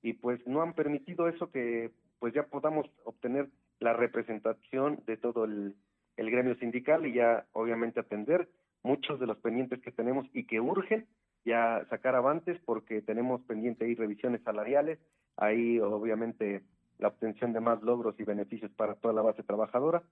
Y 0.00 0.12
pues 0.12 0.44
no 0.46 0.62
han 0.62 0.74
permitido 0.74 1.28
eso 1.28 1.50
que 1.50 1.90
pues 2.20 2.34
ya 2.34 2.44
podamos 2.44 2.86
obtener 3.04 3.48
la 3.80 3.92
representación 3.92 5.02
de 5.06 5.16
todo 5.16 5.44
el, 5.44 5.74
el 6.16 6.30
gremio 6.30 6.54
sindical 6.56 7.06
y 7.06 7.14
ya 7.14 7.46
obviamente 7.52 8.00
atender 8.00 8.48
muchos 8.82 9.18
de 9.18 9.26
los 9.26 9.38
pendientes 9.38 9.80
que 9.80 9.92
tenemos 9.92 10.26
y 10.32 10.44
que 10.44 10.60
urgen 10.60 11.06
ya 11.44 11.86
sacar 11.88 12.14
avances 12.14 12.58
porque 12.64 13.02
tenemos 13.02 13.40
pendiente 13.42 13.84
ahí 13.84 13.94
revisiones 13.94 14.42
salariales, 14.42 14.98
ahí 15.36 15.78
obviamente 15.78 16.62
la 16.98 17.08
obtención 17.08 17.52
de 17.52 17.60
más 17.60 17.82
logros 17.82 18.18
y 18.18 18.24
beneficios 18.24 18.70
para 18.72 18.96
toda 18.96 19.14
la 19.14 19.22
base 19.22 19.42
trabajadora 19.42 20.02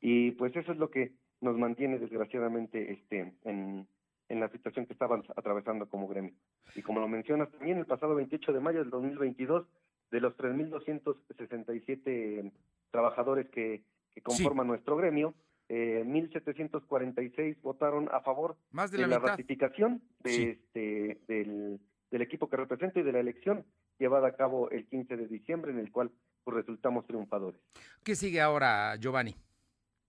y 0.00 0.32
pues 0.32 0.56
eso 0.56 0.72
es 0.72 0.78
lo 0.78 0.90
que 0.90 1.12
nos 1.40 1.56
mantiene 1.56 1.98
desgraciadamente 1.98 2.92
este 2.92 3.32
en, 3.44 3.86
en 4.28 4.40
la 4.40 4.48
situación 4.48 4.86
que 4.86 4.94
estaban 4.94 5.22
atravesando 5.36 5.88
como 5.88 6.08
gremio. 6.08 6.34
Y 6.74 6.82
como 6.82 7.00
lo 7.00 7.08
mencionas 7.08 7.50
también, 7.50 7.78
el 7.78 7.86
pasado 7.86 8.14
28 8.14 8.52
de 8.52 8.60
mayo 8.60 8.78
del 8.78 8.90
2022, 8.90 9.66
de 10.10 10.20
los 10.20 10.36
3.267 10.36 12.52
trabajadores 12.90 13.48
que, 13.50 13.82
que 14.14 14.22
conforman 14.22 14.66
nuestro 14.66 14.96
gremio, 14.96 15.34
eh, 15.72 16.02
1.746 16.04 17.62
votaron 17.62 18.08
a 18.12 18.20
favor 18.22 18.56
Más 18.72 18.90
de 18.90 18.98
de, 18.98 19.06
la 19.06 19.20
ratificación 19.20 20.02
de 20.18 20.30
Sí. 20.30 20.42
este, 20.42 21.20
del, 21.28 21.78
del 22.10 22.22
equipo 22.22 22.48
que 22.48 22.56
representa 22.56 22.98
y 22.98 23.04
de 23.04 23.12
la 23.12 23.20
elección 23.20 23.64
llevada 23.96 24.28
a 24.28 24.32
cabo 24.36 24.68
el 24.70 24.86
15 24.88 25.16
de 25.16 25.28
diciembre, 25.28 25.70
en 25.70 25.78
el 25.78 25.92
cual 25.92 26.10
pues, 26.42 26.56
resultamos 26.56 27.06
triunfadores. 27.06 27.60
¿Qué 28.02 28.16
sigue 28.16 28.40
ahora, 28.40 28.96
Giovanni? 28.96 29.36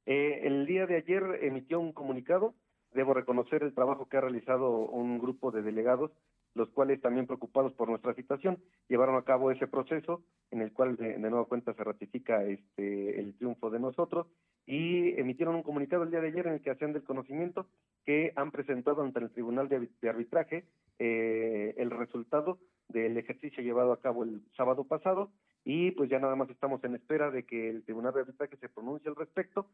Eh, 0.07 0.41
el 0.45 0.65
día 0.65 0.87
de 0.87 0.95
ayer 0.97 1.23
emitió 1.43 1.79
un 1.79 1.93
comunicado. 1.93 2.55
Debo 2.93 3.13
reconocer 3.13 3.61
el 3.61 3.75
trabajo 3.75 4.09
que 4.09 4.17
ha 4.17 4.21
realizado 4.21 4.71
un 4.71 5.19
grupo 5.19 5.51
de 5.51 5.61
delegados, 5.61 6.11
los 6.55 6.69
cuales 6.71 6.99
también 7.01 7.27
preocupados 7.27 7.71
por 7.73 7.87
nuestra 7.87 8.15
situación, 8.15 8.57
llevaron 8.89 9.15
a 9.15 9.23
cabo 9.23 9.51
ese 9.51 9.67
proceso 9.67 10.23
en 10.49 10.61
el 10.61 10.73
cual 10.73 10.97
de, 10.97 11.13
de 11.19 11.29
nueva 11.29 11.45
cuenta 11.45 11.73
se 11.75 11.83
ratifica 11.83 12.43
este 12.43 13.19
el 13.19 13.35
triunfo 13.37 13.69
de 13.69 13.79
nosotros 13.79 14.27
y 14.65 15.19
emitieron 15.19 15.55
un 15.55 15.63
comunicado 15.63 16.03
el 16.03 16.11
día 16.11 16.21
de 16.21 16.27
ayer 16.29 16.47
en 16.47 16.53
el 16.53 16.61
que 16.61 16.71
hacían 16.71 16.93
del 16.93 17.03
conocimiento 17.03 17.67
que 18.05 18.31
han 18.35 18.51
presentado 18.51 19.01
ante 19.01 19.19
el 19.19 19.31
Tribunal 19.31 19.67
de, 19.69 19.79
Arbi- 19.79 19.99
de 20.01 20.09
Arbitraje 20.09 20.65
eh, 20.99 21.73
el 21.77 21.89
resultado 21.91 22.59
del 22.89 23.17
ejercicio 23.17 23.63
llevado 23.63 23.91
a 23.93 24.01
cabo 24.01 24.23
el 24.23 24.41
sábado 24.55 24.83
pasado 24.83 25.31
y 25.63 25.91
pues 25.91 26.09
ya 26.09 26.19
nada 26.19 26.35
más 26.35 26.49
estamos 26.49 26.83
en 26.83 26.95
espera 26.95 27.31
de 27.31 27.43
que 27.45 27.69
el 27.69 27.83
Tribunal 27.83 28.13
de 28.13 28.21
Arbitraje 28.21 28.57
se 28.57 28.69
pronuncie 28.69 29.09
al 29.09 29.15
respecto. 29.15 29.67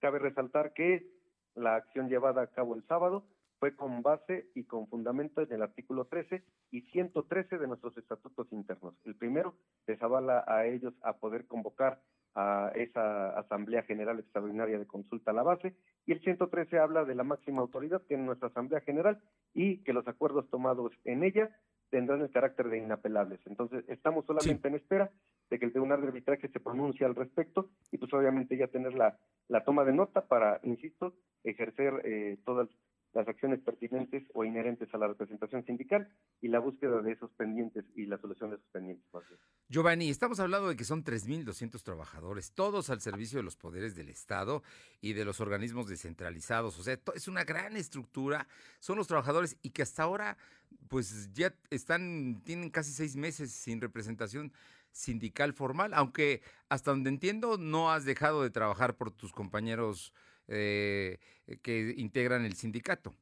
Cabe 0.00 0.18
resaltar 0.18 0.72
que 0.72 1.06
la 1.54 1.76
acción 1.76 2.08
llevada 2.08 2.42
a 2.42 2.46
cabo 2.48 2.74
el 2.74 2.84
sábado 2.86 3.24
fue 3.58 3.74
con 3.74 4.02
base 4.02 4.50
y 4.54 4.64
con 4.64 4.86
fundamento 4.88 5.40
en 5.42 5.52
el 5.52 5.62
artículo 5.62 6.04
13 6.04 6.44
y 6.70 6.82
113 6.82 7.58
de 7.58 7.66
nuestros 7.66 7.96
estatutos 7.98 8.46
internos. 8.52 8.94
El 9.04 9.16
primero 9.16 9.54
les 9.86 10.00
avala 10.00 10.44
a 10.46 10.64
ellos 10.66 10.94
a 11.02 11.16
poder 11.16 11.46
convocar 11.46 12.00
a 12.34 12.70
esa 12.74 13.30
Asamblea 13.38 13.82
General 13.82 14.18
Extraordinaria 14.18 14.78
de 14.78 14.86
Consulta 14.86 15.30
a 15.30 15.34
la 15.34 15.42
base 15.42 15.74
y 16.06 16.12
el 16.12 16.20
113 16.20 16.78
habla 16.78 17.04
de 17.04 17.14
la 17.14 17.24
máxima 17.24 17.60
autoridad 17.60 18.02
que 18.06 18.14
es 18.14 18.20
nuestra 18.20 18.48
Asamblea 18.48 18.80
General 18.80 19.20
y 19.54 19.78
que 19.78 19.92
los 19.92 20.06
acuerdos 20.06 20.48
tomados 20.50 20.92
en 21.04 21.24
ella 21.24 21.50
tendrán 21.90 22.20
el 22.20 22.30
carácter 22.30 22.68
de 22.68 22.78
inapelables. 22.78 23.40
Entonces, 23.46 23.84
estamos 23.88 24.26
solamente 24.26 24.68
en 24.68 24.74
espera 24.74 25.10
de 25.50 25.58
que 25.58 25.64
el 25.64 25.72
Tribunal 25.72 26.00
de 26.00 26.08
Arbitraje 26.08 26.48
se 26.48 26.60
pronuncie 26.60 27.06
al 27.06 27.14
respecto 27.14 27.70
y 27.90 27.98
pues 27.98 28.12
obviamente 28.12 28.56
ya 28.56 28.68
tener 28.68 28.94
la, 28.94 29.16
la 29.48 29.64
toma 29.64 29.84
de 29.84 29.92
nota 29.92 30.26
para, 30.26 30.60
insisto, 30.62 31.14
ejercer 31.44 32.02
eh, 32.04 32.38
todas 32.44 32.68
las 33.14 33.26
acciones 33.26 33.60
pertinentes 33.60 34.24
o 34.34 34.44
inherentes 34.44 34.92
a 34.92 34.98
la 34.98 35.08
representación 35.08 35.64
sindical 35.64 36.08
y 36.40 36.48
la 36.48 36.58
búsqueda 36.58 37.00
de 37.00 37.12
esos 37.12 37.30
pendientes 37.32 37.84
y 37.94 38.06
la 38.06 38.18
solución 38.18 38.50
de 38.50 38.56
esos 38.56 38.68
pendientes. 38.70 39.04
Giovanni, 39.68 40.10
estamos 40.10 40.40
hablando 40.40 40.68
de 40.68 40.76
que 40.76 40.84
son 40.84 41.04
3.200 41.04 41.82
trabajadores, 41.82 42.52
todos 42.52 42.90
al 42.90 43.00
servicio 43.00 43.38
de 43.38 43.42
los 43.42 43.56
poderes 43.56 43.94
del 43.94 44.08
Estado 44.08 44.62
y 45.00 45.14
de 45.14 45.24
los 45.24 45.40
organismos 45.40 45.88
descentralizados. 45.88 46.78
O 46.78 46.82
sea, 46.82 46.98
es 47.14 47.28
una 47.28 47.44
gran 47.44 47.76
estructura, 47.76 48.46
son 48.78 48.96
los 48.96 49.06
trabajadores 49.06 49.56
y 49.62 49.70
que 49.70 49.82
hasta 49.82 50.02
ahora 50.02 50.36
pues 50.88 51.32
ya 51.32 51.54
están, 51.70 52.42
tienen 52.44 52.70
casi 52.70 52.92
seis 52.92 53.16
meses 53.16 53.52
sin 53.52 53.80
representación 53.80 54.52
sindical 54.92 55.52
formal, 55.52 55.94
aunque 55.94 56.42
hasta 56.68 56.90
donde 56.90 57.10
entiendo 57.10 57.56
no 57.58 57.92
has 57.92 58.04
dejado 58.04 58.42
de 58.42 58.50
trabajar 58.50 58.96
por 58.96 59.10
tus 59.10 59.32
compañeros 59.32 60.12
eh, 60.48 61.18
que 61.62 61.94
integran 61.96 62.44
el 62.44 62.54
sindicato. 62.54 63.14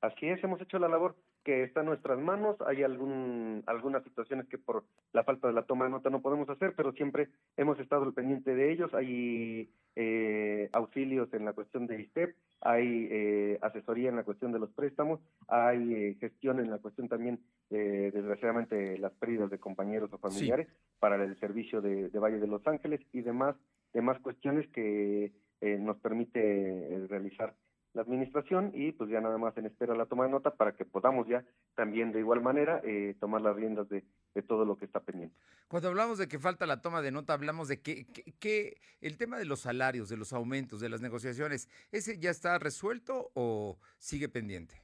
Así 0.00 0.28
es, 0.28 0.42
hemos 0.42 0.60
hecho 0.60 0.78
la 0.78 0.88
labor 0.88 1.16
que 1.44 1.64
está 1.64 1.80
en 1.80 1.86
nuestras 1.86 2.18
manos. 2.18 2.56
Hay 2.66 2.82
algún, 2.82 3.62
algunas 3.66 4.02
situaciones 4.04 4.46
que 4.48 4.58
por 4.58 4.84
la 5.12 5.24
falta 5.24 5.48
de 5.48 5.54
la 5.54 5.64
toma 5.64 5.84
de 5.84 5.90
nota 5.90 6.10
no 6.10 6.22
podemos 6.22 6.48
hacer, 6.48 6.74
pero 6.76 6.92
siempre 6.92 7.28
hemos 7.56 7.78
estado 7.78 8.04
al 8.04 8.14
pendiente 8.14 8.54
de 8.54 8.72
ellos. 8.72 8.92
Hay 8.94 9.70
eh, 9.96 10.68
auxilios 10.72 11.32
en 11.34 11.44
la 11.44 11.52
cuestión 11.52 11.86
de 11.86 12.00
ISTEP, 12.00 12.34
hay 12.60 13.08
eh, 13.10 13.58
asesoría 13.62 14.08
en 14.08 14.16
la 14.16 14.24
cuestión 14.24 14.52
de 14.52 14.58
los 14.58 14.70
préstamos, 14.70 15.20
hay 15.48 15.94
eh, 15.94 16.16
gestión 16.20 16.60
en 16.60 16.70
la 16.70 16.78
cuestión 16.78 17.08
también, 17.08 17.40
desgraciadamente, 17.70 18.98
las 18.98 19.12
pérdidas 19.12 19.50
de 19.50 19.58
compañeros 19.58 20.12
o 20.12 20.18
familiares 20.18 20.68
para 20.98 21.22
el 21.22 21.38
servicio 21.40 21.80
de, 21.80 22.10
de, 22.10 22.18
Valle 22.18 22.38
de 22.38 22.46
Los 22.46 22.66
Ángeles 22.66 23.00
y 23.12 23.22
demás, 23.22 23.56
demás 23.94 24.20
cuestiones 24.20 24.68
que 24.68 25.32
nos 25.78 25.96
permite 25.98 27.06
realizar 27.08 27.54
la 27.94 28.02
administración 28.02 28.72
y 28.74 28.92
pues 28.92 29.10
ya 29.10 29.20
nada 29.20 29.36
más 29.38 29.56
en 29.58 29.66
espera 29.66 29.94
la 29.94 30.06
toma 30.06 30.24
de 30.24 30.30
nota 30.30 30.54
para 30.54 30.72
que 30.72 30.84
podamos 30.84 31.28
ya 31.28 31.44
también 31.74 32.12
de 32.12 32.20
igual 32.20 32.40
manera 32.40 32.80
eh, 32.84 33.14
tomar 33.20 33.42
las 33.42 33.54
riendas 33.54 33.88
de, 33.88 34.04
todo 34.48 34.64
lo 34.64 34.76
que 34.76 34.86
está 34.86 35.00
pendiente. 35.00 35.36
Cuando 35.68 35.88
hablamos 35.88 36.18
de 36.18 36.26
que 36.26 36.38
falta 36.38 36.66
la 36.66 36.80
toma 36.80 37.02
de 37.02 37.10
nota, 37.10 37.34
hablamos 37.34 37.68
de 37.68 37.80
que, 37.80 38.06
que, 38.06 38.80
el 39.00 39.16
tema 39.18 39.38
de 39.38 39.44
los 39.44 39.60
salarios, 39.60 40.08
de 40.08 40.16
los 40.16 40.32
aumentos, 40.32 40.80
de 40.80 40.88
las 40.88 41.00
negociaciones, 41.00 41.68
¿ese 41.90 42.18
ya 42.18 42.30
está 42.30 42.58
resuelto 42.58 43.30
o 43.34 43.78
sigue 43.98 44.28
pendiente? 44.28 44.82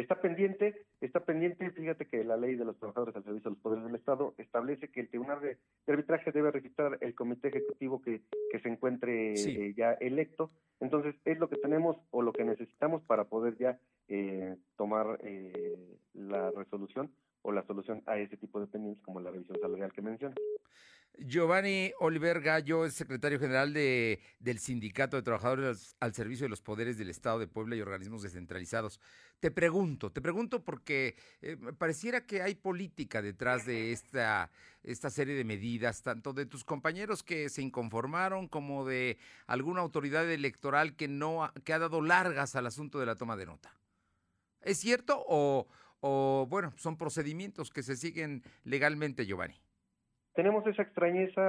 Está 0.00 0.18
pendiente, 0.18 0.86
está 1.02 1.20
pendiente, 1.20 1.70
fíjate 1.72 2.06
que 2.06 2.24
la 2.24 2.38
ley 2.38 2.54
de 2.54 2.64
los 2.64 2.78
trabajadores 2.78 3.14
al 3.14 3.22
servicio 3.22 3.50
de 3.50 3.54
los 3.54 3.62
poderes 3.62 3.84
del 3.84 3.96
Estado 3.96 4.34
establece 4.38 4.88
que 4.88 5.00
el 5.00 5.10
Tribunal 5.10 5.42
de, 5.42 5.58
Arbitraje 5.86 6.32
debe 6.32 6.50
registrar 6.50 6.96
el 7.02 7.14
comité 7.14 7.48
ejecutivo 7.48 8.00
que, 8.00 8.22
que 8.50 8.60
se 8.60 8.70
encuentre 8.70 9.34
eh, 9.34 9.74
ya 9.76 9.92
electo. 9.92 10.52
Entonces, 10.80 11.14
es 11.26 11.38
lo 11.38 11.50
que 11.50 11.56
tenemos 11.56 11.98
o 12.12 12.22
lo 12.22 12.32
que 12.32 12.44
necesitamos 12.44 13.02
para 13.02 13.24
poder 13.24 13.58
ya 13.58 13.78
eh, 14.08 14.56
tomar 14.78 15.18
eh, 15.22 15.98
la 16.14 16.50
resolución 16.50 17.12
o 17.42 17.52
la 17.52 17.62
solución 17.66 18.02
a 18.06 18.18
ese 18.18 18.38
tipo 18.38 18.58
de 18.58 18.68
pendientes 18.68 19.02
como 19.04 19.20
la 19.20 19.30
revisión 19.30 19.60
salarial 19.60 19.92
que 19.92 20.00
mencionas. 20.00 20.38
Giovanni 21.26 21.92
Oliver 22.00 22.40
Gallo 22.40 22.86
es 22.86 22.94
secretario 22.94 23.38
general 23.38 23.74
de, 23.74 24.20
del 24.38 24.58
Sindicato 24.58 25.16
de 25.16 25.22
Trabajadores 25.22 25.94
al 26.00 26.14
Servicio 26.14 26.44
de 26.44 26.48
los 26.48 26.62
Poderes 26.62 26.96
del 26.96 27.10
Estado 27.10 27.38
de 27.38 27.46
Puebla 27.46 27.76
y 27.76 27.82
organismos 27.82 28.22
descentralizados. 28.22 29.00
Te 29.38 29.50
pregunto, 29.50 30.10
te 30.10 30.22
pregunto 30.22 30.64
porque 30.64 31.16
eh, 31.42 31.58
pareciera 31.76 32.24
que 32.24 32.40
hay 32.40 32.54
política 32.54 33.20
detrás 33.20 33.66
de 33.66 33.92
esta, 33.92 34.50
esta 34.82 35.10
serie 35.10 35.34
de 35.34 35.44
medidas, 35.44 36.02
tanto 36.02 36.32
de 36.32 36.46
tus 36.46 36.64
compañeros 36.64 37.22
que 37.22 37.50
se 37.50 37.60
inconformaron 37.60 38.48
como 38.48 38.86
de 38.86 39.18
alguna 39.46 39.82
autoridad 39.82 40.30
electoral 40.30 40.96
que, 40.96 41.06
no 41.06 41.52
que 41.64 41.74
ha 41.74 41.78
dado 41.78 42.00
largas 42.00 42.56
al 42.56 42.66
asunto 42.66 42.98
de 42.98 43.06
la 43.06 43.16
toma 43.16 43.36
de 43.36 43.44
nota. 43.44 43.76
¿Es 44.62 44.78
cierto 44.78 45.22
o, 45.28 45.68
o 46.00 46.46
bueno, 46.48 46.72
son 46.78 46.96
procedimientos 46.96 47.70
que 47.70 47.82
se 47.82 47.96
siguen 47.96 48.42
legalmente, 48.64 49.26
Giovanni? 49.26 49.60
Tenemos 50.34 50.66
esa 50.66 50.82
extrañeza 50.82 51.42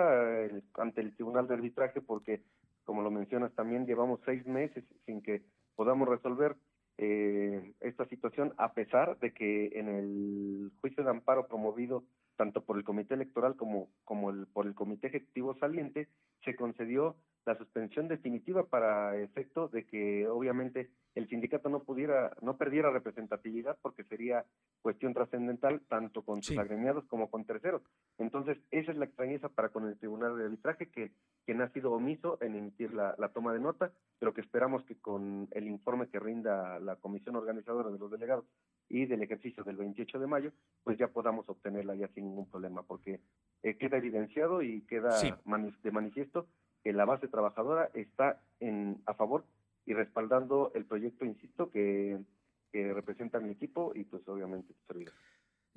ante 0.76 1.02
el 1.02 1.16
Tribunal 1.16 1.48
de 1.48 1.54
Arbitraje 1.54 2.02
porque, 2.02 2.42
como 2.84 3.02
lo 3.02 3.12
mencionas 3.12 3.54
también, 3.54 3.86
llevamos 3.86 4.20
seis 4.26 4.46
meses 4.46 4.84
sin 5.06 5.22
que 5.22 5.44
podamos 5.76 6.08
resolver 6.08 6.56
eh, 6.98 7.74
esta 7.80 8.06
situación, 8.06 8.54
a 8.58 8.74
pesar 8.74 9.18
de 9.20 9.34
que 9.34 9.72
en 9.74 9.88
el 9.88 10.72
juicio 10.82 11.04
de 11.04 11.10
amparo 11.10 11.48
promovido 11.48 12.04
tanto 12.36 12.64
por 12.64 12.78
el 12.78 12.84
Comité 12.84 13.14
Electoral 13.14 13.56
como, 13.56 13.90
como 14.04 14.30
el, 14.32 14.48
por 14.48 14.66
el 14.66 14.74
Comité 14.74 15.08
Ejecutivo 15.08 15.56
Saliente, 15.60 16.08
se 16.44 16.56
concedió 16.56 17.16
la 17.46 17.58
suspensión 17.58 18.08
definitiva 18.08 18.66
para 18.66 19.18
efecto 19.18 19.68
de 19.68 19.86
que 19.86 20.28
obviamente 20.28 20.90
el 21.16 21.28
sindicato 21.28 21.70
no 21.70 21.80
pudiera, 21.82 22.32
no 22.42 22.58
perdiera 22.58 22.92
representatividad 22.92 23.78
porque 23.82 24.04
sería 24.04 24.46
cuestión 24.82 25.14
trascendental 25.14 25.82
tanto 25.88 26.22
con 26.24 26.44
sus 26.44 26.58
agremiados 26.58 27.06
como 27.06 27.30
con 27.30 27.46
terceros. 27.46 27.82
Entonces, 28.34 28.64
esa 28.72 28.94
es 28.94 28.98
la 28.98 29.04
extrañeza 29.04 29.50
para 29.50 29.68
con 29.70 29.90
el 29.90 29.98
Tribunal 29.98 30.38
de 30.38 30.46
Arbitraje, 30.46 30.90
que 30.90 31.12
quien 31.46 31.62
ha 31.62 31.68
sido 31.74 31.92
omiso 31.92 32.38
en 32.42 32.56
emitir 32.56 32.94
la, 32.94 33.14
toma 33.34 33.52
de 33.52 33.60
nota, 33.60 33.92
pero 34.20 34.34
que 34.34 34.40
esperamos 34.40 34.86
que 34.86 34.96
con 34.96 35.50
el 35.52 35.68
informe 35.68 36.08
que 36.08 36.18
rinda 36.18 36.80
la 36.80 36.96
comisión 36.96 37.36
organizadora 37.36 37.90
de 37.90 38.00
los 38.00 38.10
delegados 38.10 38.46
y 38.88 39.06
del 39.06 39.22
ejercicio 39.22 39.66
del 39.66 39.76
28 39.76 40.18
de 40.18 40.28
mayo, 40.28 40.54
pues 40.86 40.98
ya 40.98 41.10
podamos 41.10 41.50
obtenerla 41.50 41.94
ya 41.96 42.08
sin 42.14 42.24
ningún 42.24 42.50
problema, 42.50 42.84
porque 42.84 43.20
eh, 43.64 43.76
queda 43.76 43.98
evidenciado 43.98 44.62
y 44.62 44.80
queda 44.84 45.10
de 45.22 45.92
manifiesto 45.92 46.48
que 46.86 46.94
la 46.94 47.04
base 47.04 47.28
trabajadora 47.28 47.90
está 47.94 48.40
en, 48.62 49.02
a 49.08 49.14
favor 49.14 49.44
y 49.86 49.94
respaldando 49.94 50.72
el 50.74 50.86
proyecto, 50.86 51.26
insisto, 51.26 51.70
que, 51.70 52.18
representa 52.72 53.42
mi 53.42 53.52
equipo 53.52 53.92
y 53.94 54.06
pues 54.06 54.26
obviamente. 54.30 54.74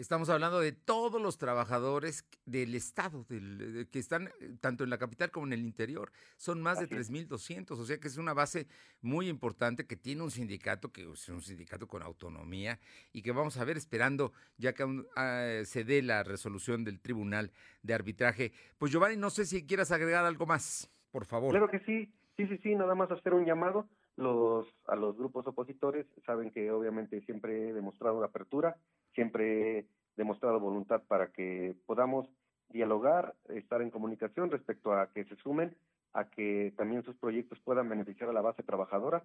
Estamos 0.05 0.29
hablando 0.29 0.61
de 0.61 0.73
todos 0.73 1.19
los 1.19 1.39
trabajadores 1.39 2.29
del 2.45 2.75
Estado, 2.75 3.25
del, 3.27 3.89
que 3.91 3.99
están 3.99 4.27
eh, 4.27 4.55
tanto 4.61 4.85
en 4.85 4.91
la 4.91 4.99
capital 4.99 5.31
como 5.31 5.47
en 5.47 5.55
el 5.55 5.63
interior. 5.63 6.13
Son 6.37 6.61
más 6.61 6.79
de 6.79 6.91
3.200, 6.91 7.71
o 7.71 7.85
sea 7.87 7.99
que 7.99 8.09
es 8.09 8.19
una 8.19 8.35
base 8.35 8.67
muy 9.01 9.31
importante 9.31 9.87
que 9.87 9.97
tiene 9.97 10.21
un 10.21 10.31
sindicato, 10.31 10.93
que 10.93 11.11
es 11.11 11.29
un 11.31 11.41
sindicato 11.41 11.89
con 11.89 12.03
autonomía 12.03 12.79
y 13.15 13.23
que 13.23 13.33
vamos 13.33 13.57
a 13.57 13.65
ver 13.65 13.79
esperando 13.79 14.35
ya 14.59 14.75
que 14.75 14.85
ah, 15.17 15.63
se 15.65 15.85
dé 15.85 16.03
la 16.03 16.23
resolución 16.23 16.85
del 16.85 17.01
Tribunal 17.01 17.51
de 17.83 17.95
Arbitraje. 17.95 18.53
Pues 18.77 18.93
Giovanni, 18.93 19.17
no 19.17 19.31
sé 19.31 19.47
si 19.47 19.67
quieras 19.67 19.91
agregar 19.91 20.27
algo 20.27 20.45
más, 20.45 20.93
por 21.13 21.25
favor. 21.25 21.51
Claro 21.51 21.71
que 21.71 21.79
sí, 21.79 22.13
sí, 22.37 22.47
sí, 22.47 22.59
sí, 22.63 22.75
nada 22.75 22.95
más 22.95 23.11
hacer 23.11 23.33
un 23.33 23.47
llamado. 23.47 23.89
Los, 24.17 24.69
a 24.87 24.97
los 24.97 25.17
grupos 25.17 25.47
opositores 25.47 26.07
saben 26.27 26.51
que 26.51 26.71
obviamente 26.71 27.23
siempre 27.23 27.71
he 27.71 27.73
demostrado 27.73 28.23
apertura 28.23 28.77
siempre 29.15 29.79
he 29.79 29.87
demostrado 30.17 30.61
voluntad 30.61 31.03
para 31.09 31.29
que 31.29 31.77
podamos 31.87 32.29
dialogar, 32.69 33.35
estar 33.49 33.83
en 33.83 33.91
comunicación 33.91 34.51
respecto 34.51 34.93
a 34.93 35.11
que 35.13 35.25
se 35.25 35.37
sumen, 35.37 35.77
a 36.13 36.25
que 36.31 36.73
también 36.77 37.03
sus 37.03 37.17
proyectos 37.17 37.61
puedan 37.61 37.89
beneficiar 37.89 38.29
a 38.29 38.33
la 38.33 38.41
base 38.41 38.63
trabajadora. 38.63 39.23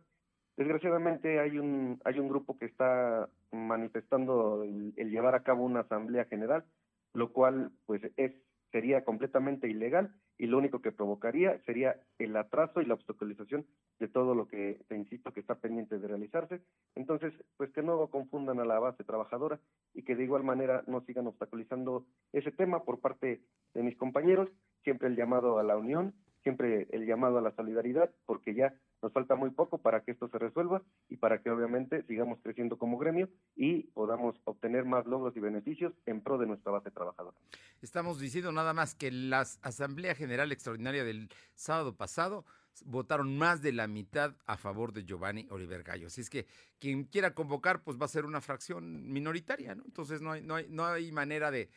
Desgraciadamente 0.58 1.40
hay 1.40 1.58
un 1.58 2.02
hay 2.04 2.20
un 2.20 2.28
grupo 2.28 2.58
que 2.58 2.66
está 2.66 3.30
manifestando 3.52 4.64
el, 4.64 4.94
el 4.98 5.10
llevar 5.10 5.36
a 5.36 5.44
cabo 5.44 5.64
una 5.64 5.82
asamblea 5.82 6.26
general, 6.26 6.66
lo 7.14 7.32
cual 7.32 7.72
pues 7.86 8.02
es 8.18 8.34
sería 8.72 9.04
completamente 9.04 9.68
ilegal 9.68 10.14
y 10.38 10.48
lo 10.48 10.58
único 10.58 10.82
que 10.82 10.92
provocaría 10.92 11.60
sería 11.66 12.00
el 12.18 12.36
atraso 12.36 12.82
y 12.82 12.86
la 12.86 12.94
obstaculización 12.94 13.66
de 14.00 14.08
todo 14.08 14.36
lo 14.36 14.48
que, 14.48 14.80
te 14.88 14.96
insisto, 14.96 15.34
que 15.34 15.42
está 15.42 15.56
pendiente 15.56 16.00
de 16.00 16.08
realizarse. 16.08 16.62
Entonces, 16.96 17.34
pues 17.58 17.72
que 17.72 17.84
no 17.84 18.08
confundan 18.08 18.60
a 18.60 18.66
la 18.66 18.80
base 18.80 19.04
trabajadora 19.04 19.60
y 19.94 20.04
que 20.04 20.16
de 20.16 20.24
igual 20.24 20.44
manera 20.44 20.84
no 20.88 21.02
sigan 21.02 21.28
obstaculizando 21.28 22.06
ese 22.32 22.52
tema 22.52 22.84
por 22.84 23.00
parte 23.00 23.42
de 23.74 23.84
mis 23.84 23.98
compañeros. 23.98 24.50
Siempre 24.84 25.10
el 25.10 25.16
llamado 25.16 25.60
a 25.60 25.64
la 25.64 25.78
unión, 25.78 26.14
siempre 26.44 26.88
el 26.92 27.06
llamado 27.06 27.38
a 27.38 27.42
la 27.42 27.52
solidaridad, 27.52 28.12
porque 28.26 28.54
ya 28.54 28.74
nos 29.02 29.14
falta 29.14 29.36
muy 29.36 29.50
poco 29.52 29.78
para 29.78 30.02
que 30.02 30.12
esto 30.12 30.28
se 30.30 30.38
resuelva 30.38 30.82
y 31.10 31.18
para 31.18 31.42
que 31.42 31.50
obviamente 31.50 32.04
sigamos 32.04 32.40
creciendo 32.42 32.78
como 32.78 32.98
gremio 32.98 33.30
y 33.56 33.84
podamos 33.94 34.36
obtener 34.46 34.86
más 34.86 35.06
logros 35.06 35.36
y 35.36 35.40
beneficios 35.40 35.94
en 36.06 36.22
pro 36.22 36.38
de 36.38 36.48
nuestra 36.48 36.72
base 36.72 36.92
trabajadora. 36.92 37.38
Estamos 37.82 38.20
diciendo 38.20 38.52
nada 38.52 38.74
más 38.74 38.96
que 38.96 39.12
la 39.12 39.42
Asamblea 39.62 40.16
General 40.16 40.52
Extraordinaria 40.52 41.04
del 41.04 41.30
sábado 41.56 41.96
pasado 41.96 42.46
votaron 42.86 43.38
más 43.38 43.62
de 43.62 43.74
la 43.74 43.88
mitad 43.88 44.36
a 44.46 44.58
favor 44.58 44.94
de 44.94 45.04
Giovanni 45.04 45.48
Oliver 45.50 45.84
Gallo. 45.84 46.08
Así 46.08 46.22
es 46.22 46.30
que 46.30 46.46
quien 46.80 47.04
quiera 47.06 47.34
convocar, 47.34 47.84
pues 47.84 47.98
va 48.00 48.06
a 48.06 48.10
ser 48.10 48.26
una 48.26 48.42
fracción 48.42 49.12
minoritaria, 49.12 49.76
¿no? 49.76 49.84
Entonces 49.86 50.22
no 50.22 50.32
hay, 50.32 50.42
no 50.42 50.56
hay, 50.56 50.68
no 50.70 50.86
hay 50.86 51.12
manera 51.12 51.52
de, 51.52 51.70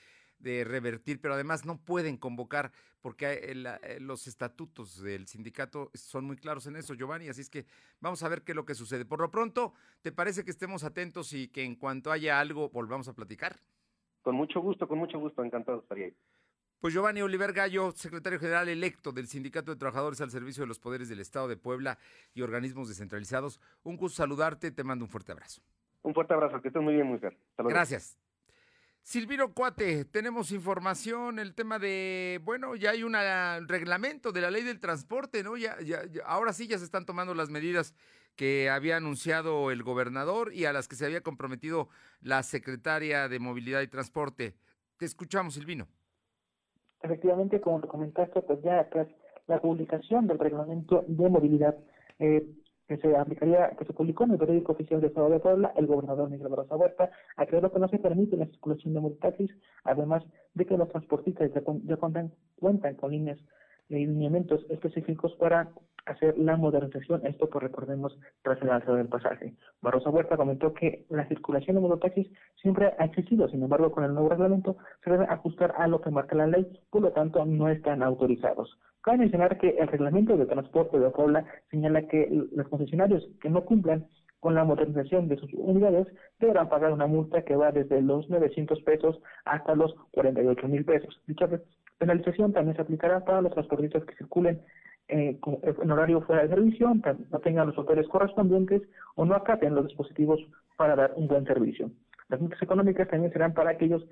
de 0.43 0.65
revertir, 0.65 1.21
pero 1.21 1.35
además 1.35 1.65
no 1.65 1.79
pueden 1.79 2.17
convocar 2.17 2.73
porque 3.01 3.53
los 4.01 4.27
estatutos 4.27 5.03
del 5.03 5.27
sindicato 5.27 5.91
son 5.95 6.25
muy 6.25 6.37
claros 6.37 6.67
en 6.67 6.77
eso, 6.77 6.95
Giovanni, 6.95 7.29
así 7.29 7.41
es 7.41 7.51
que 7.51 7.67
vamos 8.01 8.23
a 8.23 8.29
ver 8.29 8.43
qué 8.43 8.53
es 8.53 8.57
lo 8.57 8.65
que 8.65 8.75
sucede. 8.75 9.05
Por 9.05 9.21
lo 9.21 9.31
pronto, 9.31 9.75
¿te 10.03 10.13
parece 10.13 10.45
que 10.45 10.51
estemos 10.51 10.85
atentos 10.85 11.33
y 11.33 11.49
que 11.49 11.65
en 11.65 11.75
cuanto 11.75 12.13
haya 12.13 12.39
algo 12.39 12.69
volvamos 12.71 13.09
a 13.09 13.15
platicar? 13.15 13.61
Con 14.23 14.37
mucho 14.37 14.61
gusto, 14.61 14.87
con 14.87 14.99
mucho 14.99 15.19
gusto, 15.19 15.43
encantado 15.43 15.81
estaría 15.81 16.07
ahí. 16.07 16.15
Pues 16.81 16.95
Giovanni 16.95 17.23
Oliver 17.23 17.53
Gallo, 17.53 17.93
secretario 17.93 18.41
general 18.41 18.69
electo 18.69 19.13
del 19.13 19.29
Sindicato 19.29 19.71
de 19.71 19.79
Trabajadores 19.79 20.21
al 20.21 20.31
Servicio 20.31 20.63
de 20.63 20.67
los 20.67 20.81
Poderes 20.81 21.09
del 21.09 21.21
Estado 21.21 21.47
de 21.47 21.57
Puebla 21.57 21.99
y 22.35 22.43
organismos 22.43 22.89
descentralizados, 22.89 23.61
un 23.85 23.97
gusto 23.97 24.17
saludarte, 24.17 24.73
te 24.73 24.83
mando 24.83 25.05
un 25.05 25.09
fuerte 25.09 25.31
abrazo. 25.31 25.63
Un 26.03 26.13
fuerte 26.13 26.35
abrazo, 26.35 26.61
que 26.61 26.69
estés 26.69 26.83
muy 26.83 26.95
bien, 26.95 27.07
mujer. 27.07 27.37
Gracias. 27.57 28.19
Silvino 29.03 29.53
Cuate, 29.53 30.05
tenemos 30.05 30.53
información, 30.53 31.41
el 31.41 31.55
tema 31.55 31.81
de, 31.81 32.41
bueno, 32.45 32.77
ya 32.77 32.91
hay 32.91 33.03
un 33.03 33.15
reglamento 33.67 34.31
de 34.31 34.41
la 34.41 34.51
ley 34.51 34.63
del 34.63 34.79
transporte, 34.79 35.43
¿no? 35.43 35.57
Ya, 35.57 35.77
ya, 35.81 36.03
ahora 36.25 36.53
sí 36.53 36.69
ya 36.69 36.79
se 36.79 36.85
están 36.85 37.05
tomando 37.05 37.35
las 37.35 37.51
medidas 37.51 37.95
que 38.37 38.71
había 38.71 38.97
anunciado 38.97 39.73
el 39.73 39.83
gobernador 39.83 40.55
y 40.55 40.67
a 40.67 40.73
las 40.73 40.87
que 40.87 40.95
se 40.95 41.05
había 41.05 41.21
comprometido 41.21 41.89
la 42.21 42.45
secretaria 42.45 43.29
de 43.29 43.41
Movilidad 43.41 43.83
y 43.83 43.89
Transporte. 43.89 44.55
Te 44.97 45.05
escuchamos, 45.05 45.55
Silvino. 45.55 45.89
Efectivamente, 47.03 47.61
como 47.61 47.81
lo 47.81 47.89
comentaste, 47.89 48.41
pues 48.43 48.63
ya 48.63 48.89
tras 48.89 49.09
la 49.49 49.61
publicación 49.61 50.29
del 50.29 50.39
reglamento 50.39 51.05
de 51.09 51.29
movilidad 51.29 51.77
eh, 52.21 52.47
que 52.93 53.09
se 53.09 53.17
aplicaría, 53.17 53.71
que 53.79 53.87
se 53.87 53.93
publicó 53.95 54.25
en 54.25 54.33
el 54.33 54.39
periódico 54.39 54.73
oficial 54.73 55.01
de 55.01 55.07
Estado 55.07 55.31
de 55.31 55.41
Puebla, 55.41 55.73
el 55.77 55.87
gobernador 55.87 56.29
Miguel 56.29 56.49
Barroso 56.49 56.77
Huerta 56.77 57.11
aclaró 57.37 57.73
que 57.73 57.79
no 57.79 57.89
se 57.89 57.99
permite 57.99 58.37
la 58.37 58.45
circulación 58.47 58.93
de 58.93 59.01
multaxis, 59.01 59.51
además 59.85 60.23
de 60.53 60.67
que 60.67 60.77
los 60.77 60.91
transportistas 60.91 61.51
ya, 61.55 61.63
ya 61.85 61.97
cuentan, 61.97 62.95
con 62.97 63.11
líneas 63.11 63.39
y 63.89 63.95
lineamientos 63.95 64.67
específicos 64.69 65.33
para 65.37 65.71
hacer 66.05 66.37
la 66.37 66.57
modernización, 66.57 67.25
esto 67.25 67.49
pues 67.49 67.63
recordemos 67.63 68.19
tras 68.43 68.61
el 68.61 68.69
alza 68.69 68.93
del 68.93 69.09
pasaje. 69.09 69.55
Barroso 69.81 70.11
Huerta 70.11 70.37
comentó 70.37 70.75
que 70.75 71.07
la 71.09 71.27
circulación 71.29 71.77
de 71.77 71.83
mototaxis 71.83 72.29
siempre 72.61 72.93
ha 72.99 73.05
existido, 73.07 73.49
sin 73.49 73.63
embargo 73.63 73.91
con 73.91 74.05
el 74.05 74.13
nuevo 74.13 74.29
reglamento 74.29 74.77
se 75.03 75.11
debe 75.11 75.25
ajustar 75.31 75.73
a 75.79 75.87
lo 75.87 76.03
que 76.03 76.11
marca 76.11 76.37
la 76.37 76.47
ley, 76.47 76.67
por 76.91 77.01
lo 77.01 77.13
tanto 77.13 77.47
no 77.47 77.69
están 77.69 78.03
autorizados. 78.03 78.79
Cabe 79.03 79.19
mencionar 79.19 79.59
que 79.59 79.71
el 79.71 79.89
reglamento 79.89 80.37
de 80.37 80.47
transporte 80.47 80.99
de 80.99 81.11
Puebla 81.11 81.45
señala 81.71 82.07
que 82.07 82.29
los 82.53 82.69
concesionarios 82.69 83.29
que 83.41 83.51
no 83.51 83.65
cumplan 83.65 84.07
con 84.39 84.55
la 84.55 84.65
modernización 84.65 85.29
de 85.29 85.37
sus 85.37 85.53
unidades 85.55 86.07
deberán 86.39 86.69
pagar 86.69 86.93
una 86.93 87.07
multa 87.07 87.43
que 87.43 87.57
va 87.57 87.73
desde 87.73 88.01
los 88.01 88.29
900 88.31 88.81
pesos 88.83 89.21
hasta 89.45 89.75
los 89.75 89.95
48 90.13 90.69
mil 90.69 90.85
pesos. 90.85 91.21
Dicha 91.27 91.49
penalización 91.99 92.53
también 92.53 92.77
se 92.77 92.83
aplicará 92.83 93.25
para 93.25 93.43
los 93.43 93.53
transportistas 93.53 94.05
que 94.05 94.15
circulen 94.15 94.61
eh, 95.09 95.39
en 95.83 95.91
horario 95.91 96.23
fuera 96.23 96.43
de 96.43 96.49
servicio, 96.49 96.93
no 97.31 97.39
tengan 97.41 97.69
los 97.69 97.79
hoteles 97.79 98.09
correspondientes 98.09 98.83
o 99.17 99.25
no 99.25 99.35
acaten 99.35 99.75
los 99.75 99.87
dispositivos 99.87 100.41
para 100.77 100.97
dar 100.97 101.13
un 101.17 101.27
buen 101.27 101.45
servicio. 101.45 101.91
Las 102.33 102.41
multas 102.41 102.63
económicas 102.63 103.09
también 103.09 103.31
serán 103.31 103.53
para 103.53 103.73
aquellos 103.73 104.03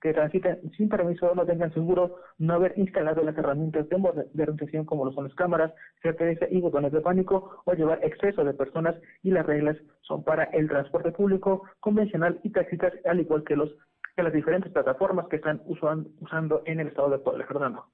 que 0.00 0.12
transiten 0.12 0.58
sin 0.76 0.88
permiso 0.88 1.30
o 1.30 1.36
no 1.36 1.46
tengan 1.46 1.72
seguro, 1.72 2.16
no 2.36 2.54
haber 2.54 2.76
instalado 2.76 3.22
las 3.22 3.38
herramientas 3.38 3.88
de 3.88 3.96
modernización 3.96 4.84
como 4.84 5.04
lo 5.04 5.12
son 5.12 5.28
las 5.28 5.36
cámaras, 5.36 5.72
CPS 6.02 6.48
y 6.50 6.60
botones 6.60 6.90
de 6.90 7.00
pánico 7.00 7.62
o 7.64 7.72
llevar 7.74 8.00
exceso 8.02 8.42
de 8.42 8.54
personas 8.54 8.96
y 9.22 9.30
las 9.30 9.46
reglas 9.46 9.76
son 10.00 10.24
para 10.24 10.42
el 10.46 10.68
transporte 10.68 11.12
público 11.12 11.62
convencional 11.78 12.40
y 12.42 12.50
taxistas, 12.50 12.92
al 13.04 13.20
igual 13.20 13.44
que 13.44 13.54
los 13.54 13.70
que 14.16 14.24
las 14.24 14.32
diferentes 14.32 14.72
plataformas 14.72 15.28
que 15.28 15.36
están 15.36 15.62
usando 15.66 16.62
en 16.66 16.80
el 16.80 16.88
estado 16.88 17.10
de 17.10 17.18
Puebla, 17.18 17.46
Fernando. 17.46 17.86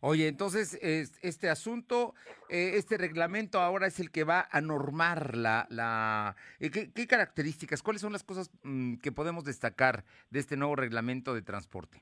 Oye, 0.00 0.28
entonces 0.28 0.78
este 1.22 1.50
asunto, 1.50 2.14
eh, 2.48 2.72
este 2.74 2.96
reglamento 2.96 3.58
ahora 3.58 3.88
es 3.88 3.98
el 3.98 4.12
que 4.12 4.22
va 4.22 4.46
a 4.50 4.60
normar 4.60 5.36
la... 5.36 5.66
la 5.70 6.36
eh, 6.60 6.70
¿qué, 6.70 7.06
características, 7.08 7.82
cuáles 7.82 8.02
son 8.02 8.12
las 8.12 8.22
cosas 8.22 8.50
mm, 8.62 8.98
que 8.98 9.10
podemos 9.10 9.44
destacar 9.44 10.04
de 10.30 10.38
este 10.38 10.56
nuevo 10.56 10.76
reglamento 10.76 11.34
de 11.34 11.42
transporte? 11.42 12.00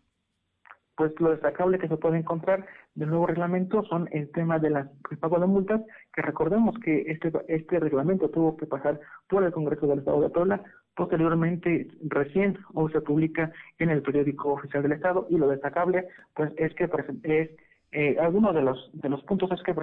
Pues 0.94 1.12
lo 1.20 1.30
destacable 1.30 1.78
que 1.78 1.88
se 1.88 1.97
puede 1.97 2.18
encontrar 2.18 2.66
del 2.94 3.09
nuevo 3.09 3.26
reglamento 3.26 3.82
son 3.84 4.09
el 4.12 4.30
tema 4.32 4.59
de 4.59 4.70
las, 4.70 4.88
pago 5.20 5.38
de 5.38 5.47
multas, 5.47 5.80
que 6.12 6.22
recordemos 6.22 6.74
que 6.82 7.03
este, 7.09 7.32
este 7.49 7.80
reglamento 7.80 8.28
tuvo 8.28 8.57
que 8.59 8.66
pasar 8.66 9.01
por 9.28 9.42
el 9.42 9.53
Congreso 9.53 9.86
del 9.86 10.01
Estado 10.01 10.20
de 10.20 10.30
Puebla, 10.30 10.62
posteriormente 10.94 11.88
recién 12.03 12.59
o 12.74 12.88
se 12.90 13.01
publica 13.03 13.53
en 13.78 13.90
el 13.90 14.03
periódico 14.03 14.53
oficial 14.55 14.82
del 14.82 14.92
Estado 14.92 15.26
y 15.30 15.36
lo 15.36 15.49
destacable 15.49 16.09
pues 16.34 16.53
es 16.57 16.74
que 16.74 16.88
es 17.24 17.51
eh, 17.97 18.14
algunos 18.20 18.55
de 18.55 18.61
los, 18.61 18.90
de 18.92 19.09
los 19.09 19.22
puntos 19.22 19.51
es 19.53 19.62
que 19.62 19.74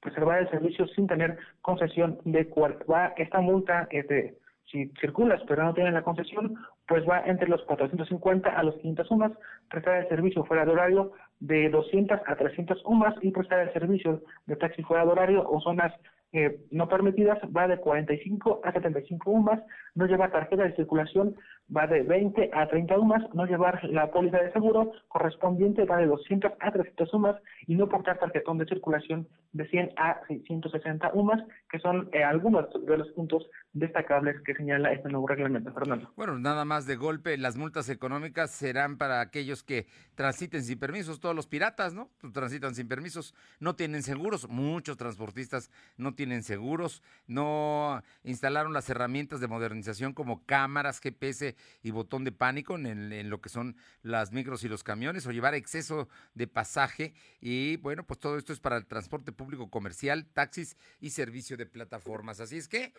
preservar 0.00 0.38
el 0.38 0.50
servicio 0.50 0.86
sin 0.88 1.06
tener 1.06 1.38
concesión 1.62 2.18
de 2.26 2.46
cuál 2.46 2.76
va 2.90 3.14
esta 3.16 3.40
multa, 3.40 3.88
este, 3.90 4.36
si 4.70 4.92
circulas 5.00 5.40
pero 5.48 5.64
no 5.64 5.72
tienes 5.72 5.94
la 5.94 6.02
concesión, 6.02 6.56
pues 6.86 7.08
va 7.08 7.20
entre 7.20 7.48
los 7.48 7.62
450 7.62 8.50
a 8.50 8.62
los 8.62 8.74
500 8.76 9.08
sumas, 9.08 9.32
prestar 9.70 9.96
el 9.96 10.08
servicio 10.10 10.44
fuera 10.44 10.66
de 10.66 10.72
horario 10.72 11.12
de 11.40 11.70
200 11.70 12.20
a 12.26 12.36
300 12.36 12.82
UMAS 12.84 13.14
y 13.22 13.30
prestar 13.30 13.60
el 13.60 13.72
servicio 13.72 14.20
de 14.44 14.56
taxi 14.56 14.82
fuera 14.82 15.06
de 15.06 15.12
horario 15.12 15.48
o 15.48 15.58
zonas 15.62 15.94
eh, 16.32 16.60
no 16.70 16.86
permitidas 16.86 17.38
va 17.56 17.66
de 17.66 17.78
45 17.78 18.60
a 18.62 18.72
75 18.72 19.30
UMAS, 19.30 19.62
no 19.98 20.06
llevar 20.06 20.30
tarjeta 20.30 20.62
de 20.62 20.76
circulación 20.76 21.34
va 21.76 21.88
de 21.88 22.02
20 22.02 22.50
a 22.54 22.68
30 22.68 22.98
UMAS, 22.98 23.22
no 23.34 23.46
llevar 23.46 23.82
la 23.84 24.10
póliza 24.12 24.38
de 24.38 24.52
seguro 24.52 24.92
correspondiente 25.08 25.84
va 25.84 25.96
de 25.96 26.06
200 26.06 26.52
a 26.60 26.70
300 26.70 27.12
UMAS 27.12 27.36
y 27.66 27.74
no 27.74 27.88
portar 27.88 28.16
tarjetón 28.18 28.58
de 28.58 28.66
circulación 28.66 29.26
de 29.52 29.68
100 29.68 29.90
a 29.96 30.20
660 30.28 31.10
UMAS, 31.14 31.42
que 31.68 31.80
son 31.80 32.08
eh, 32.12 32.22
algunos 32.22 32.66
de 32.86 32.96
los 32.96 33.08
puntos 33.08 33.44
destacables 33.72 34.36
que 34.42 34.54
señala 34.54 34.92
este 34.92 35.08
nuevo 35.08 35.26
reglamento, 35.26 35.72
Fernando. 35.72 36.12
Bueno, 36.16 36.38
nada 36.38 36.64
más 36.64 36.86
de 36.86 36.94
golpe, 36.94 37.36
las 37.36 37.56
multas 37.56 37.88
económicas 37.88 38.52
serán 38.52 38.98
para 38.98 39.20
aquellos 39.20 39.64
que 39.64 39.86
transiten 40.14 40.62
sin 40.62 40.78
permisos, 40.78 41.18
todos 41.18 41.34
los 41.34 41.48
piratas, 41.48 41.92
¿no? 41.92 42.08
Pues 42.20 42.32
transitan 42.32 42.76
sin 42.76 42.86
permisos, 42.86 43.34
no 43.58 43.74
tienen 43.74 44.04
seguros, 44.04 44.48
muchos 44.48 44.96
transportistas 44.96 45.70
no 45.96 46.14
tienen 46.14 46.44
seguros, 46.44 47.02
no 47.26 48.00
instalaron 48.22 48.72
las 48.72 48.88
herramientas 48.90 49.40
de 49.40 49.48
modernización 49.48 49.87
como 50.14 50.44
cámaras, 50.44 51.00
GPS 51.00 51.56
y 51.82 51.90
botón 51.90 52.24
de 52.24 52.32
pánico 52.32 52.76
en, 52.76 53.30
lo 53.30 53.40
que 53.40 53.48
son 53.48 53.76
las 54.02 54.32
micros 54.32 54.64
y 54.64 54.68
los 54.68 54.84
camiones, 54.84 55.26
o 55.26 55.32
llevar 55.32 55.54
exceso 55.54 56.08
de 56.34 56.46
pasaje, 56.46 57.14
y 57.40 57.76
bueno, 57.78 58.04
pues 58.04 58.20
todo 58.20 58.36
esto 58.36 58.52
es 58.52 58.60
para 58.60 58.76
el 58.76 58.86
transporte 58.86 59.32
público 59.32 59.70
comercial, 59.70 60.26
taxis 60.26 60.76
y 61.00 61.10
servicio 61.10 61.56
de 61.56 61.66
plataformas. 61.66 62.40
Así 62.40 62.56
es 62.56 62.68
que 62.68 62.92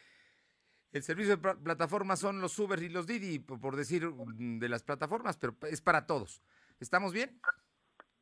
el 0.92 1.04
servicio 1.04 1.38
de 1.38 1.56
plataformas 1.56 2.20
son 2.20 2.42
los 2.42 2.58
Uber 2.58 2.82
y 2.82 2.90
los 2.90 3.06
Didi, 3.06 3.40
por 3.40 3.76
decir 3.76 4.08
mm, 4.08 4.60
de 4.60 4.70
las 4.70 4.84
plataformas, 4.84 5.38
pero 5.38 5.56
es 5.70 5.82
para 5.82 6.06
todos. 6.06 6.42
¿Estamos 6.80 7.14
bien? 7.14 7.40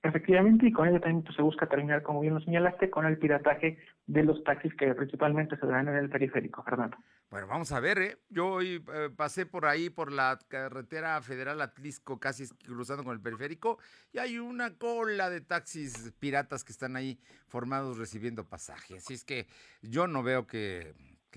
Efectivamente, 0.03 0.67
y 0.67 0.71
con 0.71 0.87
ello 0.87 0.99
también 0.99 1.23
pues, 1.23 1.35
se 1.35 1.41
busca 1.41 1.65
terminar, 1.67 2.03
como 2.03 2.21
bien 2.21 2.33
lo 2.33 2.39
señalaste, 2.41 2.89
con 2.89 3.05
el 3.05 3.17
pirataje 3.17 3.77
de 4.05 4.23
los 4.23 4.43
taxis 4.43 4.73
que 4.75 4.93
principalmente 4.93 5.57
se 5.57 5.65
dan 5.65 5.87
en 5.87 5.95
el 5.95 6.09
periférico, 6.09 6.63
Fernando. 6.63 6.97
Bueno, 7.29 7.47
vamos 7.47 7.73
a 7.73 7.81
ver, 7.81 7.97
¿eh? 7.99 8.17
Yo 8.29 8.47
hoy 8.47 8.81
eh, 8.93 9.09
pasé 9.13 9.45
por 9.45 9.65
ahí, 9.65 9.89
por 9.89 10.13
la 10.13 10.39
carretera 10.47 11.21
federal 11.21 11.59
Atlisco, 11.59 12.21
casi 12.21 12.47
cruzando 12.47 13.03
con 13.03 13.13
el 13.13 13.21
periférico, 13.21 13.79
y 14.13 14.19
hay 14.19 14.39
una 14.39 14.77
cola 14.77 15.29
de 15.29 15.41
taxis 15.41 16.13
piratas 16.19 16.63
que 16.63 16.71
están 16.71 16.95
ahí 16.95 17.19
formados 17.47 17.97
recibiendo 17.97 18.47
pasajes. 18.47 19.03
Así 19.03 19.13
es 19.13 19.25
que 19.25 19.47
yo 19.81 20.07
no 20.07 20.23
veo 20.23 20.47
que 20.47 20.95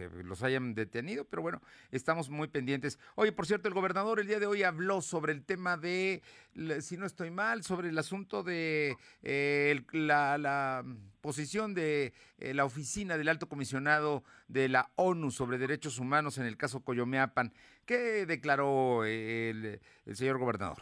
que 0.08 0.24
los 0.24 0.42
hayan 0.42 0.74
detenido, 0.74 1.24
pero 1.24 1.42
bueno, 1.42 1.60
estamos 1.90 2.30
muy 2.30 2.48
pendientes. 2.48 2.98
Oye, 3.14 3.32
por 3.32 3.46
cierto, 3.46 3.68
el 3.68 3.74
gobernador 3.74 4.20
el 4.20 4.26
día 4.26 4.40
de 4.40 4.46
hoy 4.46 4.62
habló 4.62 5.02
sobre 5.02 5.32
el 5.32 5.44
tema 5.44 5.76
de, 5.76 6.22
si 6.80 6.96
no 6.96 7.06
estoy 7.06 7.30
mal, 7.30 7.62
sobre 7.62 7.88
el 7.88 7.98
asunto 7.98 8.42
de 8.42 8.96
eh, 9.22 9.82
la, 9.92 10.84
posición 11.20 11.74
de 11.74 12.14
eh, 12.38 12.54
la 12.54 12.64
oficina 12.64 13.18
del 13.18 13.28
alto 13.28 13.48
comisionado 13.48 14.24
de 14.48 14.68
la 14.68 14.90
ONU 14.96 15.30
sobre 15.30 15.58
derechos 15.58 15.98
humanos 15.98 16.38
en 16.38 16.46
el 16.46 16.56
caso 16.56 16.82
Coyomeapan. 16.82 17.52
¿Qué 17.84 18.24
declaró 18.24 19.04
el 19.04 19.80
señor 20.14 20.38
gobernador? 20.38 20.78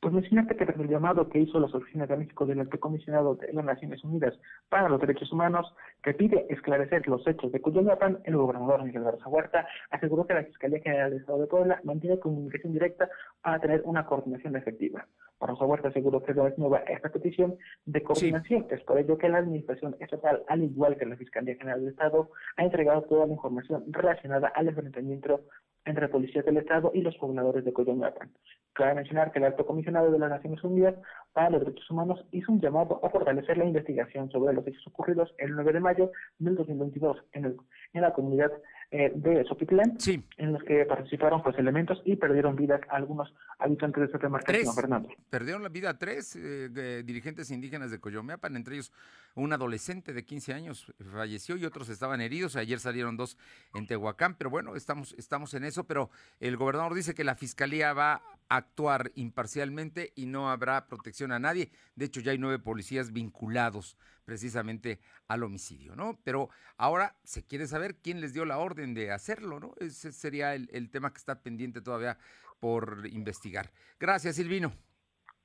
Pues 0.00 0.14
mencionaste 0.14 0.56
que 0.56 0.64
tras 0.64 0.80
el 0.80 0.88
llamado 0.88 1.28
que 1.28 1.40
hizo 1.40 1.60
las 1.60 1.74
oficinas 1.74 2.08
de 2.08 2.16
México 2.16 2.46
del 2.46 2.60
Alto 2.60 2.80
Comisionado 2.80 3.34
de 3.34 3.52
las 3.52 3.66
Naciones 3.66 4.02
Unidas 4.02 4.32
para 4.70 4.88
los 4.88 4.98
Derechos 4.98 5.30
Humanos, 5.30 5.66
que 6.02 6.14
pide 6.14 6.46
esclarecer 6.48 7.06
los 7.08 7.26
hechos 7.26 7.52
de 7.52 7.60
Cuyonapan, 7.60 8.20
el 8.24 8.36
gobernador 8.36 8.84
Miguel 8.84 9.04
Garza 9.04 9.28
Huerta 9.28 9.66
aseguró 9.90 10.26
que 10.26 10.34
la 10.34 10.44
Fiscalía 10.44 10.80
General 10.80 11.10
del 11.10 11.20
Estado 11.20 11.40
de 11.40 11.46
Puebla 11.46 11.80
mantiene 11.84 12.18
comunicación 12.18 12.72
directa 12.72 13.08
para 13.42 13.60
tener 13.60 13.82
una 13.84 14.06
coordinación 14.06 14.56
efectiva. 14.56 15.06
Garza 15.40 15.64
Huerta 15.64 15.88
aseguró 15.88 16.22
que 16.22 16.34
no 16.34 16.46
es 16.46 16.56
nueva 16.58 16.78
esta 16.78 17.08
petición 17.08 17.56
de 17.86 18.02
coordinación. 18.02 18.66
Es 18.70 18.82
por 18.82 18.98
ello 18.98 19.16
que 19.18 19.28
la 19.28 19.38
Administración 19.38 19.96
Estatal, 20.00 20.42
al 20.48 20.62
igual 20.62 20.96
que 20.96 21.06
la 21.06 21.16
Fiscalía 21.16 21.56
General 21.56 21.80
del 21.80 21.90
Estado, 21.90 22.30
ha 22.56 22.64
entregado 22.64 23.02
toda 23.02 23.26
la 23.26 23.32
información 23.32 23.84
relacionada 23.88 24.48
al 24.48 24.68
enfrentamiento 24.68 25.40
entre 25.84 26.08
policías 26.08 26.44
del 26.44 26.58
Estado 26.58 26.90
y 26.94 27.00
los 27.00 27.16
pobladores 27.16 27.64
de 27.64 27.72
Coyonapan. 27.72 28.30
Cabe 28.72 28.94
mencionar 28.94 29.32
que 29.32 29.38
el 29.38 29.46
alto 29.46 29.66
comisionado 29.66 30.10
de 30.10 30.18
las 30.18 30.30
Naciones 30.30 30.62
Unidas 30.62 30.94
para 31.32 31.50
los 31.50 31.60
Derechos 31.60 31.90
Humanos 31.90 32.24
hizo 32.30 32.52
un 32.52 32.60
llamado 32.60 33.00
a 33.02 33.10
fortalecer 33.10 33.58
la 33.58 33.64
investigación 33.64 34.30
sobre 34.30 34.54
los 34.54 34.66
hechos 34.66 34.86
ocurridos 34.86 35.34
el 35.38 35.54
9 35.54 35.72
de 35.72 35.80
mayo 35.80 35.89
del 35.96 36.54
2022 36.56 37.16
en, 37.32 37.44
el, 37.46 37.56
en 37.92 38.02
la 38.02 38.12
comunidad 38.12 38.50
eh, 38.92 39.12
de 39.14 39.44
Sopitlán, 39.44 39.98
en 40.36 40.52
los 40.52 40.64
que 40.64 40.84
participaron 40.84 41.44
pues 41.44 41.56
elementos 41.56 42.02
y 42.04 42.16
perdieron 42.16 42.56
vida 42.56 42.80
algunos 42.88 43.32
habitantes 43.60 44.00
de 44.00 44.06
esta 44.06 44.18
demarcación, 44.18 44.74
Fernando. 44.74 45.08
Perdieron 45.30 45.62
la 45.62 45.68
vida 45.68 45.96
tres 45.96 46.34
eh, 46.34 47.02
dirigentes 47.04 47.52
indígenas 47.52 47.92
de 47.92 48.00
Coyomeapan, 48.00 48.56
entre 48.56 48.74
ellos 48.74 48.92
un 49.36 49.52
adolescente 49.52 50.12
de 50.12 50.24
15 50.24 50.54
años 50.54 50.92
falleció 51.12 51.56
y 51.56 51.64
otros 51.66 51.88
estaban 51.88 52.20
heridos. 52.20 52.56
Ayer 52.56 52.80
salieron 52.80 53.16
dos 53.16 53.38
en 53.74 53.86
Tehuacán, 53.86 54.34
pero 54.34 54.50
bueno, 54.50 54.74
estamos, 54.74 55.14
estamos 55.16 55.54
en 55.54 55.62
eso, 55.62 55.84
pero 55.84 56.10
el 56.40 56.56
gobernador 56.56 56.94
dice 56.94 57.14
que 57.14 57.22
la 57.22 57.36
fiscalía 57.36 57.92
va 57.92 58.14
a 58.14 58.56
actuar 58.56 59.12
imparcialmente 59.14 60.12
y 60.16 60.26
no 60.26 60.50
habrá 60.50 60.88
protección 60.88 61.30
a 61.30 61.38
nadie. 61.38 61.70
De 61.94 62.06
hecho, 62.06 62.20
ya 62.20 62.32
hay 62.32 62.38
nueve 62.38 62.58
policías 62.58 63.12
vinculados 63.12 63.96
precisamente 64.30 65.00
al 65.26 65.42
homicidio, 65.42 65.96
¿no? 65.96 66.20
Pero 66.22 66.50
ahora 66.76 67.16
se 67.24 67.42
quiere 67.42 67.66
saber 67.66 67.96
quién 67.96 68.20
les 68.20 68.32
dio 68.32 68.44
la 68.44 68.58
orden 68.58 68.94
de 68.94 69.10
hacerlo, 69.10 69.58
¿no? 69.58 69.74
Ese 69.80 70.12
sería 70.12 70.54
el, 70.54 70.90
tema 70.92 71.12
que 71.12 71.18
está 71.18 71.42
pendiente 71.42 71.80
todavía 71.80 72.16
por 72.60 73.08
investigar. 73.10 73.72
Gracias, 73.98 74.36
Silvino. 74.36 74.72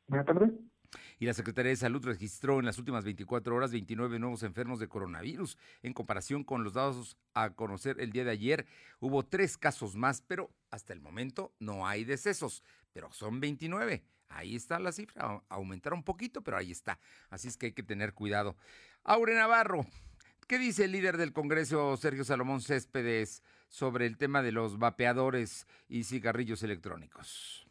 Buenas 0.06 0.28
tardes. 0.28 0.52
Y 1.18 1.26
la 1.26 1.34
Secretaría 1.34 1.72
de 1.72 1.78
Salud 1.78 2.06
registró 2.06 2.60
en 2.60 2.66
las 2.66 2.78
últimas 2.78 3.04
24 3.06 3.56
horas 3.56 3.72
29 3.72 4.20
nuevos 4.20 4.44
enfermos 4.44 4.80
de 4.80 4.88
coronavirus. 4.88 5.58
En 5.82 5.94
comparación 5.94 6.44
con 6.44 6.64
los 6.64 6.74
datos 6.74 7.18
a 7.34 7.56
conocer 7.56 8.00
el 8.00 8.12
día 8.12 8.24
de 8.24 8.30
ayer, 8.30 8.68
hubo 9.00 9.24
tres 9.24 9.58
casos 9.58 9.96
más, 9.96 10.22
pero 10.22 10.52
hasta 10.70 10.94
el 10.94 11.02
momento 11.02 11.56
no 11.58 11.88
hay 11.88 12.04
decesos, 12.04 12.62
pero 12.94 13.12
son 13.12 13.40
29. 13.40 14.04
Ahí 14.30 14.56
está 14.56 14.80
la 14.80 14.92
cifra, 14.92 15.42
aumentar 15.50 15.94
un 15.94 16.04
poquito, 16.04 16.42
pero 16.42 16.58
ahí 16.58 16.72
está. 16.72 17.00
Así 17.30 17.48
es 17.48 17.58
que 17.58 17.68
hay 17.68 17.72
que 17.74 17.84
tener 17.84 18.14
cuidado. 18.14 18.56
Aure 19.04 19.36
Navarro, 19.36 19.86
¿qué 20.48 20.58
dice 20.58 20.86
el 20.86 20.92
líder 20.92 21.18
del 21.18 21.34
Congreso, 21.34 21.96
Sergio 21.98 22.24
Salomón 22.24 22.62
Céspedes, 22.62 23.44
sobre 23.70 24.06
el 24.06 24.18
tema 24.18 24.42
de 24.42 24.52
los 24.52 24.80
vapeadores 24.80 25.68
y 25.88 26.04
cigarrillos 26.04 26.64
electrónicos? 26.64 27.66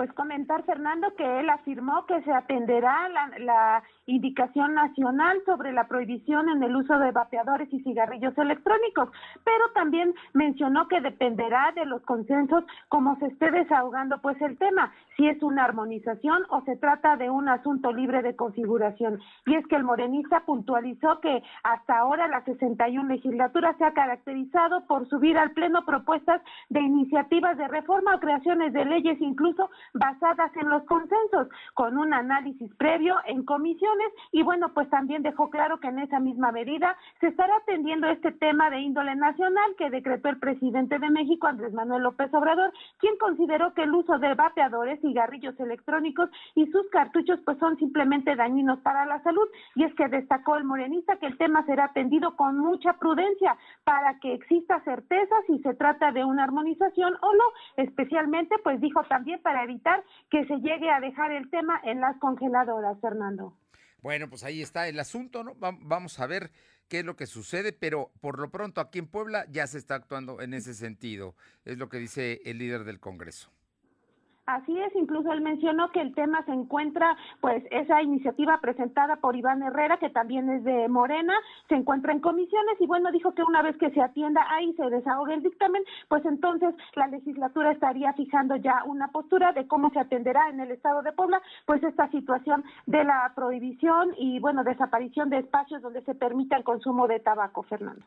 pues 0.00 0.14
comentar, 0.14 0.64
Fernando, 0.64 1.14
que 1.14 1.40
él 1.40 1.50
afirmó 1.50 2.06
que 2.06 2.22
se 2.22 2.32
atenderá 2.32 3.06
la, 3.38 3.82
indicación 4.10 4.74
nacional 4.74 5.40
sobre 5.46 5.72
la 5.72 5.86
prohibición 5.86 6.48
en 6.48 6.62
el 6.62 6.74
uso 6.74 6.98
de 6.98 7.12
vapeadores 7.12 7.72
y 7.72 7.80
cigarrillos 7.80 8.36
electrónicos, 8.36 9.08
pero 9.44 9.70
también 9.74 10.14
mencionó 10.32 10.88
que 10.88 11.00
dependerá 11.00 11.72
de 11.74 11.86
los 11.86 12.02
consensos 12.02 12.64
como 12.88 13.16
se 13.18 13.26
esté 13.26 13.50
desahogando 13.50 14.20
pues 14.20 14.40
el 14.42 14.58
tema, 14.58 14.92
si 15.16 15.28
es 15.28 15.42
una 15.42 15.64
armonización 15.64 16.42
o 16.50 16.62
se 16.62 16.76
trata 16.76 17.16
de 17.16 17.30
un 17.30 17.48
asunto 17.48 17.92
libre 17.92 18.22
de 18.22 18.36
configuración. 18.36 19.20
Y 19.46 19.54
es 19.54 19.66
que 19.66 19.76
el 19.76 19.84
morenista 19.84 20.40
puntualizó 20.40 21.20
que 21.20 21.42
hasta 21.62 21.98
ahora 21.98 22.28
la 22.28 22.44
61 22.44 23.08
legislatura 23.08 23.74
se 23.78 23.84
ha 23.84 23.92
caracterizado 23.92 24.86
por 24.86 25.08
subir 25.08 25.38
al 25.38 25.52
pleno 25.52 25.84
propuestas 25.84 26.42
de 26.68 26.80
iniciativas 26.80 27.56
de 27.56 27.68
reforma 27.68 28.14
o 28.14 28.20
creaciones 28.20 28.72
de 28.72 28.84
leyes 28.84 29.20
incluso 29.20 29.70
basadas 29.94 30.54
en 30.56 30.68
los 30.68 30.82
consensos, 30.84 31.48
con 31.74 31.98
un 31.98 32.12
análisis 32.14 32.74
previo 32.76 33.16
en 33.26 33.44
y 34.32 34.42
bueno, 34.42 34.72
pues 34.74 34.88
también 34.90 35.22
dejó 35.22 35.50
claro 35.50 35.80
que 35.80 35.88
en 35.88 35.98
esa 35.98 36.20
misma 36.20 36.52
medida 36.52 36.96
se 37.20 37.28
estará 37.28 37.56
atendiendo 37.56 38.08
este 38.08 38.32
tema 38.32 38.70
de 38.70 38.80
índole 38.80 39.14
nacional 39.16 39.74
que 39.76 39.90
decretó 39.90 40.28
el 40.28 40.38
presidente 40.38 40.98
de 40.98 41.10
México, 41.10 41.46
Andrés 41.46 41.72
Manuel 41.72 42.02
López 42.02 42.32
Obrador, 42.34 42.72
quien 42.98 43.16
consideró 43.18 43.74
que 43.74 43.82
el 43.82 43.94
uso 43.94 44.18
de 44.18 44.34
vapeadores, 44.34 45.00
cigarrillos 45.00 45.58
electrónicos 45.60 46.30
y 46.54 46.66
sus 46.66 46.88
cartuchos 46.90 47.40
pues 47.44 47.58
son 47.58 47.76
simplemente 47.76 48.36
dañinos 48.36 48.80
para 48.80 49.06
la 49.06 49.22
salud 49.22 49.48
y 49.74 49.84
es 49.84 49.94
que 49.94 50.08
destacó 50.08 50.56
el 50.56 50.64
morenista 50.64 51.16
que 51.16 51.26
el 51.26 51.38
tema 51.38 51.64
será 51.66 51.86
atendido 51.86 52.36
con 52.36 52.58
mucha 52.58 52.94
prudencia 52.94 53.56
para 53.84 54.18
que 54.20 54.34
exista 54.34 54.80
certeza 54.84 55.34
si 55.46 55.58
se 55.60 55.74
trata 55.74 56.12
de 56.12 56.24
una 56.24 56.44
armonización 56.44 57.14
o 57.20 57.32
no, 57.32 57.44
especialmente 57.76 58.56
pues 58.62 58.80
dijo 58.80 59.02
también 59.04 59.40
para 59.42 59.64
evitar 59.64 60.02
que 60.30 60.44
se 60.46 60.58
llegue 60.60 60.90
a 60.90 61.00
dejar 61.00 61.32
el 61.32 61.50
tema 61.50 61.80
en 61.84 62.00
las 62.00 62.16
congeladoras, 62.18 63.00
Fernando. 63.00 63.54
Bueno, 64.02 64.28
pues 64.28 64.44
ahí 64.44 64.62
está 64.62 64.88
el 64.88 64.98
asunto, 64.98 65.44
¿no? 65.44 65.54
Vamos 65.56 66.18
a 66.20 66.26
ver 66.26 66.50
qué 66.88 67.00
es 67.00 67.04
lo 67.04 67.16
que 67.16 67.26
sucede, 67.26 67.72
pero 67.72 68.12
por 68.20 68.38
lo 68.38 68.50
pronto 68.50 68.80
aquí 68.80 68.98
en 68.98 69.06
Puebla 69.06 69.46
ya 69.50 69.66
se 69.66 69.78
está 69.78 69.94
actuando 69.94 70.40
en 70.40 70.54
ese 70.54 70.74
sentido, 70.74 71.36
es 71.64 71.78
lo 71.78 71.88
que 71.88 71.98
dice 71.98 72.40
el 72.44 72.58
líder 72.58 72.84
del 72.84 72.98
Congreso. 72.98 73.52
Así 74.50 74.76
es, 74.80 74.94
incluso 74.96 75.32
él 75.32 75.42
mencionó 75.42 75.92
que 75.92 76.00
el 76.00 76.12
tema 76.12 76.44
se 76.44 76.50
encuentra, 76.50 77.16
pues 77.40 77.62
esa 77.70 78.02
iniciativa 78.02 78.58
presentada 78.60 79.14
por 79.16 79.36
Iván 79.36 79.62
Herrera, 79.62 79.98
que 79.98 80.10
también 80.10 80.50
es 80.50 80.64
de 80.64 80.88
Morena, 80.88 81.34
se 81.68 81.76
encuentra 81.76 82.12
en 82.12 82.18
comisiones 82.18 82.80
y 82.80 82.86
bueno, 82.88 83.12
dijo 83.12 83.32
que 83.32 83.44
una 83.44 83.62
vez 83.62 83.76
que 83.76 83.90
se 83.90 84.02
atienda 84.02 84.44
ahí 84.50 84.72
se 84.74 84.90
desahogue 84.90 85.34
el 85.34 85.44
dictamen, 85.44 85.84
pues 86.08 86.24
entonces 86.24 86.74
la 86.96 87.06
legislatura 87.06 87.70
estaría 87.70 88.12
fijando 88.14 88.56
ya 88.56 88.82
una 88.86 89.06
postura 89.12 89.52
de 89.52 89.68
cómo 89.68 89.90
se 89.90 90.00
atenderá 90.00 90.48
en 90.48 90.58
el 90.58 90.72
estado 90.72 91.02
de 91.02 91.12
Puebla, 91.12 91.40
pues 91.64 91.80
esta 91.84 92.10
situación 92.10 92.64
de 92.86 93.04
la 93.04 93.30
prohibición 93.36 94.14
y 94.18 94.40
bueno, 94.40 94.64
desaparición 94.64 95.30
de 95.30 95.38
espacios 95.38 95.80
donde 95.80 96.02
se 96.02 96.16
permita 96.16 96.56
el 96.56 96.64
consumo 96.64 97.06
de 97.06 97.20
tabaco, 97.20 97.62
Fernando. 97.62 98.04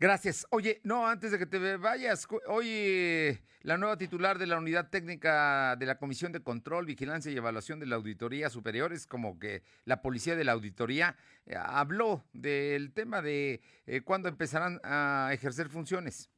Gracias. 0.00 0.46
Oye, 0.50 0.80
no, 0.82 1.06
antes 1.06 1.30
de 1.30 1.38
que 1.38 1.46
te 1.46 1.76
vayas, 1.76 2.26
hoy 2.48 3.38
la 3.62 3.78
nueva 3.78 3.96
titular 3.96 4.38
de 4.38 4.46
la 4.46 4.58
Unidad 4.58 4.90
Técnica 4.90 5.76
de 5.76 5.86
la 5.86 5.98
Comisión 5.98 6.32
de 6.32 6.42
Control, 6.42 6.84
Vigilancia 6.84 7.30
y 7.30 7.36
Evaluación 7.36 7.78
de 7.78 7.86
la 7.86 7.96
Auditoría 7.96 8.50
Superior, 8.50 8.92
es 8.92 9.06
como 9.06 9.38
que 9.38 9.62
la 9.84 10.02
policía 10.02 10.34
de 10.34 10.44
la 10.44 10.52
auditoría 10.52 11.16
eh, 11.46 11.54
habló 11.56 12.24
del 12.32 12.92
tema 12.92 13.22
de 13.22 13.62
eh, 13.86 14.00
cuándo 14.00 14.28
empezarán 14.28 14.80
a 14.82 15.30
ejercer 15.32 15.68
funciones. 15.68 16.28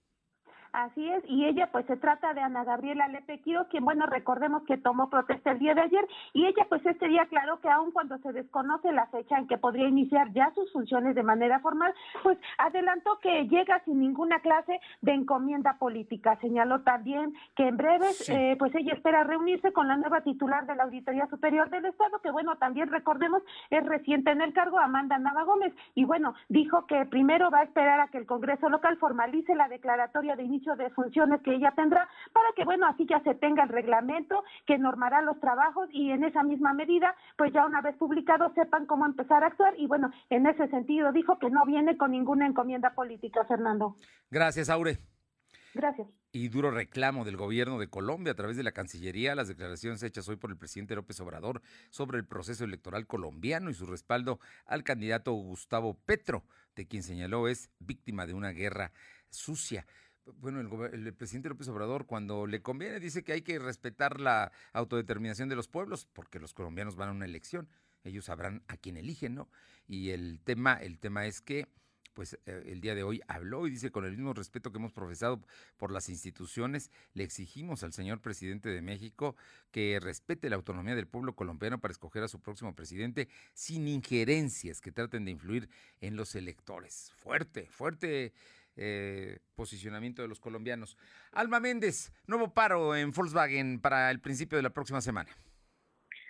Así 0.76 1.08
es, 1.08 1.24
y 1.26 1.46
ella 1.46 1.70
pues 1.72 1.86
se 1.86 1.96
trata 1.96 2.34
de 2.34 2.42
Ana 2.42 2.62
Gabriela 2.62 3.08
Lepequiro, 3.08 3.66
quien 3.68 3.82
bueno, 3.82 4.04
recordemos 4.04 4.62
que 4.64 4.76
tomó 4.76 5.08
protesta 5.08 5.52
el 5.52 5.58
día 5.58 5.72
de 5.72 5.80
ayer, 5.80 6.06
y 6.34 6.44
ella 6.44 6.66
pues 6.68 6.84
este 6.84 7.08
día 7.08 7.22
aclaró 7.22 7.60
que 7.62 7.70
aun 7.70 7.92
cuando 7.92 8.18
se 8.18 8.30
desconoce 8.34 8.92
la 8.92 9.06
fecha 9.06 9.38
en 9.38 9.48
que 9.48 9.56
podría 9.56 9.88
iniciar 9.88 10.30
ya 10.34 10.52
sus 10.54 10.70
funciones 10.74 11.14
de 11.14 11.22
manera 11.22 11.60
formal, 11.60 11.94
pues 12.22 12.36
adelantó 12.58 13.18
que 13.20 13.48
llega 13.48 13.82
sin 13.86 14.00
ninguna 14.00 14.40
clase 14.40 14.78
de 15.00 15.12
encomienda 15.14 15.78
política. 15.78 16.36
Señaló 16.42 16.82
también 16.82 17.32
que 17.54 17.68
en 17.68 17.78
breves 17.78 18.28
eh, 18.28 18.56
pues 18.58 18.74
ella 18.74 18.92
espera 18.92 19.24
reunirse 19.24 19.72
con 19.72 19.88
la 19.88 19.96
nueva 19.96 20.20
titular 20.20 20.66
de 20.66 20.76
la 20.76 20.84
Auditoría 20.84 21.26
Superior 21.28 21.70
del 21.70 21.86
Estado, 21.86 22.18
que 22.20 22.30
bueno, 22.30 22.56
también 22.56 22.90
recordemos 22.90 23.42
es 23.70 23.82
reciente 23.86 24.30
en 24.30 24.42
el 24.42 24.52
cargo, 24.52 24.78
Amanda 24.78 25.16
Nava 25.16 25.44
Gómez, 25.44 25.72
y 25.94 26.04
bueno, 26.04 26.34
dijo 26.50 26.84
que 26.84 27.06
primero 27.06 27.50
va 27.50 27.60
a 27.60 27.64
esperar 27.64 27.98
a 28.00 28.08
que 28.08 28.18
el 28.18 28.26
Congreso 28.26 28.68
local 28.68 28.98
formalice 28.98 29.54
la 29.54 29.68
declaratoria 29.68 30.36
de 30.36 30.42
inicio 30.42 30.65
de 30.74 30.90
funciones 30.90 31.40
que 31.42 31.54
ella 31.54 31.72
tendrá 31.76 32.08
para 32.32 32.48
que, 32.56 32.64
bueno, 32.64 32.86
así 32.86 33.06
ya 33.08 33.20
se 33.20 33.34
tenga 33.34 33.62
el 33.62 33.68
reglamento 33.68 34.42
que 34.66 34.78
normará 34.78 35.22
los 35.22 35.38
trabajos 35.38 35.88
y 35.92 36.10
en 36.10 36.24
esa 36.24 36.42
misma 36.42 36.72
medida, 36.72 37.14
pues 37.36 37.52
ya 37.52 37.64
una 37.64 37.82
vez 37.82 37.96
publicado 37.96 38.52
sepan 38.54 38.86
cómo 38.86 39.06
empezar 39.06 39.44
a 39.44 39.48
actuar 39.48 39.74
y 39.78 39.86
bueno, 39.86 40.10
en 40.30 40.46
ese 40.46 40.66
sentido 40.68 41.12
dijo 41.12 41.38
que 41.38 41.50
no 41.50 41.64
viene 41.64 41.96
con 41.96 42.10
ninguna 42.10 42.46
encomienda 42.46 42.94
política, 42.94 43.44
Fernando. 43.44 43.94
Gracias, 44.30 44.68
Aure. 44.68 44.98
Gracias. 45.76 46.08
Y 46.32 46.48
duro 46.48 46.70
reclamo 46.70 47.24
del 47.24 47.36
gobierno 47.36 47.78
de 47.78 47.88
Colombia 47.88 48.32
a 48.32 48.36
través 48.36 48.56
de 48.56 48.62
la 48.62 48.72
Cancillería 48.72 49.34
las 49.34 49.48
declaraciones 49.48 50.02
hechas 50.02 50.26
hoy 50.28 50.36
por 50.36 50.50
el 50.50 50.56
presidente 50.56 50.94
López 50.94 51.20
Obrador 51.20 51.60
sobre 51.90 52.18
el 52.18 52.26
proceso 52.26 52.64
electoral 52.64 53.06
colombiano 53.06 53.68
y 53.68 53.74
su 53.74 53.84
respaldo 53.84 54.40
al 54.64 54.84
candidato 54.84 55.32
Gustavo 55.32 55.94
Petro, 56.06 56.44
de 56.74 56.86
quien 56.86 57.02
señaló 57.02 57.46
es 57.46 57.70
víctima 57.78 58.26
de 58.26 58.34
una 58.34 58.50
guerra 58.50 58.92
sucia 59.28 59.86
bueno, 60.38 60.60
el, 60.60 61.14
presidente 61.14 61.48
López 61.48 61.68
Obrador 61.68 62.06
cuando 62.06 62.46
le 62.46 62.60
conviene 62.62 63.00
dice 63.00 63.22
que 63.22 63.32
hay 63.32 63.42
que 63.42 63.58
respetar 63.58 64.20
la 64.20 64.52
autodeterminación 64.72 65.48
de 65.48 65.56
los 65.56 65.68
pueblos, 65.68 66.06
porque 66.12 66.40
los 66.40 66.54
colombianos 66.54 66.96
van 66.96 67.10
a 67.10 67.12
una 67.12 67.24
elección, 67.24 67.68
ellos 68.04 68.26
sabrán 68.26 68.62
a 68.68 68.76
quién 68.76 68.96
eligen, 68.96 69.34
¿no? 69.34 69.48
Y 69.86 70.10
el 70.10 70.40
tema, 70.44 70.74
el 70.74 70.98
tema 70.98 71.26
es 71.26 71.40
que 71.40 71.68
pues 72.16 72.38
eh, 72.46 72.62
el 72.66 72.80
día 72.80 72.94
de 72.94 73.02
hoy 73.02 73.20
habló 73.28 73.66
y 73.66 73.70
dice 73.70 73.90
con 73.90 74.06
el 74.06 74.12
mismo 74.12 74.32
respeto 74.32 74.72
que 74.72 74.78
hemos 74.78 74.92
profesado 74.92 75.38
por 75.76 75.92
las 75.92 76.08
instituciones, 76.08 76.90
le 77.12 77.24
exigimos 77.24 77.82
al 77.82 77.92
señor 77.92 78.20
presidente 78.20 78.70
de 78.70 78.80
México 78.80 79.36
que 79.70 80.00
respete 80.00 80.48
la 80.48 80.56
autonomía 80.56 80.94
del 80.94 81.06
pueblo 81.06 81.34
colombiano 81.34 81.78
para 81.78 81.92
escoger 81.92 82.22
a 82.22 82.28
su 82.28 82.40
próximo 82.40 82.74
presidente 82.74 83.28
sin 83.52 83.86
injerencias 83.86 84.80
que 84.80 84.92
traten 84.92 85.26
de 85.26 85.32
influir 85.32 85.68
en 86.00 86.16
los 86.16 86.34
electores. 86.34 87.12
Fuerte, 87.16 87.68
fuerte 87.68 88.32
eh, 88.76 89.38
posicionamiento 89.54 90.22
de 90.22 90.28
los 90.28 90.40
colombianos. 90.40 90.96
Alma 91.32 91.60
Méndez, 91.60 92.12
nuevo 92.26 92.52
paro 92.52 92.94
en 92.94 93.10
Volkswagen 93.10 93.80
para 93.80 94.10
el 94.10 94.20
principio 94.20 94.56
de 94.56 94.62
la 94.62 94.70
próxima 94.70 95.00
semana. 95.00 95.30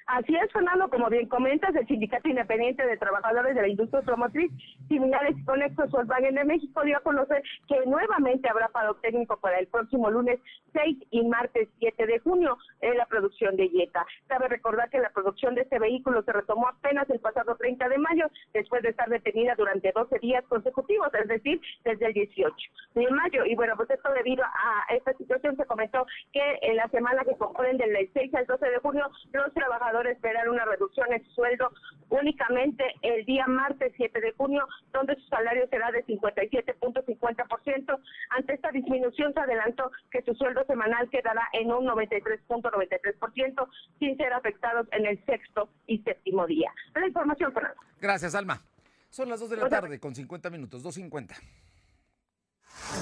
Así 0.06 0.36
es, 0.36 0.52
Fernando, 0.52 0.88
como 0.88 1.10
bien 1.10 1.26
comentas, 1.26 1.74
el 1.74 1.84
Sindicato 1.88 2.28
Independiente 2.28 2.86
de 2.86 2.96
Trabajadores 2.96 3.56
de 3.56 3.62
la 3.62 3.68
Industria 3.68 3.98
Automotriz, 3.98 4.52
similares 4.86 5.36
y 5.36 5.44
conexos 5.44 5.90
Volkswagen 5.90 6.36
de 6.36 6.44
México, 6.44 6.82
dio 6.84 6.96
a 6.96 7.00
conocer 7.00 7.42
que 7.66 7.84
nuevamente 7.86 8.48
habrá 8.48 8.68
paro 8.68 8.94
técnico 8.96 9.36
para 9.38 9.58
el 9.58 9.66
próximo 9.66 10.08
lunes 10.08 10.38
6 10.74 10.96
y 11.10 11.24
martes 11.24 11.68
7 11.80 12.06
de 12.06 12.20
junio 12.20 12.56
en 12.82 12.96
la 12.98 13.06
producción 13.06 13.56
de 13.56 13.68
Jetta. 13.68 14.06
Cabe 14.28 14.46
recordar 14.46 14.90
que 14.90 15.00
la 15.00 15.10
producción 15.10 15.56
de 15.56 15.62
este 15.62 15.80
vehículo 15.80 16.22
se 16.22 16.32
retomó 16.32 16.68
apenas 16.68 17.10
el 17.10 17.18
pasado 17.18 17.56
30 17.56 17.88
de 17.88 17.98
mayo, 17.98 18.30
después 18.54 18.82
de 18.82 18.90
estar 18.90 19.08
detenida 19.08 19.56
durante 19.56 19.90
12 19.90 20.20
días 20.20 20.44
consecutivos, 20.46 21.12
es 21.14 21.26
decir, 21.26 21.60
desde 21.84 22.06
el 22.06 22.12
18 22.12 22.54
de 22.94 23.10
mayo. 23.10 23.44
Y 23.44 23.56
bueno, 23.56 23.74
pues 23.76 23.90
esto 23.90 24.12
debido 24.12 24.44
a 24.44 24.94
esta 24.94 25.12
situación 25.14 25.56
se 25.56 25.66
comentó 25.66 26.06
que 26.32 26.58
en 26.62 26.76
la 26.76 26.86
semana 26.90 27.24
que 27.24 27.36
comprende 27.36 27.88
del 27.88 28.08
6 28.12 28.34
al 28.36 28.46
12 28.46 28.70
de 28.70 28.78
junio, 28.78 29.10
los 29.32 29.52
trabajadores 29.52 29.95
esperar 30.06 30.48
una 30.48 30.64
reducción 30.64 31.12
en 31.12 31.24
su 31.24 31.30
sueldo 31.32 31.70
únicamente 32.08 32.84
el 33.02 33.24
día 33.24 33.46
martes 33.46 33.92
7 33.96 34.20
de 34.20 34.32
junio, 34.32 34.66
donde 34.92 35.16
su 35.16 35.26
salario 35.28 35.66
será 35.68 35.90
de 35.90 36.04
57.50%. 36.06 38.00
Ante 38.30 38.54
esta 38.54 38.70
disminución 38.70 39.32
se 39.32 39.40
adelantó 39.40 39.90
que 40.10 40.22
su 40.22 40.34
sueldo 40.34 40.64
semanal 40.66 41.08
quedará 41.10 41.48
en 41.52 41.72
un 41.72 41.86
93.93%, 41.86 43.68
sin 43.98 44.16
ser 44.16 44.32
afectados 44.32 44.86
en 44.92 45.06
el 45.06 45.24
sexto 45.24 45.68
y 45.86 45.98
séptimo 46.02 46.46
día. 46.46 46.72
La 46.94 47.06
información, 47.06 47.52
Fernando. 47.52 47.80
Gracias, 48.00 48.34
Alma. 48.34 48.62
Son 49.10 49.28
las 49.28 49.40
2 49.40 49.50
de 49.50 49.56
la 49.56 49.68
tarde 49.68 49.98
con 49.98 50.14
50 50.14 50.50
minutos, 50.50 50.84
2.50. 50.84 51.36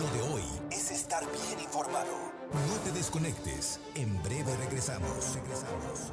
Lo 0.00 0.06
de 0.10 0.22
hoy 0.34 0.42
es 0.70 0.90
estar 0.90 1.24
bien 1.24 1.60
informado. 1.60 2.32
No 2.52 2.76
te 2.84 2.92
desconectes. 2.92 3.80
En 3.96 4.22
breve 4.22 4.56
regresamos. 4.56 5.34
Regresamos. 5.34 6.12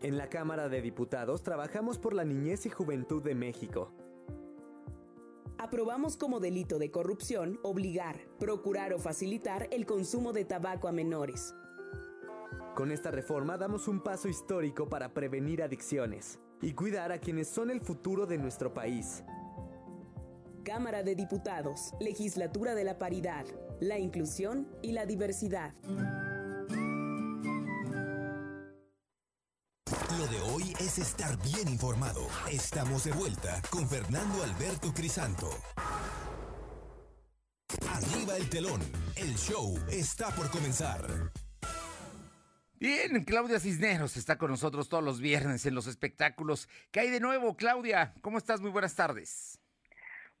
En 0.00 0.16
la 0.16 0.28
Cámara 0.28 0.68
de 0.68 0.80
Diputados 0.80 1.42
trabajamos 1.42 1.98
por 1.98 2.14
la 2.14 2.24
niñez 2.24 2.66
y 2.66 2.70
juventud 2.70 3.20
de 3.20 3.34
México. 3.34 3.90
Aprobamos 5.58 6.16
como 6.16 6.38
delito 6.38 6.78
de 6.78 6.92
corrupción 6.92 7.58
obligar, 7.64 8.16
procurar 8.38 8.92
o 8.92 9.00
facilitar 9.00 9.66
el 9.72 9.86
consumo 9.86 10.32
de 10.32 10.44
tabaco 10.44 10.86
a 10.86 10.92
menores. 10.92 11.52
Con 12.76 12.92
esta 12.92 13.10
reforma 13.10 13.58
damos 13.58 13.88
un 13.88 14.00
paso 14.00 14.28
histórico 14.28 14.88
para 14.88 15.12
prevenir 15.12 15.64
adicciones 15.64 16.38
y 16.62 16.74
cuidar 16.74 17.10
a 17.10 17.18
quienes 17.18 17.48
son 17.48 17.68
el 17.68 17.80
futuro 17.80 18.24
de 18.24 18.38
nuestro 18.38 18.72
país. 18.72 19.24
Cámara 20.64 21.02
de 21.02 21.16
Diputados, 21.16 21.92
Legislatura 21.98 22.76
de 22.76 22.84
la 22.84 22.98
Paridad, 22.98 23.46
la 23.80 23.98
Inclusión 23.98 24.68
y 24.80 24.92
la 24.92 25.06
Diversidad. 25.06 25.74
Lo 30.18 30.26
de 30.26 30.40
hoy 30.40 30.74
es 30.80 30.98
estar 30.98 31.40
bien 31.44 31.68
informado. 31.68 32.26
Estamos 32.50 33.04
de 33.04 33.12
vuelta 33.12 33.62
con 33.70 33.88
Fernando 33.88 34.42
Alberto 34.42 34.92
Crisanto. 34.92 35.48
Arriba 37.88 38.36
el 38.36 38.50
telón. 38.50 38.80
El 39.14 39.36
show 39.36 39.78
está 39.88 40.30
por 40.34 40.50
comenzar. 40.50 41.30
Bien, 42.80 43.22
Claudia 43.22 43.60
Cisneros 43.60 44.16
está 44.16 44.38
con 44.38 44.50
nosotros 44.50 44.88
todos 44.88 45.04
los 45.04 45.20
viernes 45.20 45.64
en 45.66 45.76
los 45.76 45.86
espectáculos. 45.86 46.68
¿Qué 46.90 46.98
hay 46.98 47.10
de 47.10 47.20
nuevo, 47.20 47.56
Claudia? 47.56 48.14
¿Cómo 48.20 48.38
estás? 48.38 48.60
Muy 48.60 48.72
buenas 48.72 48.96
tardes. 48.96 49.57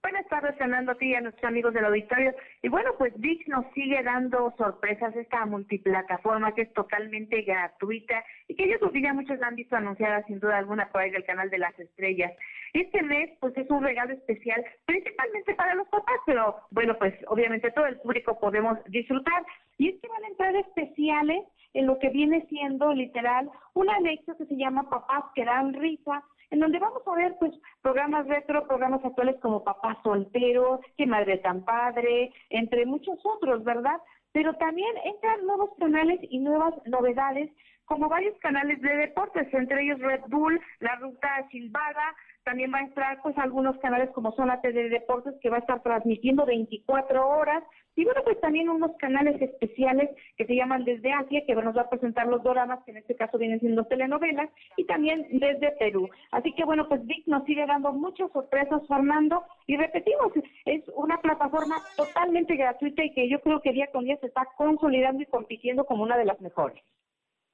Buenas 0.00 0.28
tardes, 0.28 0.56
Fernando, 0.56 0.92
a 0.92 0.94
ti 0.94 1.06
y 1.06 1.14
a 1.14 1.20
nuestros 1.20 1.44
amigos 1.44 1.74
del 1.74 1.84
auditorio. 1.84 2.32
Y 2.62 2.68
bueno, 2.68 2.92
pues 2.96 3.12
VIX 3.18 3.48
nos 3.48 3.66
sigue 3.74 4.00
dando 4.02 4.54
sorpresas, 4.56 5.14
esta 5.16 5.44
multiplataforma 5.44 6.54
que 6.54 6.62
es 6.62 6.72
totalmente 6.72 7.42
gratuita 7.42 8.24
y 8.46 8.54
que 8.54 8.68
yo 8.68 8.78
creo 8.78 8.92
que 8.92 9.12
muchos 9.12 9.38
la 9.40 9.48
han 9.48 9.56
visto 9.56 9.74
anunciada 9.74 10.24
sin 10.26 10.38
duda 10.38 10.58
alguna 10.58 10.88
por 10.90 11.00
ahí 11.00 11.10
del 11.10 11.24
canal 11.24 11.50
de 11.50 11.58
las 11.58 11.76
estrellas. 11.78 12.32
Este 12.74 13.02
mes, 13.02 13.30
pues 13.40 13.56
es 13.56 13.68
un 13.70 13.82
regalo 13.82 14.14
especial, 14.14 14.64
principalmente 14.86 15.54
para 15.56 15.74
los 15.74 15.88
papás, 15.88 16.18
pero 16.26 16.56
bueno, 16.70 16.96
pues 16.96 17.14
obviamente 17.26 17.70
todo 17.72 17.86
el 17.86 17.98
público 17.98 18.38
podemos 18.38 18.78
disfrutar. 18.86 19.44
Y 19.78 19.88
es 19.88 20.00
que 20.00 20.08
van 20.08 20.24
a 20.24 20.28
entrar 20.28 20.56
especiales 20.56 21.44
en 21.74 21.86
lo 21.86 21.98
que 21.98 22.10
viene 22.10 22.46
siendo 22.48 22.92
literal 22.92 23.50
un 23.74 23.90
anexo 23.90 24.36
que 24.36 24.46
se 24.46 24.56
llama 24.56 24.88
Papás 24.88 25.24
que 25.34 25.44
dan 25.44 25.74
risa, 25.74 26.22
en 26.50 26.60
donde 26.60 26.78
vamos 26.78 27.02
a 27.06 27.14
ver 27.14 27.36
pues 27.38 27.52
programas 27.82 28.26
retro, 28.26 28.66
programas 28.66 29.04
actuales 29.04 29.36
como 29.40 29.64
Papá 29.64 29.98
Soltero, 30.02 30.80
Qué 30.96 31.06
Madre 31.06 31.38
Tan 31.38 31.64
Padre, 31.64 32.32
entre 32.50 32.86
muchos 32.86 33.18
otros, 33.24 33.64
¿verdad? 33.64 34.00
Pero 34.32 34.54
también 34.54 34.94
entran 35.04 35.46
nuevos 35.46 35.70
canales 35.78 36.20
y 36.22 36.38
nuevas 36.38 36.74
novedades, 36.86 37.50
como 37.84 38.08
varios 38.08 38.38
canales 38.40 38.80
de 38.82 38.96
deportes, 38.96 39.52
entre 39.52 39.82
ellos 39.82 39.98
Red 40.00 40.20
Bull, 40.28 40.60
La 40.80 40.96
Ruta 40.96 41.48
Silvada, 41.50 42.14
también 42.44 42.72
va 42.72 42.78
a 42.78 42.82
entrar 42.82 43.20
pues 43.22 43.36
algunos 43.38 43.78
canales 43.78 44.10
como 44.10 44.32
Zona 44.32 44.60
T 44.60 44.72
de 44.72 44.88
Deportes 44.88 45.34
que 45.40 45.50
va 45.50 45.56
a 45.56 45.60
estar 45.60 45.82
transmitiendo 45.82 46.46
24 46.46 47.28
horas 47.28 47.62
y 47.98 48.04
bueno 48.04 48.22
pues 48.22 48.40
también 48.40 48.68
unos 48.68 48.92
canales 48.98 49.42
especiales 49.42 50.08
que 50.36 50.46
se 50.46 50.54
llaman 50.54 50.84
desde 50.84 51.12
Asia 51.12 51.42
que 51.44 51.54
nos 51.56 51.76
va 51.76 51.82
a 51.82 51.90
presentar 51.90 52.28
los 52.28 52.44
doramas 52.44 52.78
que 52.84 52.92
en 52.92 52.98
este 52.98 53.16
caso 53.16 53.38
vienen 53.38 53.58
siendo 53.58 53.84
telenovelas 53.86 54.48
y 54.76 54.84
también 54.84 55.26
desde 55.32 55.72
Perú. 55.72 56.08
Así 56.30 56.54
que 56.54 56.64
bueno 56.64 56.88
pues 56.88 57.04
Vic 57.06 57.26
nos 57.26 57.44
sigue 57.44 57.66
dando 57.66 57.92
muchas 57.92 58.30
sorpresas 58.30 58.86
Fernando 58.86 59.42
y 59.66 59.76
repetimos 59.76 60.32
es 60.64 60.84
una 60.94 61.20
plataforma 61.20 61.82
totalmente 61.96 62.54
gratuita 62.54 63.02
y 63.02 63.12
que 63.14 63.28
yo 63.28 63.40
creo 63.40 63.60
que 63.62 63.72
día 63.72 63.88
con 63.90 64.04
día 64.04 64.16
se 64.20 64.26
está 64.26 64.46
consolidando 64.56 65.20
y 65.20 65.26
compitiendo 65.26 65.84
como 65.84 66.04
una 66.04 66.16
de 66.16 66.24
las 66.24 66.40
mejores. 66.40 66.80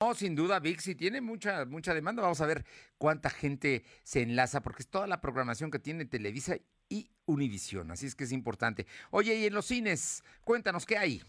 No, 0.02 0.12
sin 0.12 0.34
duda, 0.34 0.60
Vixi 0.60 0.94
tiene 0.94 1.22
mucha, 1.22 1.64
mucha 1.64 1.94
demanda. 1.94 2.20
Vamos 2.20 2.42
a 2.42 2.46
ver 2.46 2.64
cuánta 2.98 3.30
gente 3.30 3.84
se 4.02 4.20
enlaza, 4.20 4.60
porque 4.60 4.82
es 4.82 4.90
toda 4.90 5.06
la 5.06 5.22
programación 5.22 5.70
que 5.70 5.78
tiene 5.78 6.04
Televisa 6.04 6.56
y 6.88 7.08
Univisión. 7.26 7.90
Así 7.90 8.06
es 8.06 8.14
que 8.14 8.24
es 8.24 8.32
importante. 8.32 8.86
Oye, 9.10 9.34
y 9.34 9.46
en 9.46 9.54
los 9.54 9.66
cines, 9.66 10.22
cuéntanos 10.44 10.84
qué 10.84 10.98
hay. 10.98 11.22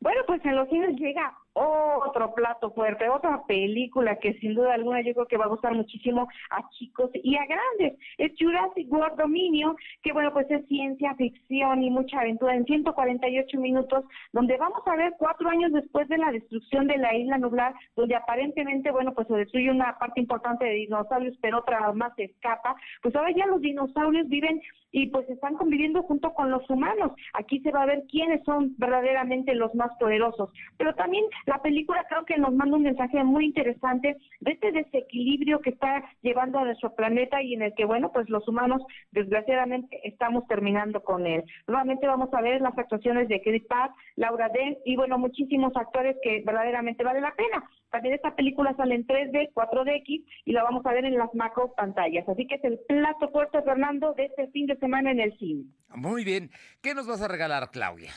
Bueno, 0.00 0.22
pues 0.26 0.44
en 0.44 0.56
los 0.56 0.68
cines 0.68 0.98
llega 0.98 1.36
otro 1.54 2.34
plato 2.34 2.70
fuerte, 2.72 3.08
otra 3.08 3.42
película 3.46 4.16
que 4.16 4.34
sin 4.34 4.54
duda 4.54 4.74
alguna 4.74 5.00
yo 5.02 5.14
creo 5.14 5.26
que 5.26 5.36
va 5.36 5.46
a 5.46 5.48
gustar 5.48 5.74
muchísimo 5.74 6.28
a 6.50 6.68
chicos 6.70 7.10
y 7.14 7.36
a 7.36 7.46
grandes. 7.46 7.98
Es 8.18 8.32
Jurassic 8.38 8.90
World 8.90 9.18
Dominio, 9.18 9.76
que 10.02 10.12
bueno, 10.12 10.32
pues 10.32 10.50
es 10.50 10.66
ciencia 10.66 11.14
ficción 11.14 11.82
y 11.82 11.90
mucha 11.90 12.20
aventura 12.20 12.54
en 12.54 12.64
148 12.64 13.58
minutos, 13.58 14.04
donde 14.32 14.56
vamos 14.56 14.82
a 14.86 14.96
ver 14.96 15.14
cuatro 15.18 15.48
años 15.48 15.72
después 15.72 16.08
de 16.08 16.18
la 16.18 16.32
destrucción 16.32 16.86
de 16.86 16.98
la 16.98 17.14
isla 17.14 17.38
nublar, 17.38 17.74
donde 17.96 18.14
aparentemente, 18.14 18.90
bueno, 18.90 19.12
pues 19.14 19.26
se 19.28 19.34
destruye 19.34 19.70
una 19.70 19.98
parte 19.98 20.20
importante 20.20 20.64
de 20.64 20.72
dinosaurios, 20.72 21.36
pero 21.40 21.58
otra 21.58 21.92
más 21.92 22.14
se 22.16 22.24
escapa. 22.24 22.76
Pues 23.02 23.14
ahora 23.16 23.30
ya 23.32 23.46
los 23.46 23.60
dinosaurios 23.60 24.28
viven 24.28 24.60
y 24.92 25.08
pues 25.08 25.28
están 25.28 25.54
conviviendo 25.56 26.02
junto 26.02 26.32
con 26.34 26.50
los 26.50 26.68
humanos. 26.68 27.12
Aquí 27.34 27.60
se 27.60 27.70
va 27.70 27.82
a 27.82 27.86
ver 27.86 28.04
quiénes 28.10 28.42
son 28.44 28.74
verdaderamente 28.78 29.54
los 29.54 29.74
más 29.74 29.90
poderosos. 29.98 30.50
Pero 30.76 30.94
también 30.94 31.24
La 31.46 31.60
película 31.62 32.04
creo 32.08 32.24
que 32.24 32.38
nos 32.38 32.52
manda 32.54 32.76
un 32.76 32.82
mensaje 32.82 33.22
muy 33.24 33.46
interesante 33.46 34.16
de 34.40 34.52
este 34.52 34.72
desequilibrio 34.72 35.60
que 35.60 35.70
está 35.70 36.04
llevando 36.22 36.58
a 36.58 36.64
nuestro 36.64 36.94
planeta 36.94 37.42
y 37.42 37.54
en 37.54 37.62
el 37.62 37.74
que, 37.74 37.84
bueno, 37.84 38.12
pues 38.12 38.28
los 38.28 38.46
humanos 38.48 38.82
desgraciadamente 39.12 40.00
estamos 40.04 40.46
terminando 40.46 41.02
con 41.02 41.26
él. 41.26 41.44
Nuevamente 41.66 42.06
vamos 42.06 42.32
a 42.32 42.42
ver 42.42 42.60
las 42.60 42.76
actuaciones 42.76 43.28
de 43.28 43.40
Chris 43.42 43.64
Pratt, 43.66 43.92
Laura 44.16 44.48
Dern 44.48 44.76
y, 44.84 44.96
bueno, 44.96 45.18
muchísimos 45.18 45.74
actores 45.76 46.16
que 46.22 46.42
verdaderamente 46.44 47.04
vale 47.04 47.20
la 47.20 47.34
pena. 47.34 47.64
También 47.90 48.14
esta 48.14 48.34
película 48.34 48.74
sale 48.76 48.94
en 48.94 49.06
3D, 49.06 49.52
4DX 49.52 50.24
y 50.44 50.52
la 50.52 50.62
vamos 50.62 50.84
a 50.86 50.92
ver 50.92 51.04
en 51.04 51.18
las 51.18 51.34
macro 51.34 51.72
pantallas. 51.76 52.28
Así 52.28 52.46
que 52.46 52.56
es 52.56 52.64
el 52.64 52.78
plato 52.86 53.28
fuerte, 53.30 53.62
Fernando, 53.62 54.14
de 54.14 54.26
este 54.26 54.48
fin 54.48 54.66
de 54.66 54.76
semana 54.76 55.10
en 55.10 55.20
el 55.20 55.36
cine. 55.38 55.64
Muy 55.94 56.24
bien. 56.24 56.50
¿Qué 56.82 56.94
nos 56.94 57.06
vas 57.06 57.22
a 57.22 57.28
regalar, 57.28 57.70
Claudia? 57.70 58.12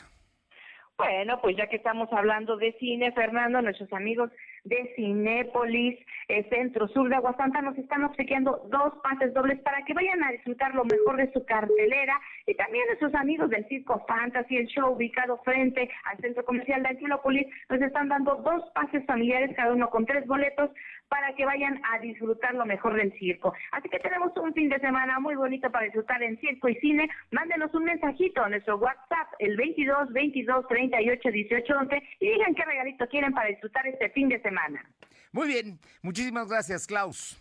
Bueno, 0.96 1.40
pues 1.40 1.56
ya 1.56 1.66
que 1.66 1.76
estamos 1.76 2.08
hablando 2.12 2.56
de 2.56 2.72
cine, 2.78 3.10
Fernando, 3.10 3.60
nuestros 3.60 3.92
amigos 3.92 4.30
de 4.62 4.92
Cinépolis, 4.94 5.98
eh, 6.28 6.46
Centro 6.48 6.86
Sur 6.86 7.08
de 7.08 7.16
Aguasanta, 7.16 7.60
nos 7.62 7.76
están 7.76 8.04
obsequiando 8.04 8.62
dos 8.70 8.94
pases 9.02 9.34
dobles 9.34 9.58
para 9.62 9.84
que 9.84 9.92
vayan 9.92 10.22
a 10.22 10.30
disfrutar 10.30 10.72
lo 10.72 10.84
mejor 10.84 11.16
de 11.16 11.32
su 11.32 11.44
cartelera 11.44 12.20
y 12.46 12.54
también 12.54 12.86
nuestros 12.86 13.12
amigos 13.16 13.50
del 13.50 13.66
Circo 13.66 14.04
Fantasy, 14.06 14.56
el 14.56 14.68
show 14.68 14.92
ubicado 14.92 15.38
frente 15.38 15.90
al 16.04 16.18
Centro 16.18 16.44
Comercial 16.44 16.84
de 16.84 16.90
Anquilópolis, 16.90 17.48
nos 17.68 17.82
están 17.82 18.08
dando 18.08 18.36
dos 18.36 18.62
pases 18.72 19.04
familiares, 19.04 19.54
cada 19.56 19.72
uno 19.72 19.90
con 19.90 20.06
tres 20.06 20.24
boletos, 20.28 20.70
para 21.08 21.34
que 21.34 21.44
vayan 21.44 21.80
a 21.92 21.98
disfrutar 21.98 22.54
lo 22.54 22.66
mejor 22.66 22.94
del 22.94 23.12
circo. 23.18 23.54
Así 23.72 23.88
que 23.88 23.98
tenemos 23.98 24.32
un 24.36 24.52
fin 24.54 24.68
de 24.68 24.78
semana 24.80 25.20
muy 25.20 25.34
bonito 25.34 25.70
para 25.70 25.84
disfrutar 25.84 26.22
en 26.22 26.38
circo 26.40 26.68
y 26.68 26.74
cine. 26.76 27.08
Mándenos 27.30 27.72
un 27.74 27.84
mensajito 27.84 28.42
a 28.42 28.48
nuestro 28.48 28.78
WhatsApp, 28.78 29.28
el 29.38 29.56
22 29.56 30.12
22 30.12 30.66
38 30.68 31.30
18 31.30 31.74
11, 31.76 32.02
y 32.20 32.28
digan 32.30 32.54
qué 32.54 32.64
regalito 32.64 33.06
quieren 33.08 33.32
para 33.32 33.48
disfrutar 33.48 33.86
este 33.86 34.10
fin 34.10 34.28
de 34.28 34.40
semana. 34.40 34.84
Muy 35.32 35.48
bien, 35.48 35.78
muchísimas 36.02 36.48
gracias, 36.48 36.86
Klaus. 36.86 37.40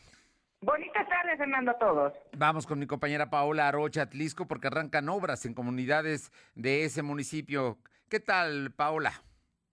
Bonita 0.62 1.06
tarde, 1.06 1.36
Fernando, 1.38 1.72
a 1.72 1.78
todos. 1.78 2.14
Vamos 2.38 2.66
con 2.66 2.80
mi 2.80 2.88
compañera 2.88 3.30
Paola 3.30 3.68
Arocha 3.68 4.04
Atlisco 4.04 4.48
porque 4.48 4.68
arrancan 4.68 5.10
obras 5.10 5.46
en 5.46 5.54
comunidades 5.54 6.32
de 6.56 6.86
ese 6.86 7.04
municipio. 7.04 7.78
¿Qué 8.10 8.22
tal, 8.22 8.72
Paola? 8.72 9.12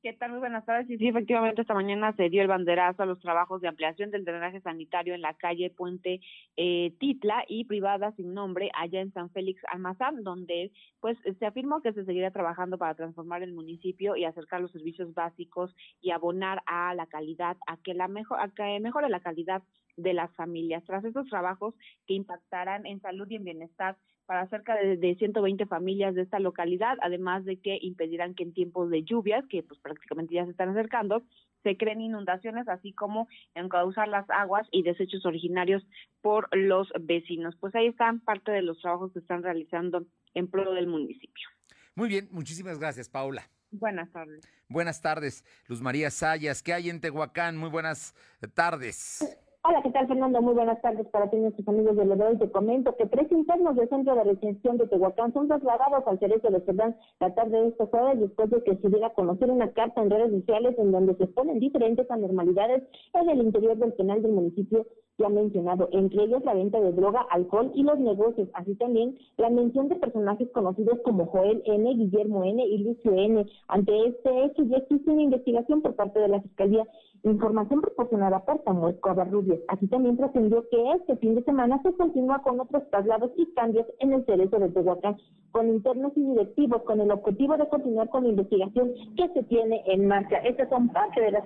¿Qué 0.03 0.14
tal? 0.14 0.30
Muy 0.30 0.38
buenas 0.38 0.64
tardes. 0.64 0.88
Y 0.88 0.96
sí, 0.96 1.09
efectivamente, 1.09 1.61
esta 1.61 1.74
mañana 1.74 2.14
se 2.16 2.30
dio 2.30 2.40
el 2.40 2.48
banderazo 2.48 3.03
a 3.03 3.07
los 3.07 3.20
trabajos 3.20 3.61
de 3.61 3.68
ampliación 3.68 4.11
del 4.11 4.24
drenaje 4.24 4.62
sanitario 4.62 5.12
en 5.14 5.20
la 5.20 5.34
calle 5.34 5.68
Puente 5.68 6.22
eh, 6.57 6.94
Titla 6.98 7.44
y 7.46 7.66
privada 7.66 8.11
sin 8.12 8.32
nombre 8.32 8.70
allá 8.72 9.03
en 9.03 9.12
San 9.12 9.28
Félix 9.28 9.61
Almazán, 9.70 10.24
donde 10.24 10.72
pues 11.01 11.18
se 11.38 11.44
afirmó 11.44 11.82
que 11.82 11.92
se 11.92 12.07
seguirá 12.07 12.30
trabajando 12.30 12.78
para 12.78 12.94
transformar 12.94 13.42
el 13.42 13.53
municipio 13.53 14.16
y 14.16 14.24
acercar 14.24 14.62
los 14.62 14.72
servicios 14.72 15.12
básicos 15.12 15.76
y 16.01 16.12
abonar 16.12 16.62
a 16.64 16.94
la 16.94 17.07
calidad, 17.07 17.59
a 17.66 17.76
que 17.76 17.92
la 17.92 18.09
mejor, 18.09 18.40
a 18.40 18.48
que 18.48 18.80
mejore 18.80 19.11
la 19.11 19.20
calidad 19.20 19.62
de 20.03 20.14
las 20.14 20.34
familias. 20.34 20.84
Tras 20.84 21.05
estos 21.05 21.28
trabajos 21.28 21.74
que 22.07 22.14
impactarán 22.14 22.86
en 22.86 23.01
salud 23.01 23.28
y 23.30 23.36
en 23.36 23.44
bienestar 23.44 23.96
para 24.26 24.48
cerca 24.48 24.76
de, 24.76 24.96
de 24.96 25.16
120 25.16 25.66
familias 25.66 26.14
de 26.14 26.22
esta 26.22 26.38
localidad, 26.38 26.98
además 27.03 27.44
de 27.44 27.59
que 27.59 27.78
impedirán 27.82 28.34
que 28.34 28.44
en 28.44 28.55
tiempos 28.55 28.88
de 28.88 29.03
lluvias, 29.03 29.44
que 29.48 29.62
pues 29.62 29.80
prácticamente 29.80 30.34
ya 30.34 30.44
se 30.44 30.53
están 30.53 30.68
acercando, 30.68 31.22
se 31.62 31.76
creen 31.76 32.01
inundaciones, 32.01 32.68
así 32.68 32.92
como 32.92 33.28
encauzar 33.55 34.09
las 34.09 34.28
aguas 34.30 34.66
y 34.70 34.82
desechos 34.82 35.26
originarios 35.26 35.86
por 36.22 36.48
los 36.57 36.88
vecinos. 37.01 37.57
Pues 37.61 37.74
ahí 37.74 37.86
están 37.86 38.20
parte 38.20 38.53
de 38.53 38.62
los 38.62 38.80
trabajos 38.80 39.12
que 39.12 39.18
están 39.18 39.42
realizando 39.42 40.07
en 40.34 40.48
pro 40.48 40.72
del 40.72 40.86
municipio. 40.86 41.48
Muy 41.94 42.09
bien, 42.09 42.28
muchísimas 42.30 42.78
gracias, 42.78 43.09
Paula. 43.09 43.42
Buenas 43.70 44.11
tardes. 44.11 44.40
Buenas 44.68 45.01
tardes, 45.01 45.44
Luz 45.66 45.80
María 45.80 46.11
Sayas. 46.11 46.62
¿Qué 46.62 46.72
hay 46.72 46.90
en 46.90 47.01
Tehuacán? 47.01 47.57
Muy 47.57 47.68
buenas 47.68 48.14
tardes. 48.55 49.24
Hola, 49.62 49.82
¿qué 49.82 49.90
tal, 49.90 50.08
Fernando? 50.08 50.40
Muy 50.40 50.54
buenas 50.54 50.80
tardes 50.80 51.06
para 51.08 51.28
ti, 51.28 51.36
nuestros 51.36 51.68
amigos 51.68 51.94
de 51.94 52.06
Lodoy. 52.06 52.38
Te 52.38 52.50
comento 52.50 52.96
que 52.96 53.04
tres 53.04 53.30
internos 53.30 53.76
del 53.76 53.90
Centro 53.90 54.14
de 54.14 54.24
Retención 54.24 54.78
de 54.78 54.86
Tehuacán 54.86 55.34
son 55.34 55.48
trasladados 55.48 56.02
al 56.06 56.18
Cerezo 56.18 56.48
de 56.48 56.62
Cerdán 56.62 56.96
la 57.20 57.34
tarde 57.34 57.61
de 57.61 57.68
esta 57.68 57.84
jueves 57.84 58.20
después 58.20 58.48
de 58.48 58.62
que 58.62 58.76
se 58.76 58.88
diera 58.88 59.08
a 59.08 59.12
conocer 59.12 59.50
una 59.50 59.70
carta 59.72 60.00
en 60.00 60.08
redes 60.08 60.30
sociales 60.30 60.76
en 60.78 60.92
donde 60.92 61.14
se 61.16 61.24
exponen 61.24 61.61
diferentes 61.61 62.11
anormalidades 62.11 62.84
en 63.12 63.28
el 63.28 63.42
interior 63.42 63.76
del 63.76 63.92
penal 63.92 64.22
del 64.22 64.32
municipio 64.32 64.86
ya 65.20 65.28
mencionado, 65.28 65.88
entre 65.92 66.24
ellos 66.24 66.42
la 66.44 66.54
venta 66.54 66.80
de 66.80 66.92
droga, 66.92 67.26
alcohol 67.30 67.70
y 67.74 67.82
los 67.82 67.98
negocios, 67.98 68.48
así 68.54 68.74
también 68.76 69.18
la 69.36 69.50
mención 69.50 69.88
de 69.88 69.96
personajes 69.96 70.48
conocidos 70.52 70.98
como 71.04 71.26
Joel 71.26 71.62
N., 71.66 71.94
Guillermo 71.94 72.42
N. 72.42 72.64
y 72.64 72.78
Lucio 72.78 73.12
N. 73.12 73.44
Ante 73.68 74.06
este 74.06 74.44
hecho 74.44 74.62
ya 74.64 74.78
existe 74.78 75.11
una 75.11 75.22
investigación 75.22 75.82
por 75.82 75.94
parte 75.94 76.18
de 76.18 76.28
la 76.28 76.40
Fiscalía 76.40 76.86
Información 77.22 77.82
proporcionada 77.82 78.44
por 78.44 78.64
Samuel 78.64 78.98
Covarrubias. 79.00 79.60
Así 79.68 79.86
también 79.88 80.16
trascendió 80.16 80.66
que 80.70 80.92
este 80.92 81.16
fin 81.16 81.34
de 81.34 81.44
semana 81.44 81.80
se 81.82 81.92
continúa 81.92 82.42
con 82.42 82.58
otros 82.60 82.82
traslados 82.90 83.30
y 83.36 83.46
cambios 83.54 83.86
en 83.98 84.14
el 84.14 84.24
cerezo 84.24 84.58
de 84.58 84.70
Tehuacán, 84.70 85.16
con 85.52 85.68
internos 85.68 86.12
y 86.16 86.22
directivos, 86.22 86.82
con 86.84 87.00
el 87.00 87.10
objetivo 87.10 87.58
de 87.58 87.68
continuar 87.68 88.08
con 88.08 88.24
la 88.24 88.30
investigación 88.30 88.92
que 89.16 89.28
se 89.34 89.42
tiene 89.44 89.82
en 89.86 90.06
marcha. 90.06 90.38
Estas 90.38 90.70
son 90.70 90.88
parte 90.88 91.20
de 91.20 91.30
las 91.32 91.44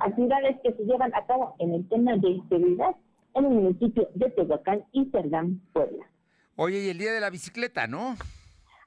actividades 0.00 0.58
que 0.62 0.72
se 0.72 0.84
llevan 0.84 1.14
a 1.14 1.26
cabo 1.26 1.56
en 1.58 1.74
el 1.74 1.88
tema 1.88 2.16
de 2.16 2.40
seguridad 2.48 2.96
en 3.34 3.44
el 3.44 3.50
municipio 3.50 4.08
de 4.14 4.30
Tehuacán 4.30 4.84
y 4.92 5.10
Cerdán, 5.10 5.60
Puebla. 5.72 6.06
Oye, 6.56 6.84
y 6.84 6.88
el 6.88 6.98
día 6.98 7.12
de 7.12 7.20
la 7.20 7.30
bicicleta, 7.30 7.86
¿no? 7.86 8.14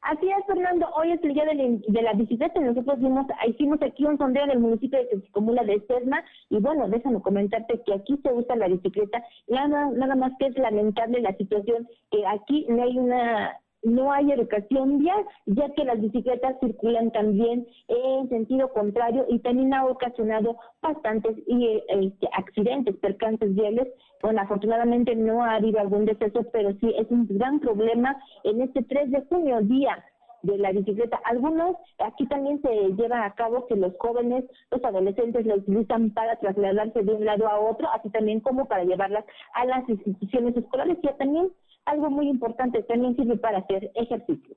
Así 0.06 0.30
es, 0.30 0.46
Fernando. 0.46 0.88
Hoy 0.96 1.14
es 1.14 1.24
el 1.24 1.34
día 1.34 1.46
de 1.46 1.56
la, 1.56 1.64
de 1.64 2.02
la 2.04 2.14
bicicleta. 2.14 2.60
Nosotros 2.62 3.00
vimos, 3.00 3.26
hicimos 3.48 3.82
aquí 3.82 4.06
un 4.06 4.20
sondeo 4.20 4.44
en 4.44 4.52
el 4.52 4.60
municipio 4.60 5.00
de 5.00 5.06
Texicomula 5.06 5.64
de 5.64 5.82
Sesma. 5.88 6.24
Y 6.52 6.60
bueno, 6.60 6.88
déjame 6.88 7.22
comentarte 7.22 7.82
que 7.84 7.94
aquí 7.96 8.16
se 8.22 8.32
usa 8.32 8.56
la 8.56 8.68
bicicleta. 8.68 9.24
Nada, 9.48 9.90
nada 9.90 10.16
más 10.16 10.32
que 10.38 10.46
es 10.46 10.58
lamentable 10.60 11.22
la 11.22 11.36
situación 11.38 11.88
que 12.12 12.24
aquí 12.28 12.68
no 12.70 12.84
hay 12.84 13.00
una 13.00 13.60
no 13.86 14.12
hay 14.12 14.32
educación 14.32 15.00
vial, 15.00 15.24
ya 15.46 15.70
que 15.70 15.86
las 15.86 16.02
bicicletas 16.02 16.58
circulan 16.60 17.12
también 17.12 17.68
en 17.88 18.30
sentido 18.30 18.70
contrario 18.74 19.26
y 19.30 19.40
también 19.40 19.74
ha 19.74 19.86
ocasionado 19.86 20.58
bastantes 20.82 21.38
este, 21.48 22.28
accidentes, 22.34 22.96
percances 22.98 23.54
viales. 23.54 23.88
Bueno, 24.22 24.42
afortunadamente 24.42 25.16
no 25.16 25.44
ha 25.44 25.56
habido 25.56 25.80
algún 25.80 26.06
deceso, 26.06 26.44
pero 26.52 26.72
sí 26.82 26.94
es 26.98 27.10
un 27.12 27.28
gran 27.30 27.60
problema 27.60 28.18
en 28.44 28.62
este 28.62 28.82
3 28.84 29.12
de 29.12 29.22
junio, 29.30 29.62
día 29.62 30.04
de 30.46 30.58
la 30.58 30.72
bicicleta. 30.72 31.20
Algunos, 31.26 31.76
aquí 32.00 32.26
también 32.28 32.62
se 32.62 32.70
lleva 32.94 33.26
a 33.26 33.34
cabo 33.36 33.66
que 33.68 33.76
los 33.76 33.94
jóvenes, 33.98 34.46
los 34.72 34.84
adolescentes 34.84 35.46
la 35.46 35.56
utilizan 35.56 36.12
para 36.12 36.36
trasladarse 36.38 37.02
de 37.04 37.14
un 37.14 37.26
lado 37.26 37.48
a 37.48 37.60
otro, 37.60 37.88
así 37.94 38.10
también 38.10 38.40
como 38.40 38.66
para 38.66 38.84
llevarlas 38.84 39.26
a 39.54 39.66
las 39.66 39.88
instituciones 39.90 40.56
escolares 40.56 40.98
y 41.02 41.08
también 41.18 41.52
algo 41.86 42.10
muy 42.10 42.28
importante, 42.30 42.84
también 42.84 43.16
sirve 43.16 43.38
para 43.38 43.60
hacer 43.60 43.92
ejercicio. 43.96 44.56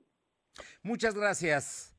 Muchas 0.83 1.15
gracias. 1.15 1.95